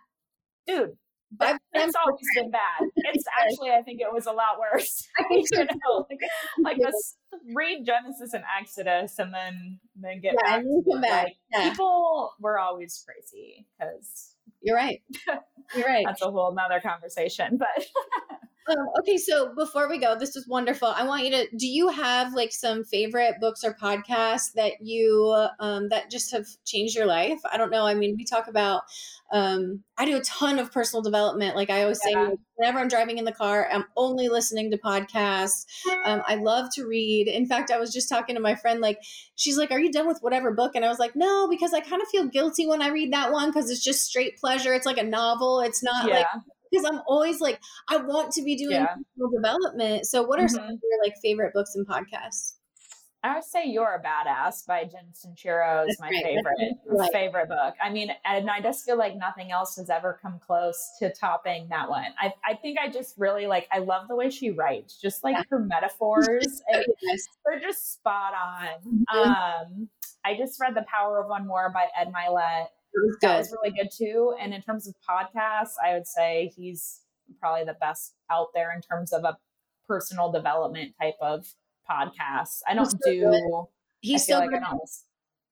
Dude, 0.66 0.98
Bible 1.32 1.60
it's 1.74 1.94
always 1.96 2.26
been 2.36 2.50
bad. 2.50 2.82
It's 3.14 3.26
actually 3.40 3.70
I 3.72 3.84
think 3.84 4.02
it 4.02 4.12
was 4.12 4.26
a 4.26 4.32
lot 4.32 4.58
worse. 4.60 5.08
I 5.20 5.24
think 5.30 5.48
so 5.48 5.60
you 5.62 5.66
know, 5.68 6.08
like, 6.10 6.20
like 6.64 6.78
this 6.80 7.18
read 7.54 7.86
Genesis 7.86 8.34
and 8.34 8.44
Exodus 8.60 9.20
and 9.20 9.32
then 9.32 9.80
then 9.96 10.20
get 10.22 10.34
Yeah, 10.44 10.58
back. 10.58 10.62
to 10.64 10.84
come 10.92 11.02
back. 11.02 11.24
Like, 11.26 11.36
Yeah. 11.54 11.70
People 11.70 12.32
were 12.40 12.58
always 12.58 13.04
crazy 13.06 13.68
because 13.78 14.34
You're 14.64 14.76
right. 14.76 15.02
You're 15.76 15.86
right. 15.86 16.06
that's 16.08 16.24
a 16.24 16.32
whole 16.32 16.54
nother 16.56 16.80
conversation. 16.80 17.58
But 17.58 17.86
Um, 18.68 18.88
okay, 19.00 19.18
so 19.18 19.54
before 19.54 19.88
we 19.88 20.00
go, 20.00 20.18
this 20.18 20.34
was 20.34 20.48
wonderful. 20.48 20.88
I 20.88 21.06
want 21.06 21.24
you 21.24 21.30
to. 21.32 21.48
Do 21.56 21.68
you 21.68 21.90
have 21.90 22.34
like 22.34 22.52
some 22.52 22.84
favorite 22.84 23.36
books 23.40 23.64
or 23.64 23.76
podcasts 23.76 24.54
that 24.56 24.74
you 24.82 25.48
um, 25.60 25.90
that 25.90 26.10
just 26.10 26.32
have 26.32 26.48
changed 26.66 26.96
your 26.96 27.06
life? 27.06 27.40
I 27.52 27.58
don't 27.58 27.70
know. 27.70 27.86
I 27.86 27.94
mean, 27.94 28.16
we 28.18 28.26
talk 28.26 28.48
about. 28.48 28.82
Um, 29.32 29.84
I 29.98 30.06
do 30.06 30.18
a 30.18 30.22
ton 30.22 30.58
of 30.60 30.72
personal 30.72 31.04
development. 31.04 31.56
Like 31.56 31.70
I 31.70 31.84
always 31.84 32.02
say, 32.02 32.12
Yeah. 32.12 32.30
like, 32.30 32.40
whenever 32.56 32.80
I'm 32.80 32.88
driving 32.88 33.18
in 33.20 33.26
the 33.26 33.32
car, 33.32 33.68
I'm 33.72 33.86
only 33.98 34.30
listening 34.30 34.72
to 34.72 34.78
podcasts. 34.78 35.66
Um, 36.04 36.24
I 36.28 36.36
love 36.36 36.70
to 36.76 36.86
read. 36.88 37.28
In 37.28 37.46
fact, 37.48 37.70
I 37.72 37.78
was 37.80 37.94
just 37.94 38.10
talking 38.10 38.36
to 38.36 38.42
my 38.42 38.56
friend. 38.56 38.82
Like, 38.82 39.00
she's 39.36 39.58
like, 39.58 39.72
"Are 39.72 39.80
you 39.80 39.92
done 39.92 40.08
with 40.08 40.20
whatever 40.22 40.52
book?" 40.52 40.72
And 40.76 40.84
I 40.86 40.90
was 40.90 41.00
like, 41.00 41.16
"No, 41.16 41.48
because 41.48 41.74
I 41.74 41.82
kind 41.82 42.02
of 42.02 42.08
feel 42.08 42.28
guilty 42.28 42.66
when 42.68 42.82
I 42.82 42.88
read 42.90 43.14
that 43.14 43.32
one 43.32 43.50
because 43.52 43.70
it's 43.70 43.84
just 43.84 44.04
straight 44.06 44.38
pleasure. 44.38 44.74
It's 44.74 44.86
like 44.88 44.98
a 44.98 45.04
novel. 45.04 45.60
It's 45.62 45.84
not 45.84 46.10
like." 46.10 46.26
Because 46.76 46.90
I'm 46.92 47.02
always 47.08 47.40
like, 47.42 47.62
I 47.90 47.98
want 47.98 48.32
to 48.34 48.44
be 48.44 48.56
doing 48.56 48.72
Yeah. 48.82 48.88
personal 48.88 49.30
development. 49.36 50.06
So, 50.08 50.24
what 50.24 50.40
are 50.40 50.48
some 50.48 50.64
Mhm. 50.64 50.74
of 50.74 50.80
your 50.84 51.04
like 51.04 51.16
favorite 51.22 51.54
books 51.54 51.76
and 51.76 51.88
podcasts? 51.88 52.56
I 53.24 53.34
would 53.34 53.44
say 53.44 53.66
"You're 53.66 53.96
a 53.96 54.04
Badass" 54.04 54.68
by 54.68 54.84
Jen 54.84 55.08
Sincero 55.14 55.88
is 55.90 56.00
my 56.00 56.10
right. 56.10 56.24
Favorite 56.24 56.78
right. 56.86 57.12
favorite 57.12 57.50
book. 57.50 57.74
I 57.82 57.90
mean, 57.90 58.12
and 58.24 58.52
I 58.52 58.62
just 58.62 58.86
feel 58.86 58.98
like 58.98 59.16
nothing 59.16 59.52
else 59.52 59.78
has 59.78 59.90
ever 59.90 60.20
come 60.22 60.38
close 60.38 60.78
to 61.00 61.12
topping 61.12 61.68
that 61.70 61.90
one. 61.90 62.14
I 62.20 62.34
I 62.46 62.54
think 62.54 62.78
I 62.78 62.88
just 62.88 63.18
really 63.18 63.48
like. 63.48 63.68
I 63.72 63.80
love 63.80 64.08
the 64.10 64.16
way 64.16 64.30
she 64.30 64.52
writes, 64.52 65.02
just 65.02 65.24
like 65.24 65.36
Yeah. 65.38 65.44
her 65.50 65.58
metaphors. 65.60 66.62
and 66.68 66.86
they're 67.46 67.60
just 67.60 67.94
spot 67.94 68.34
on. 68.36 68.68
Mhm. 68.84 69.16
Um, 69.18 69.90
I 70.24 70.36
just 70.38 70.60
read 70.62 70.76
"The 70.76 70.84
Power 70.88 71.20
of 71.20 71.28
One 71.28 71.48
More" 71.48 71.72
by 71.72 71.88
Ed 71.98 72.14
Mylett. 72.14 72.68
Was 72.96 73.18
That 73.22 73.38
was 73.40 73.52
really 73.62 73.76
good 73.76 73.90
too. 73.96 74.36
And 74.40 74.54
in 74.54 74.62
terms 74.62 74.88
of 74.88 74.96
podcasts, 75.08 75.74
I 75.84 75.94
would 75.94 76.08
say 76.08 76.52
he's 76.56 77.02
probably 77.40 77.66
the 77.66 77.76
best 77.80 78.14
out 78.30 78.48
there 78.54 78.72
in 78.74 78.82
terms 78.82 79.12
of 79.14 79.24
a 79.24 79.38
personal 79.88 80.32
development 80.32 80.94
type 81.02 81.16
of 81.22 81.46
podcast. 81.90 82.60
I 82.68 82.74
don't 82.74 82.86
so 82.90 82.98
do. 83.06 83.20
good. 83.30 83.64
He's 84.02 84.24
still. 84.24 84.40
like 84.40 84.50
good. 84.50 84.62
I 84.64 84.70
don't. 84.72 84.82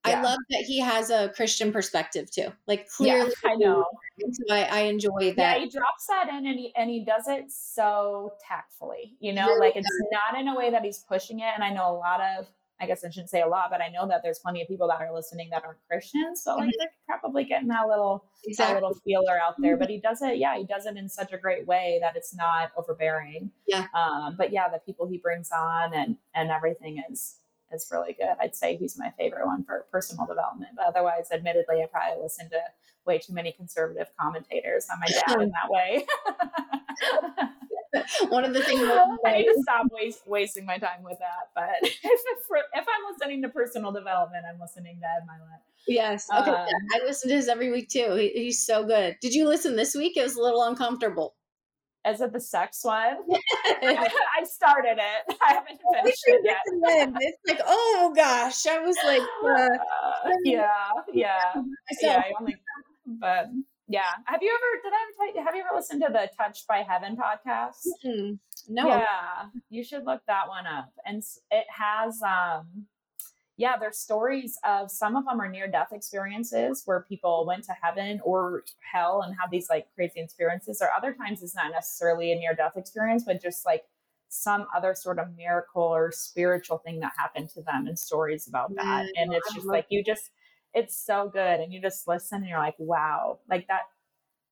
I 0.06 0.22
love 0.22 0.40
that 0.50 0.64
he 0.64 0.82
has 0.82 1.10
a 1.10 1.30
Christian 1.30 1.72
perspective 1.72 2.30
too. 2.30 2.48
Like 2.68 2.88
Yeah, 3.00 3.20
clearly, 3.24 3.34
I 3.46 3.56
know. 3.56 3.86
So 4.20 4.54
I, 4.54 4.64
I 4.64 4.80
enjoy 4.82 5.18
Yeah, 5.22 5.32
that. 5.38 5.62
he 5.62 5.70
drops 5.70 6.08
that 6.08 6.28
in 6.28 6.46
and 6.46 6.60
he 6.60 6.74
and 6.76 6.90
he 6.90 7.06
does 7.06 7.28
it 7.30 7.46
so 7.50 8.34
tactfully. 8.46 9.16
You 9.22 9.32
know, 9.32 9.48
Really 9.48 9.60
like 9.68 9.76
it's 9.78 9.88
not 10.12 10.38
in 10.40 10.50
a 10.50 10.56
way 10.58 10.72
that 10.72 10.84
he's 10.84 11.00
pushing 11.00 11.40
it. 11.40 11.52
And 11.56 11.64
I 11.64 11.74
know 11.74 11.90
a 11.90 11.96
lot 11.98 12.20
of 12.20 12.48
I 12.84 12.88
guess 12.88 13.04
I 13.04 13.10
shouldn't 13.10 13.30
say 13.30 13.42
a 13.42 13.48
lot, 13.48 13.70
but 13.72 13.82
I 13.82 13.88
know 13.88 14.08
that 14.08 14.22
there's 14.24 14.40
plenty 14.40 14.62
of 14.62 14.68
people 14.68 14.88
that 14.90 15.00
are 15.00 15.14
listening 15.14 15.50
that 15.52 15.64
aren't 15.64 15.80
Christians. 15.90 16.44
So 16.44 16.56
like 16.56 16.74
they're 16.78 16.92
probably 17.08 17.46
getting 17.46 17.70
that 17.70 17.88
little 17.88 18.26
that 18.58 18.74
little 18.74 18.94
feeler 19.06 19.40
out 19.42 19.56
there. 19.60 19.78
But 19.78 19.90
he 19.90 20.00
does 20.00 20.22
it, 20.22 20.38
yeah, 20.38 20.58
he 20.58 20.66
does 20.66 20.86
it 20.86 20.98
in 20.98 21.08
such 21.10 21.32
a 21.32 21.38
great 21.38 21.66
way 21.66 22.00
that 22.02 22.16
it's 22.16 22.36
not 22.36 22.72
overbearing. 22.78 23.52
Yeah. 23.68 23.88
Um, 23.94 24.36
but 24.38 24.52
yeah, 24.52 24.68
the 24.70 24.80
people 24.80 25.08
he 25.08 25.18
brings 25.18 25.50
on 25.52 25.94
and 25.94 26.18
and 26.36 26.52
everything 26.52 27.02
is 27.10 27.38
is 27.74 27.88
really 27.92 28.14
good. 28.14 28.36
I'd 28.40 28.56
say 28.56 28.76
he's 28.76 28.98
my 28.98 29.12
favorite 29.18 29.46
one 29.46 29.64
for 29.64 29.86
personal 29.92 30.26
development. 30.26 30.72
But 30.76 30.86
otherwise, 30.88 31.30
admittedly, 31.32 31.82
I 31.82 31.88
probably 31.92 32.22
listen 32.22 32.50
to 32.50 32.60
way 33.06 33.18
too 33.18 33.34
many 33.34 33.52
conservative 33.52 34.08
commentators. 34.20 34.88
I'm 34.92 35.00
my 35.00 35.08
dad 35.08 35.42
in 35.42 35.50
that 35.52 35.70
way. 35.70 36.06
One 38.30 38.44
of 38.44 38.54
the 38.54 38.62
things 38.62 38.82
I 39.26 39.38
need 39.38 39.46
to 39.46 39.60
stop 39.62 39.88
waste, 39.92 40.28
wasting 40.28 40.66
my 40.66 40.78
time 40.78 41.04
with 41.04 41.20
that. 41.20 41.50
But 41.56 41.70
if, 41.82 41.94
if, 42.04 42.22
if 42.74 42.86
I'm 42.88 43.14
listening 43.14 43.42
to 43.44 43.50
personal 43.50 43.92
development, 43.92 44.46
I'm 44.52 44.60
listening 44.60 45.00
to 45.02 45.06
Ed 45.06 45.28
Mylett. 45.28 45.62
Yes. 45.88 46.28
Okay. 46.32 46.50
Um, 46.50 46.68
I 46.96 47.06
listen 47.06 47.30
to 47.30 47.36
his 47.36 47.48
every 47.48 47.72
week 47.72 47.90
too. 47.90 48.16
He, 48.16 48.30
he's 48.30 48.66
so 48.66 48.86
good. 48.86 49.18
Did 49.22 49.34
you 49.34 49.48
listen 49.48 49.76
this 49.76 49.96
week? 49.96 50.18
It 50.18 50.24
was 50.24 50.36
a 50.36 50.42
little 50.42 50.64
uncomfortable. 50.64 51.36
Is 52.08 52.20
it 52.20 52.34
the 52.34 52.40
sex 52.40 52.84
one? 52.84 53.18
I 53.82 54.44
started 54.44 54.98
it. 54.98 55.38
I 55.42 55.54
haven't 55.54 55.80
finished 55.94 56.24
it 56.26 56.42
yet. 56.44 56.58
it's 56.66 57.38
like, 57.48 57.62
oh 57.66 58.12
gosh, 58.14 58.66
I 58.66 58.80
was 58.80 58.98
like, 59.06 59.22
uh, 59.22 59.70
Uh, 60.26 60.32
yeah, 60.44 60.68
yeah, 61.14 61.54
yeah. 62.02 62.22
I 62.26 62.34
only, 62.38 62.58
but 63.06 63.48
Yeah. 63.94 64.02
Have 64.26 64.42
you 64.42 64.50
ever, 64.50 64.82
did 64.84 64.92
I 64.92 65.04
ever 65.04 65.12
tell 65.18 65.36
you, 65.36 65.46
have 65.46 65.56
you 65.56 65.62
ever 65.62 65.76
listened 65.76 66.02
to 66.02 66.12
the 66.12 66.28
Touched 66.36 66.68
by 66.68 66.78
Heaven 66.78 67.16
podcast? 67.16 67.86
Mm-mm. 68.04 68.40
No. 68.68 68.88
Yeah. 68.88 69.50
You 69.70 69.84
should 69.84 70.04
look 70.04 70.22
that 70.26 70.48
one 70.48 70.66
up. 70.66 70.90
And 71.06 71.22
it 71.52 71.66
has, 71.70 72.20
um, 72.24 72.88
yeah, 73.56 73.78
there's 73.78 74.00
stories 74.00 74.58
of 74.68 74.90
some 74.90 75.16
of 75.16 75.26
them 75.26 75.40
are 75.40 75.48
near 75.48 75.68
death 75.68 75.90
experiences 75.92 76.82
where 76.86 77.06
people 77.08 77.46
went 77.46 77.66
to 77.66 77.76
heaven 77.84 78.20
or 78.24 78.64
hell 78.92 79.22
and 79.22 79.36
have 79.40 79.52
these 79.52 79.70
like 79.70 79.86
crazy 79.94 80.22
experiences. 80.22 80.82
Or 80.82 80.90
other 80.98 81.14
times 81.14 81.44
it's 81.44 81.56
not 81.56 81.72
necessarily 81.72 82.32
a 82.32 82.36
near 82.36 82.56
death 82.56 82.74
experience, 82.76 83.26
but 83.28 83.44
just 83.44 83.64
like 83.64 83.84
some 84.28 84.66
other 84.76 84.96
sort 84.96 85.20
of 85.20 85.38
miracle 85.38 85.84
or 85.84 86.12
spiritual 86.12 86.80
thing 86.80 87.00
that 87.02 87.12
happened 87.16 87.50
to 87.52 87.62
them 87.62 87.86
and 87.86 88.00
stories 88.00 88.48
about 88.48 88.74
that. 88.74 89.06
Yeah, 89.14 89.22
and 89.22 89.34
it's 89.34 89.52
I 89.52 89.54
just 89.54 89.68
like 89.68 89.86
you 89.90 90.04
just, 90.04 90.32
it's 90.74 90.96
so 90.98 91.30
good. 91.32 91.60
And 91.60 91.74
you 91.74 91.82
just 91.82 92.08
listen 92.08 92.40
and 92.40 92.48
you're 92.48 92.60
like, 92.60 92.76
wow, 92.78 93.40
like 93.50 93.68
that. 93.68 93.82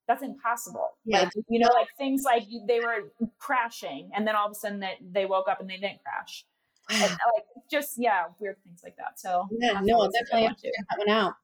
That's 0.08 0.24
impossible. 0.24 0.90
Yeah. 1.06 1.22
Like, 1.22 1.32
you 1.50 1.60
know, 1.60 1.70
like 1.74 1.88
things 1.98 2.24
like 2.26 2.44
you- 2.50 2.66
they 2.68 2.80
were 2.80 3.12
crashing 3.40 4.12
and 4.16 4.28
then 4.28 4.36
all 4.36 4.46
of 4.48 4.52
a 4.52 4.56
sudden 4.56 4.82
that 4.82 4.96
they 5.02 5.26
woke 5.26 5.48
up 5.48 5.62
and 5.62 5.70
they 5.70 5.78
didn't 5.78 6.00
crash. 6.04 6.46
And 6.90 7.02
like 7.36 7.46
just 7.70 7.94
yeah, 7.98 8.26
weird 8.40 8.58
things 8.64 8.82
like 8.84 8.98
that. 8.98 9.20
So 9.20 9.48
Yeah, 9.52 9.80
no, 9.82 10.02
I'll 10.02 10.10
definitely 10.12 10.48
have 10.48 10.58
to 10.58 10.64
check 10.64 10.86
that 10.90 11.00
one 11.00 11.10
out. 11.10 11.36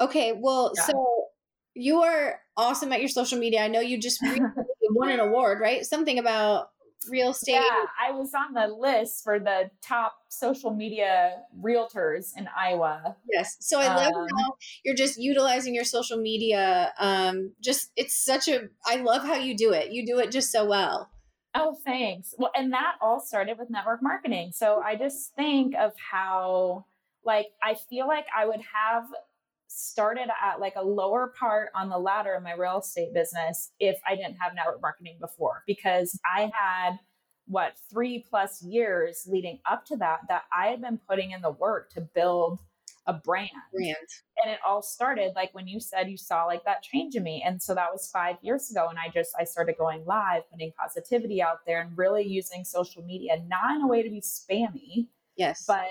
Okay, 0.00 0.32
well, 0.32 0.72
Yeah. 0.76 0.82
so 0.84 1.26
you 1.74 2.02
are 2.02 2.40
awesome 2.56 2.92
at 2.92 3.00
your 3.00 3.08
social 3.08 3.38
media. 3.38 3.62
I 3.62 3.68
know 3.68 3.80
you 3.80 3.98
just 4.00 4.20
won 4.90 5.10
an 5.10 5.20
award, 5.20 5.60
right? 5.60 5.84
Something 5.84 6.18
about 6.18 6.70
real 7.10 7.30
estate. 7.30 7.52
Yeah, 7.52 7.86
I 8.00 8.12
was 8.12 8.32
on 8.34 8.54
the 8.54 8.66
list 8.74 9.22
for 9.24 9.38
the 9.38 9.70
top 9.82 10.14
social 10.28 10.72
media 10.72 11.42
realtors 11.62 12.30
in 12.36 12.48
Iowa. 12.56 13.16
Yes. 13.30 13.56
So 13.60 13.80
I 13.80 13.94
love 13.94 14.12
Um, 14.12 14.26
how 14.38 14.56
you're 14.84 14.94
just 14.94 15.18
utilizing 15.18 15.74
your 15.74 15.84
social 15.84 16.16
media. 16.16 16.92
Um, 16.98 17.52
just 17.60 17.90
it's 17.96 18.14
such 18.14 18.48
a 18.48 18.68
I 18.86 18.96
love 18.96 19.22
how 19.22 19.36
you 19.36 19.56
do 19.56 19.72
it. 19.72 19.92
You 19.92 20.06
do 20.06 20.18
it 20.18 20.30
just 20.30 20.50
so 20.50 20.64
well. 20.66 21.10
Oh, 21.54 21.76
thanks. 21.84 22.34
Well, 22.36 22.50
and 22.56 22.72
that 22.72 22.96
all 23.00 23.20
started 23.20 23.58
with 23.58 23.70
network 23.70 24.02
marketing. 24.02 24.50
So 24.52 24.82
I 24.84 24.96
just 24.96 25.34
think 25.36 25.76
of 25.76 25.92
how, 25.96 26.86
like, 27.24 27.46
I 27.62 27.74
feel 27.74 28.08
like 28.08 28.26
I 28.36 28.44
would 28.44 28.60
have 28.74 29.04
started 29.76 30.28
at 30.42 30.60
like 30.60 30.74
a 30.76 30.82
lower 30.84 31.32
part 31.38 31.70
on 31.74 31.88
the 31.88 31.98
ladder 31.98 32.34
in 32.34 32.42
my 32.42 32.52
real 32.54 32.78
estate 32.78 33.12
business 33.12 33.72
if 33.80 34.00
I 34.08 34.14
didn't 34.14 34.36
have 34.36 34.54
network 34.54 34.80
marketing 34.82 35.16
before, 35.20 35.62
because 35.66 36.18
I 36.24 36.50
had 36.54 36.98
what 37.46 37.74
three 37.90 38.24
plus 38.28 38.62
years 38.62 39.26
leading 39.30 39.58
up 39.70 39.84
to 39.86 39.96
that 39.98 40.20
that 40.28 40.44
I 40.56 40.68
had 40.68 40.80
been 40.80 40.98
putting 41.08 41.32
in 41.32 41.42
the 41.42 41.50
work 41.50 41.90
to 41.92 42.00
build 42.00 42.60
a 43.06 43.12
brand 43.12 43.50
Brand. 43.70 43.96
and 44.42 44.50
it 44.50 44.58
all 44.66 44.80
started 44.80 45.32
like 45.36 45.52
when 45.54 45.68
you 45.68 45.78
said 45.78 46.08
you 46.08 46.16
saw 46.16 46.44
like 46.46 46.64
that 46.64 46.82
change 46.82 47.14
in 47.16 47.22
me 47.22 47.42
and 47.44 47.60
so 47.62 47.74
that 47.74 47.92
was 47.92 48.08
five 48.10 48.36
years 48.40 48.70
ago 48.70 48.86
and 48.88 48.98
i 48.98 49.10
just 49.12 49.32
i 49.38 49.44
started 49.44 49.76
going 49.76 50.02
live 50.06 50.42
putting 50.50 50.72
positivity 50.72 51.42
out 51.42 51.58
there 51.66 51.82
and 51.82 51.98
really 51.98 52.22
using 52.22 52.64
social 52.64 53.02
media 53.04 53.36
not 53.46 53.76
in 53.76 53.82
a 53.82 53.86
way 53.86 54.02
to 54.02 54.08
be 54.08 54.22
spammy 54.22 55.06
Yes. 55.36 55.64
but 55.66 55.84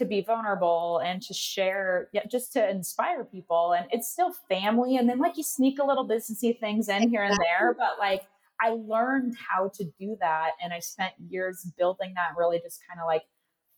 to 0.00 0.06
be 0.06 0.22
vulnerable 0.22 1.00
and 1.04 1.20
to 1.20 1.34
share 1.34 2.08
yeah, 2.12 2.24
just 2.26 2.52
to 2.54 2.68
inspire 2.70 3.22
people 3.22 3.74
and 3.76 3.86
it's 3.92 4.10
still 4.10 4.32
family 4.48 4.96
and 4.96 5.08
then 5.08 5.18
like 5.18 5.36
you 5.36 5.42
sneak 5.42 5.78
a 5.78 5.84
little 5.84 6.08
businessy 6.08 6.58
things 6.58 6.88
in 6.88 7.08
here 7.10 7.22
and 7.22 7.36
there 7.38 7.76
but 7.78 7.98
like 7.98 8.22
i 8.62 8.70
learned 8.70 9.34
how 9.36 9.68
to 9.68 9.84
do 10.00 10.16
that 10.18 10.52
and 10.62 10.72
i 10.72 10.78
spent 10.78 11.12
years 11.28 11.70
building 11.76 12.14
that 12.14 12.30
really 12.38 12.58
just 12.64 12.80
kind 12.88 12.98
of 12.98 13.06
like 13.06 13.24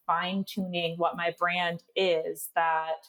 fine 0.07 0.45
tuning 0.49 0.95
what 0.97 1.16
my 1.16 1.35
brand 1.41 1.83
is 1.97 2.51
that 2.55 3.03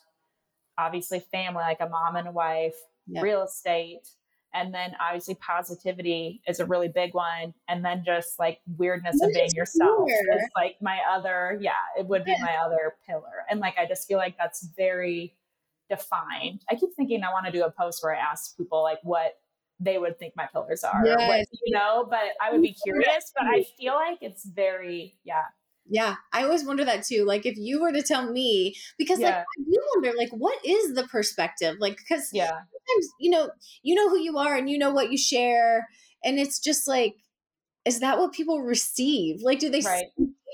obviously 0.79 1.19
family 1.19 1.61
like 1.61 1.81
a 1.81 1.87
mom 1.87 2.15
and 2.15 2.27
a 2.27 2.31
wife 2.31 2.75
Yeah. 3.05 3.21
real 3.21 3.43
estate 3.43 4.07
and 4.53 4.73
then 4.73 4.95
obviously 5.01 5.35
positivity 5.35 6.41
is 6.47 6.59
a 6.59 6.65
really 6.65 6.87
big 6.87 7.13
one. 7.13 7.53
And 7.67 7.83
then 7.83 8.03
just 8.05 8.39
like 8.39 8.59
weirdness 8.77 9.21
of 9.21 9.31
being 9.33 9.49
yourself 9.53 10.05
weird? 10.05 10.41
is 10.41 10.49
like 10.55 10.77
my 10.81 10.99
other 11.09 11.57
yeah 11.61 11.71
it 11.97 12.05
would 12.05 12.23
be 12.23 12.35
my 12.41 12.55
other 12.63 12.95
pillar. 13.07 13.45
And 13.49 13.59
like 13.59 13.77
i 13.77 13.85
just 13.85 14.07
feel 14.07 14.17
like 14.17 14.37
that's 14.37 14.67
very 14.77 15.35
defined. 15.89 16.61
I 16.69 16.75
keep 16.75 16.93
thinking 16.95 17.23
i 17.23 17.31
want 17.31 17.45
to 17.45 17.51
do 17.51 17.63
a 17.63 17.71
post 17.71 18.03
where 18.03 18.15
i 18.15 18.19
ask 18.19 18.57
people 18.57 18.81
like 18.83 18.99
what 19.03 19.37
they 19.79 19.97
would 19.97 20.17
think 20.19 20.33
my 20.35 20.47
pillars 20.51 20.83
are 20.83 21.05
or 21.05 21.17
what, 21.27 21.45
you 21.65 21.73
know? 21.73 22.05
But 22.09 22.33
i 22.41 22.51
would 22.51 22.61
be 22.61 22.73
curious 22.73 23.31
but 23.35 23.47
i 23.47 23.65
feel 23.77 23.95
like 23.95 24.19
it's 24.21 24.45
very 24.45 25.15
yeah 25.23 25.43
Yeah, 25.89 26.15
I 26.31 26.43
always 26.43 26.65
wonder 26.65 26.85
that 26.85 27.03
too. 27.03 27.25
Like 27.25 27.45
if 27.45 27.57
you 27.57 27.81
were 27.81 27.91
to 27.91 28.01
tell 28.01 28.31
me, 28.31 28.75
because 28.97 29.19
like 29.19 29.33
Yeah. 29.33 29.43
I 29.43 29.63
do 29.63 29.81
wonder, 29.95 30.17
like 30.17 30.29
what 30.31 30.57
is 30.65 30.93
the 30.93 31.03
perspective? 31.07 31.77
Like 31.79 31.97
because 31.97 32.29
yeah 32.33 32.51
sometimes 32.51 33.09
you 33.19 33.31
know 33.31 33.51
you 33.81 33.95
know 33.95 34.09
who 34.09 34.19
you 34.19 34.37
are 34.37 34.55
and 34.55 34.69
you 34.69 34.77
know 34.77 34.91
what 34.91 35.11
you 35.11 35.17
share, 35.17 35.87
and 36.23 36.39
it's 36.39 36.59
just 36.59 36.87
like, 36.87 37.15
is 37.85 37.99
that 37.99 38.17
what 38.17 38.33
people 38.33 38.61
receive? 38.61 39.41
Like, 39.41 39.59
do 39.59 39.69
they 39.69 39.81
right 39.81 40.05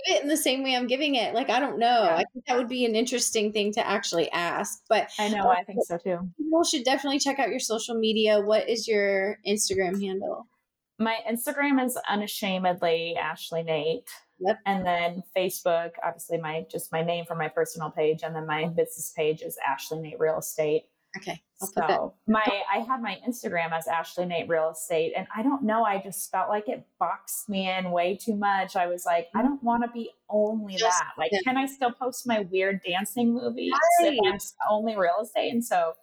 it 0.05 0.23
in 0.23 0.29
the 0.29 0.37
same 0.37 0.63
way 0.63 0.75
I'm 0.75 0.87
giving 0.87 1.15
it? 1.15 1.35
Like, 1.35 1.49
I 1.49 1.59
don't 1.59 1.77
know. 1.77 2.03
Yeah. 2.03 2.15
I 2.15 2.23
think 2.31 2.45
that 2.47 2.57
would 2.57 2.69
be 2.69 2.85
an 2.85 2.95
interesting 2.95 3.51
thing 3.51 3.73
to 3.73 3.85
actually 3.85 4.31
ask. 4.31 4.81
But 4.89 5.09
i 5.19 5.27
know 5.29 5.49
i 5.49 5.63
think 5.63 5.79
so 5.83 5.97
too 5.97 6.29
people 6.37 6.63
should 6.63 6.83
definitely 6.83 7.19
check 7.19 7.39
out 7.39 7.49
your 7.49 7.59
social 7.59 7.95
media. 7.95 8.41
What 8.41 8.69
is 8.69 8.87
your 8.87 9.37
Instagram 9.47 10.01
handle? 10.01 10.47
my 10.99 11.17
Instagram 11.29 11.83
is 11.83 11.97
unashamedly 12.09 13.15
Ashley 13.15 13.63
Noethe. 13.63 14.03
Yep. 14.39 14.59
And 14.65 14.85
then 14.85 15.23
Facebook, 15.35 15.91
obviously 16.03 16.37
my 16.37 16.65
just 16.71 16.91
my 16.91 17.03
name 17.03 17.25
for 17.25 17.35
my 17.35 17.47
personal 17.49 17.89
page, 17.89 18.21
and 18.23 18.35
then 18.35 18.47
my 18.47 18.65
business 18.65 19.13
page 19.15 19.41
is 19.41 19.57
Ashley 19.67 19.97
Noethe 19.99 20.19
Real 20.19 20.39
Estate. 20.39 20.85
Okay, 21.17 21.41
I'll. 21.61 21.67
So 21.67 22.13
my 22.27 22.45
I 22.73 22.79
have 22.79 23.01
my 23.01 23.17
Instagram 23.27 23.71
as 23.71 23.87
Ashley 23.87 24.25
Noethe 24.25 24.47
Real 24.47 24.69
Estate, 24.69 25.13
and 25.17 25.27
I 25.35 25.41
don't 25.41 25.63
know, 25.63 25.83
I 25.83 25.99
just 26.01 26.29
felt 26.31 26.49
like 26.49 26.69
it 26.69 26.85
boxed 26.99 27.49
me 27.49 27.69
in 27.69 27.91
way 27.91 28.15
too 28.15 28.35
much. 28.35 28.75
I 28.75 28.87
was 28.87 29.05
like, 29.05 29.27
I 29.33 29.39
mm-hmm. 29.39 29.47
don't 29.47 29.63
want 29.63 29.83
to 29.83 29.89
be 29.91 30.11
only 30.29 30.75
Just- 30.75 30.99
that. 30.99 31.13
Like, 31.17 31.31
can 31.43 31.57
I 31.57 31.65
still 31.65 31.91
post 31.91 32.27
my 32.27 32.41
weird 32.51 32.81
dancing 32.85 33.33
movies 33.33 33.73
Right. 34.01 34.13
if 34.13 34.19
I'm 34.25 34.39
only 34.69 34.95
real 34.95 35.17
estate? 35.21 35.51
And 35.51 35.65
so, 35.65 35.93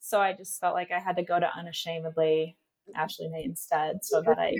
so 0.00 0.20
I 0.20 0.34
just 0.34 0.60
felt 0.60 0.74
like 0.74 0.92
I 0.92 1.00
had 1.00 1.16
to 1.16 1.22
go 1.22 1.40
to 1.40 1.50
unashamedly 1.56 2.56
Ashley 2.94 3.28
Noethe 3.28 3.46
instead, 3.46 4.04
so 4.04 4.20
that 4.22 4.38
I 4.38 4.54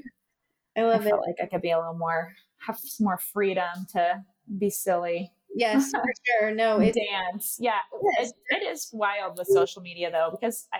I 0.77 0.81
I 0.81 0.85
love 0.85 1.07
it. 1.07 1.15
like 1.15 1.37
I 1.43 1.47
could 1.47 1.63
be 1.63 1.71
a 1.71 1.79
little 1.79 1.99
more 1.99 2.33
have 2.67 2.79
some 2.79 3.05
more 3.05 3.19
freedom 3.19 3.87
to 3.93 4.23
be 4.59 4.71
silly 4.71 5.33
Yes, 5.55 5.91
for 5.93 6.03
sure. 6.41 6.51
No, 6.55 6.81
it's 6.81 6.99
dance. 6.99 7.57
Yeah, 7.61 7.79
Yes. 8.19 8.33
it, 8.51 8.57
it 8.57 8.63
is 8.67 8.91
wild 8.93 9.39
with 9.39 9.47
social 9.47 9.83
media 9.83 10.11
though 10.11 10.31
because 10.31 10.67
I 10.73 10.79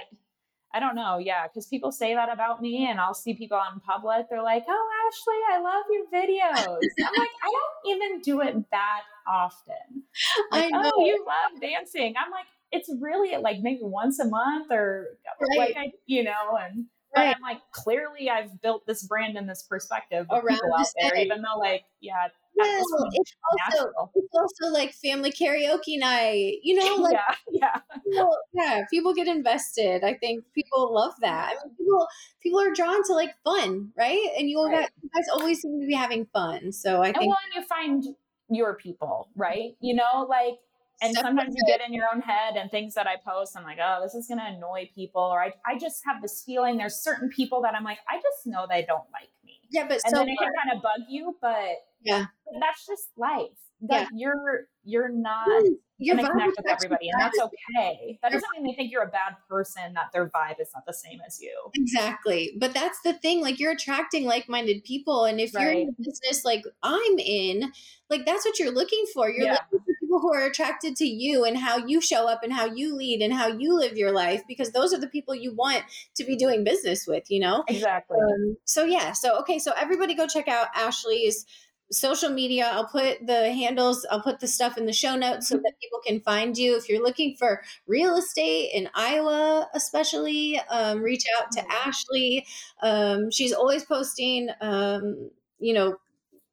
I 0.75 0.81
don't 0.81 0.97
know. 0.97 1.19
Yeah, 1.19 1.47
because 1.47 1.69
people 1.69 1.93
say 1.93 2.15
that 2.17 2.33
about 2.33 2.61
me, 2.61 2.89
and 2.91 2.99
I'll 2.99 3.15
see 3.15 3.35
people 3.35 3.61
in 3.73 3.79
public. 3.79 4.27
They're 4.29 4.43
like, 4.43 4.65
"Oh, 4.69 4.91
Ashley, 5.07 5.35
I 5.53 5.61
love 5.61 5.85
your 5.89 6.07
videos." 6.07 6.81
I'm 7.07 7.13
like, 7.17 7.29
I 7.45 7.53
don't 7.53 7.97
even 7.97 8.21
do 8.23 8.41
it 8.41 8.57
that 8.73 9.03
often. 9.29 10.03
I 10.51 10.67
oh, 10.67 10.69
know. 10.71 10.91
oh, 10.97 11.07
you 11.07 11.25
love 11.25 11.61
dancing. 11.61 12.15
I'm 12.19 12.33
like, 12.33 12.47
it's 12.73 12.91
really 13.01 13.41
like 13.41 13.61
maybe 13.61 13.83
once 13.83 14.19
a 14.19 14.25
month 14.25 14.73
or 14.73 15.17
like 15.57 15.77
I, 15.77 15.93
you 16.07 16.25
know, 16.25 16.59
and 16.61 16.87
but 17.15 17.21
Right. 17.21 17.35
I'm 17.37 17.41
like, 17.43 17.61
clearly 17.73 18.29
I've 18.31 18.61
built 18.61 18.87
this 18.87 19.03
brand 19.07 19.37
and 19.37 19.49
this 19.49 19.63
perspective 19.63 20.27
of 20.31 20.45
Around 20.45 20.47
people 20.47 20.75
out 20.75 20.87
there, 21.01 21.17
even 21.17 21.43
though 21.43 21.59
like, 21.59 21.85
yeah, 22.01 22.25
at 22.25 22.33
Well, 22.57 22.69
this 22.77 22.93
point, 22.93 23.15
it's 23.15 23.33
also 23.53 23.87
natural. 23.87 24.13
it's 24.15 24.35
also 24.35 24.73
like 24.73 24.93
family 24.93 25.33
karaoke 25.33 25.99
night. 25.99 26.59
You 26.63 26.75
know, 26.77 26.97
like 27.03 27.15
yeah, 27.15 27.35
yeah. 27.51 27.81
people, 28.05 28.37
yeah, 28.53 28.85
people 28.91 29.15
get 29.15 29.29
invested. 29.29 30.05
I 30.05 30.15
think 30.15 30.45
people 30.55 30.93
love 30.95 31.15
that. 31.21 31.55
I 31.61 31.67
mean, 31.67 31.77
people 31.77 32.09
people 32.43 32.61
are 32.61 32.73
drawn 32.73 33.03
to 33.05 33.13
like 33.15 33.35
fun, 33.45 33.93
right? 33.97 34.29
And 34.39 34.49
you, 34.49 34.59
Right. 34.61 34.81
got, 34.83 34.91
you 35.03 35.11
guys 35.15 35.27
always 35.33 35.61
seem 35.63 35.81
to 35.81 35.87
be 35.87 35.95
having 35.95 36.27
fun. 36.27 36.73
So 36.73 37.03
I 37.03 37.13
and 37.13 37.17
think 37.17 37.29
well, 37.31 37.39
and 37.45 37.55
you 37.63 37.69
find 37.69 38.05
your 38.51 38.75
people, 38.75 39.31
right? 39.37 39.77
You 39.81 39.95
know, 39.95 40.27
like, 40.29 40.55
and 41.01 41.15
sometimes 41.15 41.55
you 41.57 41.65
get 41.67 41.81
in 41.87 41.93
your 41.93 42.07
own 42.13 42.21
head 42.21 42.57
and 42.57 42.71
things 42.71 42.95
that 42.95 43.07
I 43.07 43.17
post, 43.17 43.57
I'm 43.57 43.65
like, 43.65 43.79
oh, 43.83 44.01
this 44.03 44.15
is 44.15 44.27
going 44.27 44.39
to 44.39 44.47
annoy 44.47 44.91
people. 44.95 45.21
Or 45.23 45.43
I, 45.43 45.53
I 45.67 45.79
just 45.79 46.03
have 46.07 46.23
this 46.23 46.43
feeling 46.45 46.77
there's 46.77 46.97
certain 46.97 47.29
people 47.29 47.63
that 47.63 47.75
I'm 47.75 47.85
like, 47.85 47.99
I 48.09 48.17
just 48.17 48.47
know 48.47 48.67
they 48.69 48.85
don't 48.87 49.07
like 49.13 49.31
me. 49.45 49.61
yeah, 49.71 49.87
but 49.89 50.01
And 50.05 50.13
so 50.13 50.19
then 50.19 50.29
it 50.29 50.39
can 50.39 50.53
kind 50.65 50.77
of 50.77 50.83
bug 50.83 51.07
you, 51.09 51.37
but 51.41 51.85
Yeah. 52.03 52.27
that's 52.61 52.87
just 52.87 53.09
life. 53.17 53.51
Like 53.81 54.09
you're, 54.15 54.69
you're 54.85 55.11
not 55.11 55.63
your 55.99 56.17
going 56.17 56.25
to 56.25 56.33
connect 56.33 56.57
with 56.57 56.67
everybody 56.69 57.11
and 57.11 57.21
that's 57.21 57.39
okay. 57.39 58.19
That 58.23 58.33
doesn't 58.33 58.49
mean 58.57 58.65
they 58.67 58.75
think 58.75 58.91
you're 58.91 59.03
a 59.03 59.09
bad 59.09 59.35
person, 59.49 59.93
that 59.95 60.11
their 60.13 60.29
vibe 60.31 60.61
is 60.61 60.71
not 60.75 60.87
the 60.87 60.93
same 60.95 61.19
as 61.27 61.39
you. 61.41 61.55
Exactly. 61.75 62.57
But 62.59 62.73
that's 62.73 63.01
the 63.03 63.13
thing. 63.13 63.41
Like 63.43 63.61
you're 63.61 63.73
attracting 63.73 64.25
like 64.25 64.49
minded 64.49 64.85
people. 64.85 65.25
And 65.25 65.39
if 65.41 65.53
you're 65.53 65.71
in 65.71 65.89
a 65.89 66.03
business 66.03 66.45
like 66.45 66.65
I'm 66.83 67.19
in, 67.19 67.73
like 68.09 68.25
that's 68.25 68.45
what 68.47 68.59
you're 68.59 68.73
looking 68.73 69.05
for. 69.13 69.29
You're 69.29 69.45
Yeah. 69.47 69.53
looking 69.73 69.81
for 69.85 69.94
people 70.15 70.29
who 70.29 70.35
are 70.35 70.47
attracted 70.47 70.97
to 70.97 71.05
you 71.05 71.45
and 71.45 71.57
how 71.57 71.77
you 71.77 72.01
show 72.01 72.29
up 72.29 72.43
and 72.43 72.53
how 72.53 72.67
you 72.67 72.95
lead 72.95 73.21
and 73.21 73.33
how 73.33 73.49
you 73.49 73.75
live 73.75 73.97
your 73.97 74.13
life 74.13 74.43
because 74.47 74.71
those 74.71 74.93
are 74.93 75.01
the 75.01 75.09
people 75.09 75.35
you 75.35 75.55
want 75.55 75.83
to 76.15 76.25
be 76.25 76.37
doing 76.37 76.65
business 76.65 77.07
with, 77.07 77.31
you 77.31 77.41
know? 77.41 77.65
Exactly. 77.69 78.17
Um, 78.17 78.57
so 78.65 78.85
yeah, 78.85 79.13
so 79.13 79.39
okay, 79.41 79.59
so 79.59 79.73
everybody 79.77 80.15
go 80.15 80.27
check 80.27 80.49
out 80.49 80.69
Ashley's 80.75 81.47
social 81.91 82.31
media. 82.31 82.71
I'll 82.73 82.87
put 82.87 83.27
the 83.27 83.53
handles, 83.53 84.07
I'll 84.11 84.23
put 84.23 84.41
the 84.41 84.47
stuff 84.47 84.79
in 84.79 84.87
the 84.87 84.93
show 84.93 85.17
notes 85.17 85.49
so 85.49 85.57
that 85.57 85.73
people 85.83 86.01
can 86.07 86.21
find 86.21 86.57
you. 86.57 86.77
If 86.77 86.89
you're 86.89 87.03
looking 87.03 87.37
for 87.37 87.63
real 87.87 88.17
estate 88.17 88.71
in 88.73 88.89
Iowa, 88.95 89.69
especially, 89.75 90.61
um, 90.71 91.03
reach 91.03 91.25
out 91.39 91.51
to 91.53 91.65
Ashley. 91.71 92.47
Um, 92.83 93.31
she's 93.31 93.53
always 93.53 93.85
posting, 93.85 94.49
um, 94.61 95.31
you 95.59 95.75
know, 95.75 95.97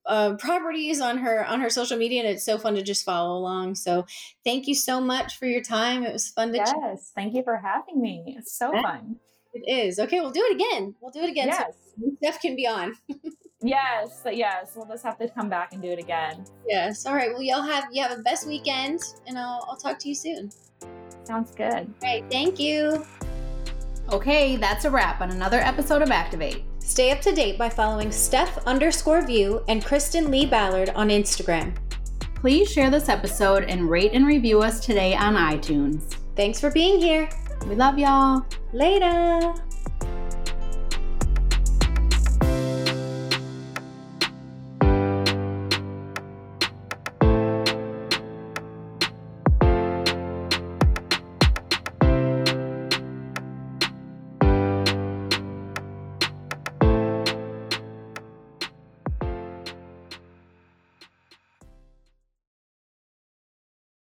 uh, 0.06 0.34
properties 0.36 1.02
on 1.02 1.18
her 1.20 1.45
on 1.45 1.62
her 1.62 1.70
social 1.70 1.97
media 1.97 2.22
and 2.22 2.30
it's 2.30 2.43
so 2.43 2.58
fun 2.58 2.76
to 2.76 2.82
just 2.82 3.06
follow 3.06 3.38
along. 3.38 3.76
So 3.76 4.06
thank 4.43 4.68
you 4.68 4.76
so 4.76 4.99
much 4.99 5.38
for 5.38 5.45
your 5.45 5.62
time. 5.62 6.04
It 6.04 6.14
was 6.14 6.30
fun 6.30 6.52
to 6.52 6.58
yes 6.58 6.72
chat. 6.72 6.99
thank 7.16 7.34
you 7.34 7.43
for 7.43 7.58
having 7.58 8.02
me. 8.02 8.36
It's 8.38 8.58
so 8.58 8.72
fun. 8.72 9.18
It 9.54 9.70
is. 9.72 9.99
Okay 9.99 10.20
we'll 10.20 10.32
do 10.32 10.43
it 10.43 10.56
again. 10.56 10.95
We'll 11.02 11.12
do 11.12 11.22
it 11.22 11.30
again. 11.30 11.47
Yes. 11.47 11.74
so 11.99 12.12
steph 12.18 12.41
can 12.41 12.56
be 12.56 12.68
on. 12.68 12.95
Yes 13.64 14.24
yes 14.26 14.72
we'll 14.76 14.88
just 14.88 15.04
have 15.04 15.20
to 15.20 15.30
come 15.30 15.47
back 15.47 15.74
and 15.74 15.84
do 15.84 15.89
it 15.89 15.99
again. 15.99 16.45
Yes. 16.68 17.06
All 17.06 17.14
right 17.14 17.32
well 17.32 17.43
y'all 17.43 17.62
have 17.62 17.86
you 17.91 18.02
have 18.02 18.18
a 18.18 18.24
best 18.24 18.47
weekend 18.47 19.02
and 19.28 19.38
i'll, 19.38 19.64
I'll 19.70 19.78
talk 19.78 19.99
to 19.99 20.10
you 20.10 20.16
soon. 20.16 20.49
Sounds 21.26 21.54
good. 21.54 21.72
All 21.72 21.86
right 22.02 22.26
thank 22.32 22.60
you. 22.60 23.06
Okay 24.12 24.56
that's 24.56 24.86
a 24.86 24.89
wrap 24.89 25.22
on 25.22 25.30
another 25.30 25.60
episode 25.60 26.02
of 26.02 26.10
Aktivate 26.10 26.64
Stay 26.84 27.11
up 27.11 27.21
to 27.21 27.32
date 27.32 27.57
by 27.57 27.69
following 27.69 28.11
Steph 28.11 28.57
underscore 28.67 29.21
view 29.21 29.63
and 29.67 29.86
Kristen 29.86 30.29
Lee 30.29 30.45
Ballard 30.45 30.89
on 30.89 31.09
Instagram. 31.09 31.73
Please 32.36 32.69
share 32.71 32.89
this 32.89 33.07
episode 33.07 33.63
and 33.65 33.89
rate 33.89 34.11
and 34.13 34.25
review 34.25 34.61
us 34.61 34.84
today 34.84 35.15
on 35.15 35.36
iTunes. 35.36 36.17
Thanks 36.36 36.59
for 36.59 36.71
being 36.71 36.99
here. 36.99 37.29
We 37.67 37.75
love 37.75 37.97
y'all. 37.97 38.45
Later. 38.73 39.53